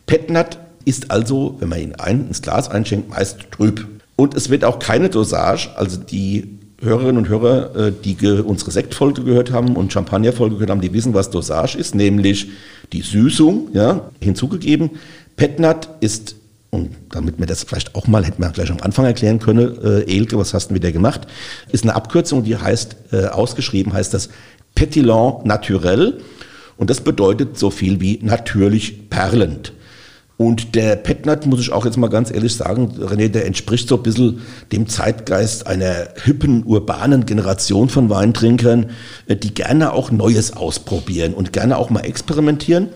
Petnat 0.07 0.59
ist 0.85 1.11
also, 1.11 1.57
wenn 1.59 1.69
man 1.69 1.81
ihn 1.81 1.95
ein, 1.97 2.29
ins 2.29 2.43
Glas 2.43 2.71
einschenkt, 2.71 3.11
meist 3.11 3.51
trüb. 3.51 3.87
Und 4.15 4.35
es 4.35 4.49
wird 4.49 4.65
auch 4.65 4.79
keine 4.79 5.11
Dosage, 5.11 5.71
also 5.77 5.99
die 5.99 6.56
Hörerinnen 6.81 7.19
und 7.19 7.29
Hörer, 7.29 7.77
äh, 7.77 7.93
die 7.93 8.17
unsere 8.27 8.71
Sektfolge 8.71 9.23
gehört 9.23 9.51
haben 9.51 9.77
und 9.77 9.93
Champagnerfolge 9.93 10.57
gehört 10.57 10.71
haben, 10.71 10.81
die 10.81 10.93
wissen, 10.93 11.15
was 11.15 11.31
Dosage 11.31 11.79
ist, 11.79 11.95
nämlich 11.95 12.49
die 12.93 13.03
Süßung, 13.03 13.69
ja, 13.73 14.11
hinzugegeben. 14.21 14.91
Petnat 15.37 15.89
ist, 16.01 16.37
und 16.71 16.91
damit 17.11 17.39
wir 17.39 17.47
das 17.47 17.65
vielleicht 17.65 17.95
auch 17.95 18.07
mal, 18.07 18.25
hätten 18.25 18.43
wir 18.43 18.51
gleich 18.51 18.71
am 18.71 18.81
Anfang 18.81 19.07
erklären 19.07 19.39
können, 19.39 19.79
äh, 19.83 20.03
Elke, 20.03 20.39
was 20.39 20.53
hast 20.53 20.71
du 20.71 20.75
wieder 20.75 20.93
gemacht, 20.93 21.27
ist 21.73 21.85
eine 21.85 21.95
Abkürzung, 21.95 22.45
die 22.45 22.57
heißt, 22.57 22.97
äh, 23.13 23.27
ausgeschrieben 23.27 23.93
heißt 23.93 24.13
das 24.13 24.29
Petillon 24.75 25.47
naturel. 25.47 26.21
Und 26.77 26.91
das 26.91 27.01
bedeutet 27.01 27.59
so 27.59 27.71
viel 27.71 28.01
wie 28.01 28.19
natürlich 28.23 29.09
perlend. 29.09 29.73
Und 30.39 30.75
der 30.75 30.97
Petnat, 30.97 31.47
muss 31.47 31.61
ich 31.61 31.73
auch 31.73 31.87
jetzt 31.87 31.97
mal 31.97 32.09
ganz 32.09 32.31
ehrlich 32.31 32.55
sagen, 32.55 32.93
René, 33.01 33.29
der 33.29 33.47
entspricht 33.47 33.89
so 33.89 33.97
ein 33.97 34.03
bisschen 34.03 34.43
dem 34.71 34.87
Zeitgeist 34.87 35.67
einer 35.67 36.09
hippen, 36.23 36.65
urbanen 36.65 37.25
Generation 37.25 37.89
von 37.89 38.11
Weintrinkern, 38.11 38.91
äh, 39.27 39.37
die 39.37 39.55
gerne 39.55 39.93
auch 39.93 40.11
Neues 40.11 40.55
ausprobieren 40.55 41.33
und 41.33 41.55
gerne 41.55 41.79
auch 41.79 41.89
mal 41.89 42.01
experimentieren. 42.01 42.89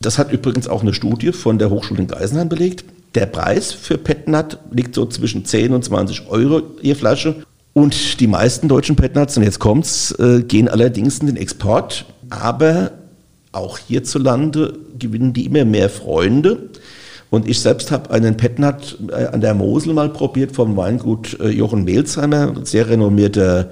Das 0.00 0.18
hat 0.18 0.32
übrigens 0.32 0.66
auch 0.66 0.80
eine 0.80 0.94
Studie 0.94 1.32
von 1.32 1.58
der 1.58 1.70
Hochschule 1.70 2.00
in 2.00 2.08
Geisenheim 2.08 2.48
belegt. 2.48 2.84
Der 3.14 3.26
Preis 3.26 3.72
für 3.72 3.98
Petnat 3.98 4.58
liegt 4.70 4.94
so 4.94 5.04
zwischen 5.04 5.44
10 5.44 5.74
und 5.74 5.84
20 5.84 6.28
Euro 6.28 6.62
je 6.80 6.94
Flasche. 6.94 7.44
Und 7.74 8.20
die 8.20 8.26
meisten 8.26 8.68
deutschen 8.68 8.96
Petnats, 8.96 9.36
und 9.36 9.42
jetzt 9.44 9.58
kommt's, 9.58 10.12
äh, 10.18 10.42
gehen 10.42 10.68
allerdings 10.68 11.18
in 11.18 11.26
den 11.26 11.36
Export. 11.36 12.06
Aber 12.30 12.92
auch 13.52 13.78
hierzulande 13.78 14.78
gewinnen 14.98 15.32
die 15.32 15.46
immer 15.46 15.64
mehr 15.64 15.90
Freunde. 15.90 16.70
Und 17.30 17.48
ich 17.48 17.60
selbst 17.60 17.90
habe 17.90 18.10
einen 18.10 18.36
Petnat 18.36 18.98
äh, 19.08 19.26
an 19.26 19.40
der 19.40 19.54
Mosel 19.54 19.94
mal 19.94 20.10
probiert 20.10 20.52
vom 20.52 20.76
Weingut 20.76 21.38
äh, 21.40 21.48
Jochen 21.48 21.84
Mehlsheimer, 21.84 22.54
sehr 22.64 22.88
renommierter 22.88 23.70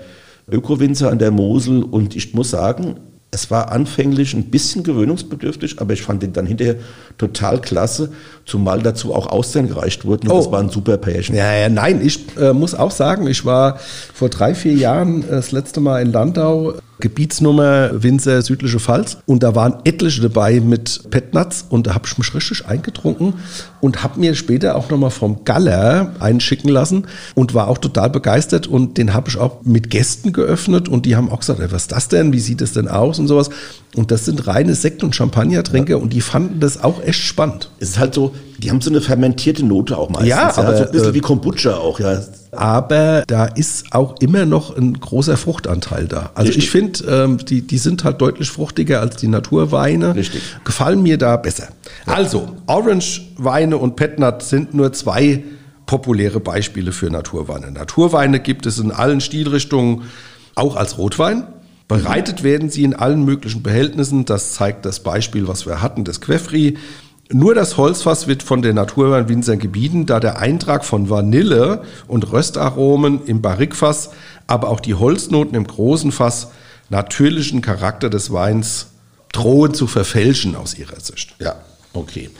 Ökowinzer 0.51 1.11
an 1.11 1.19
der 1.19 1.31
Mosel. 1.31 1.83
Und 1.83 2.17
ich 2.17 2.33
muss 2.33 2.51
sagen, 2.51 2.97
es 3.31 3.51
war 3.51 3.71
anfänglich 3.71 4.35
ein 4.35 4.45
bisschen 4.45 4.83
gewöhnungsbedürftig, 4.83 5.81
aber 5.81 5.93
ich 5.93 6.03
fand 6.03 6.23
den 6.23 6.33
dann 6.33 6.47
hinterher 6.47 6.77
total 7.17 7.61
klasse, 7.61 8.11
zumal 8.45 8.83
dazu 8.83 9.15
auch 9.15 9.29
Austern 9.29 9.69
gereicht 9.69 10.05
wurden. 10.05 10.29
Und 10.29 10.35
oh. 10.35 10.39
das 10.39 10.51
war 10.51 10.61
ein 10.61 10.71
super 10.71 10.97
Pärchen. 10.97 11.37
Ja, 11.37 11.53
ja, 11.55 11.69
nein, 11.69 12.01
ich 12.05 12.37
äh, 12.39 12.53
muss 12.53 12.75
auch 12.75 12.91
sagen, 12.91 13.27
ich 13.27 13.45
war 13.45 13.79
vor 14.15 14.31
drei, 14.31 14.55
vier 14.55 14.73
Jahren 14.73 15.23
äh, 15.23 15.33
das 15.33 15.53
letzte 15.53 15.81
Mal 15.81 16.03
in 16.03 16.13
Landau 16.13 16.75
Gebietsnummer 17.01 18.03
Winzer 18.03 18.43
Südliche 18.43 18.79
Pfalz. 18.79 19.19
Und 19.27 19.43
da 19.43 19.55
waren 19.55 19.77
etliche 19.85 20.23
dabei 20.23 20.61
mit 20.61 21.11
Petnuts 21.11 21.67
und 21.69 21.87
da 21.87 21.95
habe 21.95 22.07
ich 22.07 22.19
mich 22.19 22.35
richtig 22.35 22.67
eingetrunken 22.67 23.35
und 23.81 24.03
habe 24.03 24.21
mir 24.21 24.35
später 24.35 24.77
auch 24.77 24.91
nochmal 24.91 25.11
vom 25.11 25.45
Galler 25.45 26.15
einen 26.21 26.41
schicken 26.41 26.69
lassen 26.69 27.07
und 27.35 27.55
war 27.55 27.69
auch 27.69 27.79
total 27.79 28.11
begeistert. 28.11 28.67
Und 28.67 28.99
den 28.99 29.15
habe 29.15 29.29
ich 29.29 29.39
auch 29.39 29.63
mit 29.65 29.91
Gästen 29.91 30.33
geöffnet. 30.33 30.89
Und 30.89 31.07
die 31.07 31.17
haben 31.17 31.31
auch 31.31 31.41
gesagt, 31.41 31.61
was 31.61 31.83
ist 31.83 31.93
das 31.93 32.09
denn, 32.09 32.33
wie 32.33 32.41
sieht 32.41 32.61
es 32.61 32.73
denn 32.73 32.89
aus? 32.89 33.19
Und 33.19 33.29
sowas. 33.29 33.51
Und 33.97 34.11
das 34.11 34.25
sind 34.25 34.47
reine 34.47 34.75
Sekt- 34.75 35.03
und 35.03 35.17
Champagnertrinker. 35.17 35.91
Ja. 35.91 35.97
und 35.97 36.13
die 36.13 36.21
fanden 36.21 36.61
das 36.61 36.83
auch 36.83 37.03
echt 37.03 37.21
spannend. 37.21 37.71
Es 37.81 37.91
ist 37.91 37.99
halt 37.99 38.15
so, 38.15 38.35
die 38.61 38.71
haben 38.71 38.81
so 38.81 38.91
eine 38.91 39.01
fermentierte 39.01 39.65
Note 39.65 39.97
auch 39.97 40.11
meistens. 40.11 40.29
Ja, 40.29 40.57
aber, 40.57 40.73
ja, 40.73 40.77
so 40.77 40.85
ein 40.85 40.93
bisschen 40.93 41.11
äh, 41.11 41.15
wie 41.15 41.21
Kombucha 41.21 41.77
auch, 41.77 41.99
ja. 41.99 42.21
Aber 42.53 43.25
da 43.27 43.47
ist 43.47 43.93
auch 43.93 44.17
immer 44.21 44.45
noch 44.45 44.77
ein 44.77 44.95
großer 45.01 45.37
Fruchtanteil 45.37 46.09
da. 46.09 46.31
Also 46.35 46.49
Richtig. 46.49 46.65
ich 46.65 46.71
finde, 46.71 47.05
ähm, 47.09 47.39
die, 47.39 47.63
die 47.63 47.79
sind 47.79 48.05
halt 48.05 48.21
deutlich 48.21 48.51
fruchtiger 48.51 49.01
als 49.01 49.17
die 49.17 49.29
Naturweine. 49.29 50.15
Richtig. 50.15 50.43
Gefallen 50.65 51.03
mir 51.03 51.17
da 51.17 51.37
besser. 51.37 51.69
Ja. 52.07 52.15
Also, 52.15 52.49
Orange-Weine 52.67 53.79
und 53.79 53.97
Petnat 53.97 54.43
sind 54.43 54.75
nur 54.75 54.93
zwei 54.93 55.43
populäre 55.87 56.41
Beispiele 56.41 56.93
für 56.93 57.11
Naturweine. 57.11 57.71
Naturweine 57.71 58.41
gibt 58.41 58.67
es 58.67 58.79
in 58.79 58.93
allen 58.93 59.21
Stilrichtungen, 59.21 60.03
auch 60.55 60.77
als 60.77 60.99
Rotwein. 60.99 61.47
Bereitet 61.89 62.45
werden 62.45 62.71
sie 62.71 62.85
in 62.85 62.95
allen 62.95 63.25
möglichen 63.25 63.65
Behältnissen. 63.65 64.25
Das 64.25 64.53
zeigt 64.53 64.87
das 64.87 65.01
Beispiel, 65.01 65.49
was 65.49 65.67
wir 65.67 65.83
hatten, 65.83 66.05
des 66.05 66.21
Queffri. 66.21 66.79
Nur 67.33 67.55
das 67.55 67.77
Holzfass 67.77 68.27
wird 68.27 68.43
von 68.43 68.61
den 68.61 68.75
Naturweinwinzern 68.75 69.61
gebieten, 69.61 70.05
da 70.05 70.19
der 70.19 70.41
Eintrag 70.41 70.85
von 70.85 71.11
Vanille 71.11 71.83
und 72.09 72.33
Röstaromen 72.33 73.25
im 73.25 73.41
Barrikfass, 73.41 74.11
aber 74.49 74.69
auch 74.69 74.81
die 74.81 74.95
Holznoten 74.95 75.55
im 75.55 75.65
großen 75.65 76.11
Fass 76.11 76.49
natürlichen 76.89 77.63
Charakter 77.63 78.11
des 78.11 78.33
Weins 78.33 78.89
drohen 79.31 79.75
zu 79.75 79.87
verfälschen 79.87 80.57
aus 80.57 80.77
ihrer 80.77 80.99
Sicht. 80.99 81.37
Ja, 81.39 81.55
okay. 81.93 82.31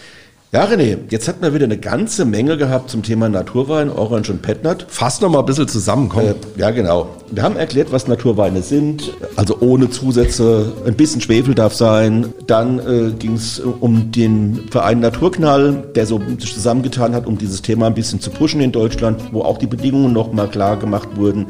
Ja, 0.53 0.65
René, 0.65 0.99
jetzt 1.11 1.29
hat 1.29 1.41
man 1.41 1.55
wieder 1.55 1.67
eine 1.67 1.79
ganze 1.79 2.25
Menge 2.25 2.57
gehabt 2.57 2.91
zum 2.91 3.05
Thema 3.05 3.29
Naturwein, 3.29 3.89
Orange 3.89 4.31
und 4.31 4.43
Petnat. 4.43 4.85
Fass 4.89 5.21
noch 5.21 5.31
mal 5.31 5.39
ein 5.39 5.45
bisschen 5.45 5.69
zusammenkommen. 5.69 6.35
Äh, 6.57 6.61
ja, 6.61 6.73
genau. 6.73 7.09
Wir 7.31 7.45
haben 7.45 7.55
erklärt, 7.55 7.93
was 7.93 8.09
Naturweine 8.09 8.61
sind, 8.61 9.13
also 9.37 9.59
ohne 9.61 9.91
Zusätze, 9.91 10.73
ein 10.85 10.95
bisschen 10.95 11.21
Schwefel 11.21 11.55
darf 11.55 11.75
sein. 11.75 12.35
Dann 12.49 12.81
äh, 12.81 13.13
ging 13.17 13.35
es 13.35 13.61
um 13.61 14.11
den 14.11 14.69
Verein 14.73 14.99
Naturknall, 14.99 15.85
der 15.95 16.05
so 16.05 16.21
sich 16.41 16.53
zusammengetan 16.53 17.15
hat, 17.15 17.29
um 17.29 17.39
dieses 17.39 17.63
Thema 17.63 17.87
ein 17.87 17.95
bisschen 17.95 18.21
zu 18.21 18.31
pushen 18.31 18.61
in 18.61 18.73
Deutschland, 18.73 19.23
wo 19.31 19.43
auch 19.43 19.57
die 19.57 19.69
Bedingungen 19.69 20.13
noch 20.13 20.33
mal 20.33 20.49
klar 20.49 20.77
gemacht 20.77 21.11
wurden. 21.15 21.47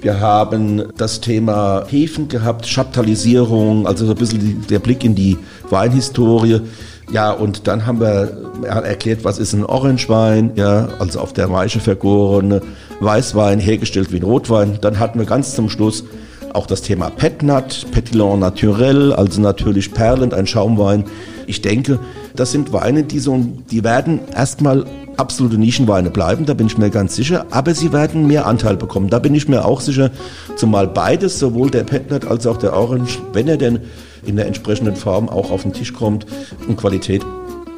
Wir 0.00 0.20
haben 0.20 0.84
das 0.96 1.20
Thema 1.20 1.84
Hefen 1.86 2.28
gehabt, 2.28 2.66
Chaptalisierung, 2.66 3.86
also 3.86 4.06
so 4.06 4.12
ein 4.12 4.18
bisschen 4.18 4.64
der 4.70 4.78
Blick 4.78 5.04
in 5.04 5.14
die 5.14 5.36
Weinhistorie. 5.68 6.62
Ja, 7.10 7.30
und 7.32 7.66
dann 7.66 7.86
haben 7.86 8.00
wir 8.00 8.52
erklärt, 8.64 9.24
was 9.24 9.38
ist 9.38 9.54
ein 9.54 9.64
Orangewein, 9.64 10.52
ja, 10.56 10.88
also 10.98 11.20
auf 11.20 11.32
der 11.32 11.48
Maische 11.48 11.80
vergorene 11.80 12.60
Weißwein 13.00 13.60
hergestellt 13.60 14.12
wie 14.12 14.18
ein 14.18 14.24
Rotwein. 14.24 14.78
Dann 14.80 14.98
hatten 14.98 15.18
wir 15.18 15.26
ganz 15.26 15.54
zum 15.54 15.70
Schluss 15.70 16.04
auch 16.52 16.66
das 16.66 16.82
Thema 16.82 17.10
Petnat, 17.10 17.86
Petillon 17.92 18.40
Naturel, 18.40 19.12
also 19.12 19.40
natürlich 19.40 19.92
perlend, 19.92 20.34
ein 20.34 20.46
Schaumwein. 20.46 21.04
Ich 21.46 21.62
denke, 21.62 21.98
das 22.36 22.52
sind 22.52 22.72
Weine, 22.72 23.04
die 23.04 23.20
so, 23.20 23.38
die 23.70 23.84
werden 23.84 24.20
erstmal 24.34 24.84
absolute 25.18 25.58
Nischenweine 25.58 26.10
bleiben, 26.10 26.46
da 26.46 26.54
bin 26.54 26.66
ich 26.66 26.78
mir 26.78 26.90
ganz 26.90 27.16
sicher, 27.16 27.46
aber 27.50 27.74
sie 27.74 27.92
werden 27.92 28.26
mehr 28.26 28.46
Anteil 28.46 28.76
bekommen. 28.76 29.10
Da 29.10 29.18
bin 29.18 29.34
ich 29.34 29.48
mir 29.48 29.64
auch 29.64 29.80
sicher, 29.80 30.10
zumal 30.56 30.86
beides, 30.86 31.38
sowohl 31.38 31.70
der 31.70 31.84
Petnat 31.84 32.26
als 32.26 32.46
auch 32.46 32.56
der 32.56 32.74
Orange, 32.74 33.18
wenn 33.32 33.48
er 33.48 33.56
denn 33.56 33.80
in 34.24 34.36
der 34.36 34.46
entsprechenden 34.46 34.96
Form 34.96 35.28
auch 35.28 35.50
auf 35.50 35.62
den 35.62 35.72
Tisch 35.72 35.92
kommt 35.92 36.26
und 36.66 36.76
Qualität 36.76 37.24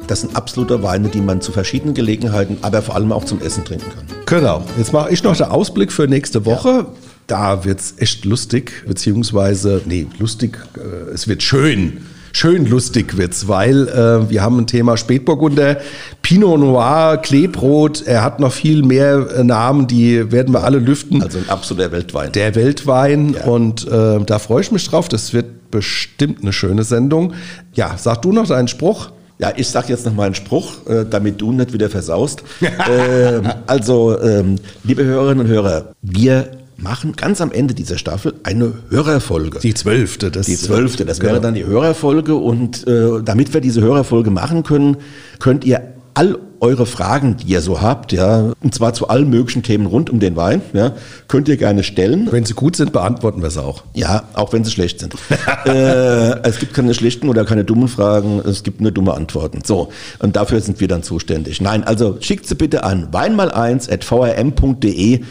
das 0.07 0.21
sind 0.21 0.35
absolute 0.35 0.83
Weine, 0.83 1.07
die 1.07 1.21
man 1.21 1.39
zu 1.39 1.53
verschiedenen 1.53 1.93
Gelegenheiten, 1.93 2.57
aber 2.63 2.81
vor 2.81 2.95
allem 2.95 3.13
auch 3.13 3.23
zum 3.23 3.41
Essen 3.41 3.63
trinken 3.63 3.89
kann. 3.91 4.05
Genau. 4.25 4.63
Jetzt 4.77 4.91
mache 4.91 5.09
ich 5.09 5.23
noch 5.23 5.37
den 5.37 5.45
Ausblick 5.45 5.89
für 5.89 6.05
nächste 6.05 6.45
Woche. 6.45 6.69
Ja. 6.69 6.87
Da 7.27 7.63
wird 7.63 7.79
es 7.79 7.93
echt 7.97 8.25
lustig, 8.25 8.83
beziehungsweise, 8.85 9.81
nee, 9.85 10.07
lustig, 10.19 10.57
äh, 10.75 11.11
es 11.11 11.29
wird 11.29 11.43
schön 11.43 12.05
schön 12.33 12.65
lustig 12.65 13.17
wird's, 13.17 13.47
weil 13.47 13.87
äh, 13.87 14.29
wir 14.29 14.41
haben 14.41 14.59
ein 14.59 14.67
Thema 14.67 14.97
Spätburgunder, 14.97 15.77
Pinot 16.21 16.59
Noir, 16.59 17.17
Klebrot, 17.17 18.03
er 18.05 18.23
hat 18.23 18.39
noch 18.39 18.53
viel 18.53 18.83
mehr 18.83 19.27
äh, 19.35 19.43
Namen, 19.43 19.87
die 19.87 20.31
werden 20.31 20.53
wir 20.53 20.63
alle 20.63 20.79
lüften. 20.79 21.21
Also 21.21 21.39
ein 21.39 21.49
absoluter 21.49 21.91
Weltwein. 21.91 22.31
Der 22.31 22.55
Weltwein 22.55 23.33
ja. 23.33 23.45
und 23.45 23.87
äh, 23.87 24.19
da 24.25 24.39
freue 24.39 24.61
ich 24.61 24.71
mich 24.71 24.87
drauf, 24.87 25.09
das 25.09 25.33
wird 25.33 25.71
bestimmt 25.71 26.41
eine 26.41 26.53
schöne 26.53 26.83
Sendung. 26.83 27.33
Ja, 27.73 27.95
sag 27.97 28.21
du 28.21 28.31
noch 28.31 28.47
deinen 28.47 28.67
Spruch. 28.67 29.11
Ja, 29.39 29.51
ich 29.55 29.69
sag 29.69 29.89
jetzt 29.89 30.05
noch 30.05 30.13
mal 30.13 30.25
einen 30.25 30.35
Spruch, 30.35 30.85
äh, 30.87 31.03
damit 31.09 31.41
du 31.41 31.51
nicht 31.51 31.73
wieder 31.73 31.89
versaust. 31.89 32.43
ähm, 32.89 33.51
also, 33.65 34.19
ähm, 34.21 34.57
liebe 34.83 35.03
Hörerinnen 35.03 35.45
und 35.45 35.51
Hörer, 35.51 35.95
wir 36.03 36.60
machen 36.81 37.15
ganz 37.15 37.41
am 37.41 37.51
Ende 37.51 37.73
dieser 37.73 37.97
Staffel 37.97 38.33
eine 38.43 38.73
Hörerfolge. 38.89 39.59
Die 39.59 39.73
zwölfte. 39.73 40.31
Das 40.31 40.47
die 40.47 40.55
zwölfte, 40.55 41.05
das 41.05 41.19
wäre 41.19 41.33
genau. 41.33 41.43
dann 41.43 41.53
die 41.53 41.65
Hörerfolge. 41.65 42.35
Und 42.35 42.87
äh, 42.87 43.21
damit 43.23 43.53
wir 43.53 43.61
diese 43.61 43.81
Hörerfolge 43.81 44.31
machen 44.31 44.63
können, 44.63 44.97
könnt 45.39 45.65
ihr 45.65 45.81
all 46.13 46.37
eure 46.59 46.85
Fragen, 46.85 47.37
die 47.37 47.47
ihr 47.47 47.61
so 47.61 47.81
habt, 47.81 48.11
ja, 48.11 48.51
und 48.61 48.75
zwar 48.75 48.93
zu 48.93 49.07
allen 49.07 49.31
möglichen 49.31 49.63
Themen 49.63 49.87
rund 49.87 50.11
um 50.11 50.19
den 50.19 50.35
Wein, 50.35 50.61
ja, 50.73 50.93
könnt 51.27 51.47
ihr 51.47 51.57
gerne 51.57 51.83
stellen. 51.83 52.27
Wenn 52.31 52.45
sie 52.45 52.53
gut 52.53 52.75
sind, 52.75 52.93
beantworten 52.93 53.41
wir 53.41 53.47
es 53.47 53.57
auch. 53.57 53.83
Ja, 53.95 54.25
auch 54.35 54.53
wenn 54.53 54.63
sie 54.63 54.69
schlecht 54.69 54.99
sind. 54.99 55.15
äh, 55.65 56.39
es 56.43 56.59
gibt 56.59 56.75
keine 56.75 56.93
schlechten 56.93 57.29
oder 57.29 57.45
keine 57.45 57.63
dummen 57.63 57.87
Fragen, 57.87 58.39
es 58.45 58.61
gibt 58.61 58.79
nur 58.79 58.91
dumme 58.91 59.15
Antworten. 59.15 59.63
So, 59.65 59.89
und 60.19 60.35
dafür 60.35 60.61
sind 60.61 60.79
wir 60.79 60.87
dann 60.87 61.01
zuständig. 61.01 61.61
Nein, 61.61 61.83
also 61.83 62.17
schickt 62.19 62.47
sie 62.47 62.53
bitte 62.53 62.83
an 62.83 63.09
weinmal1.vrm.de 63.11 65.21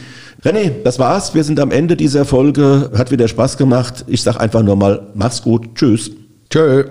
René, 0.43 0.83
das 0.85 0.99
war's. 0.99 1.35
Wir 1.35 1.45
sind 1.45 1.61
am 1.61 1.71
Ende 1.71 1.97
dieser 1.97 2.25
Folge. 2.25 2.91
Hat 2.97 3.11
wieder 3.11 3.29
Spaß 3.29 3.59
gemacht. 3.59 4.05
Ich 4.07 4.23
sag 4.23 4.39
einfach 4.39 4.63
nur 4.63 4.77
mal, 4.77 5.09
mach's 5.15 5.43
gut. 5.43 5.75
Tschüss. 5.75 6.11
Tschö. 6.49 6.85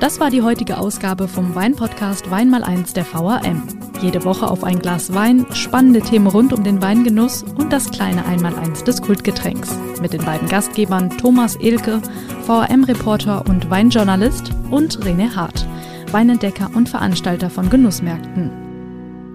Das 0.00 0.20
war 0.20 0.30
die 0.30 0.42
heutige 0.42 0.78
Ausgabe 0.78 1.28
vom 1.28 1.54
Weinpodcast 1.54 2.30
Wein 2.30 2.50
mal 2.50 2.62
eins 2.62 2.92
der 2.92 3.04
VAM. 3.04 3.62
Jede 4.02 4.24
Woche 4.24 4.50
auf 4.50 4.62
ein 4.62 4.78
Glas 4.78 5.14
Wein, 5.14 5.46
spannende 5.52 6.00
Themen 6.00 6.26
rund 6.26 6.52
um 6.52 6.62
den 6.64 6.82
Weingenuss 6.82 7.42
und 7.42 7.72
das 7.72 7.90
kleine 7.90 8.24
Einmaleins 8.26 8.84
des 8.84 9.00
Kultgetränks. 9.00 9.70
Mit 10.02 10.12
den 10.12 10.24
beiden 10.24 10.48
Gastgebern 10.48 11.10
Thomas 11.16 11.56
Elke, 11.56 12.00
VAM-Reporter 12.46 13.44
und 13.48 13.70
Weinjournalist 13.70 14.50
und 14.70 14.98
René 15.00 15.34
Hart, 15.34 15.66
Weinentdecker 16.12 16.70
und 16.74 16.88
Veranstalter 16.88 17.48
von 17.48 17.70
Genussmärkten. 17.70 18.65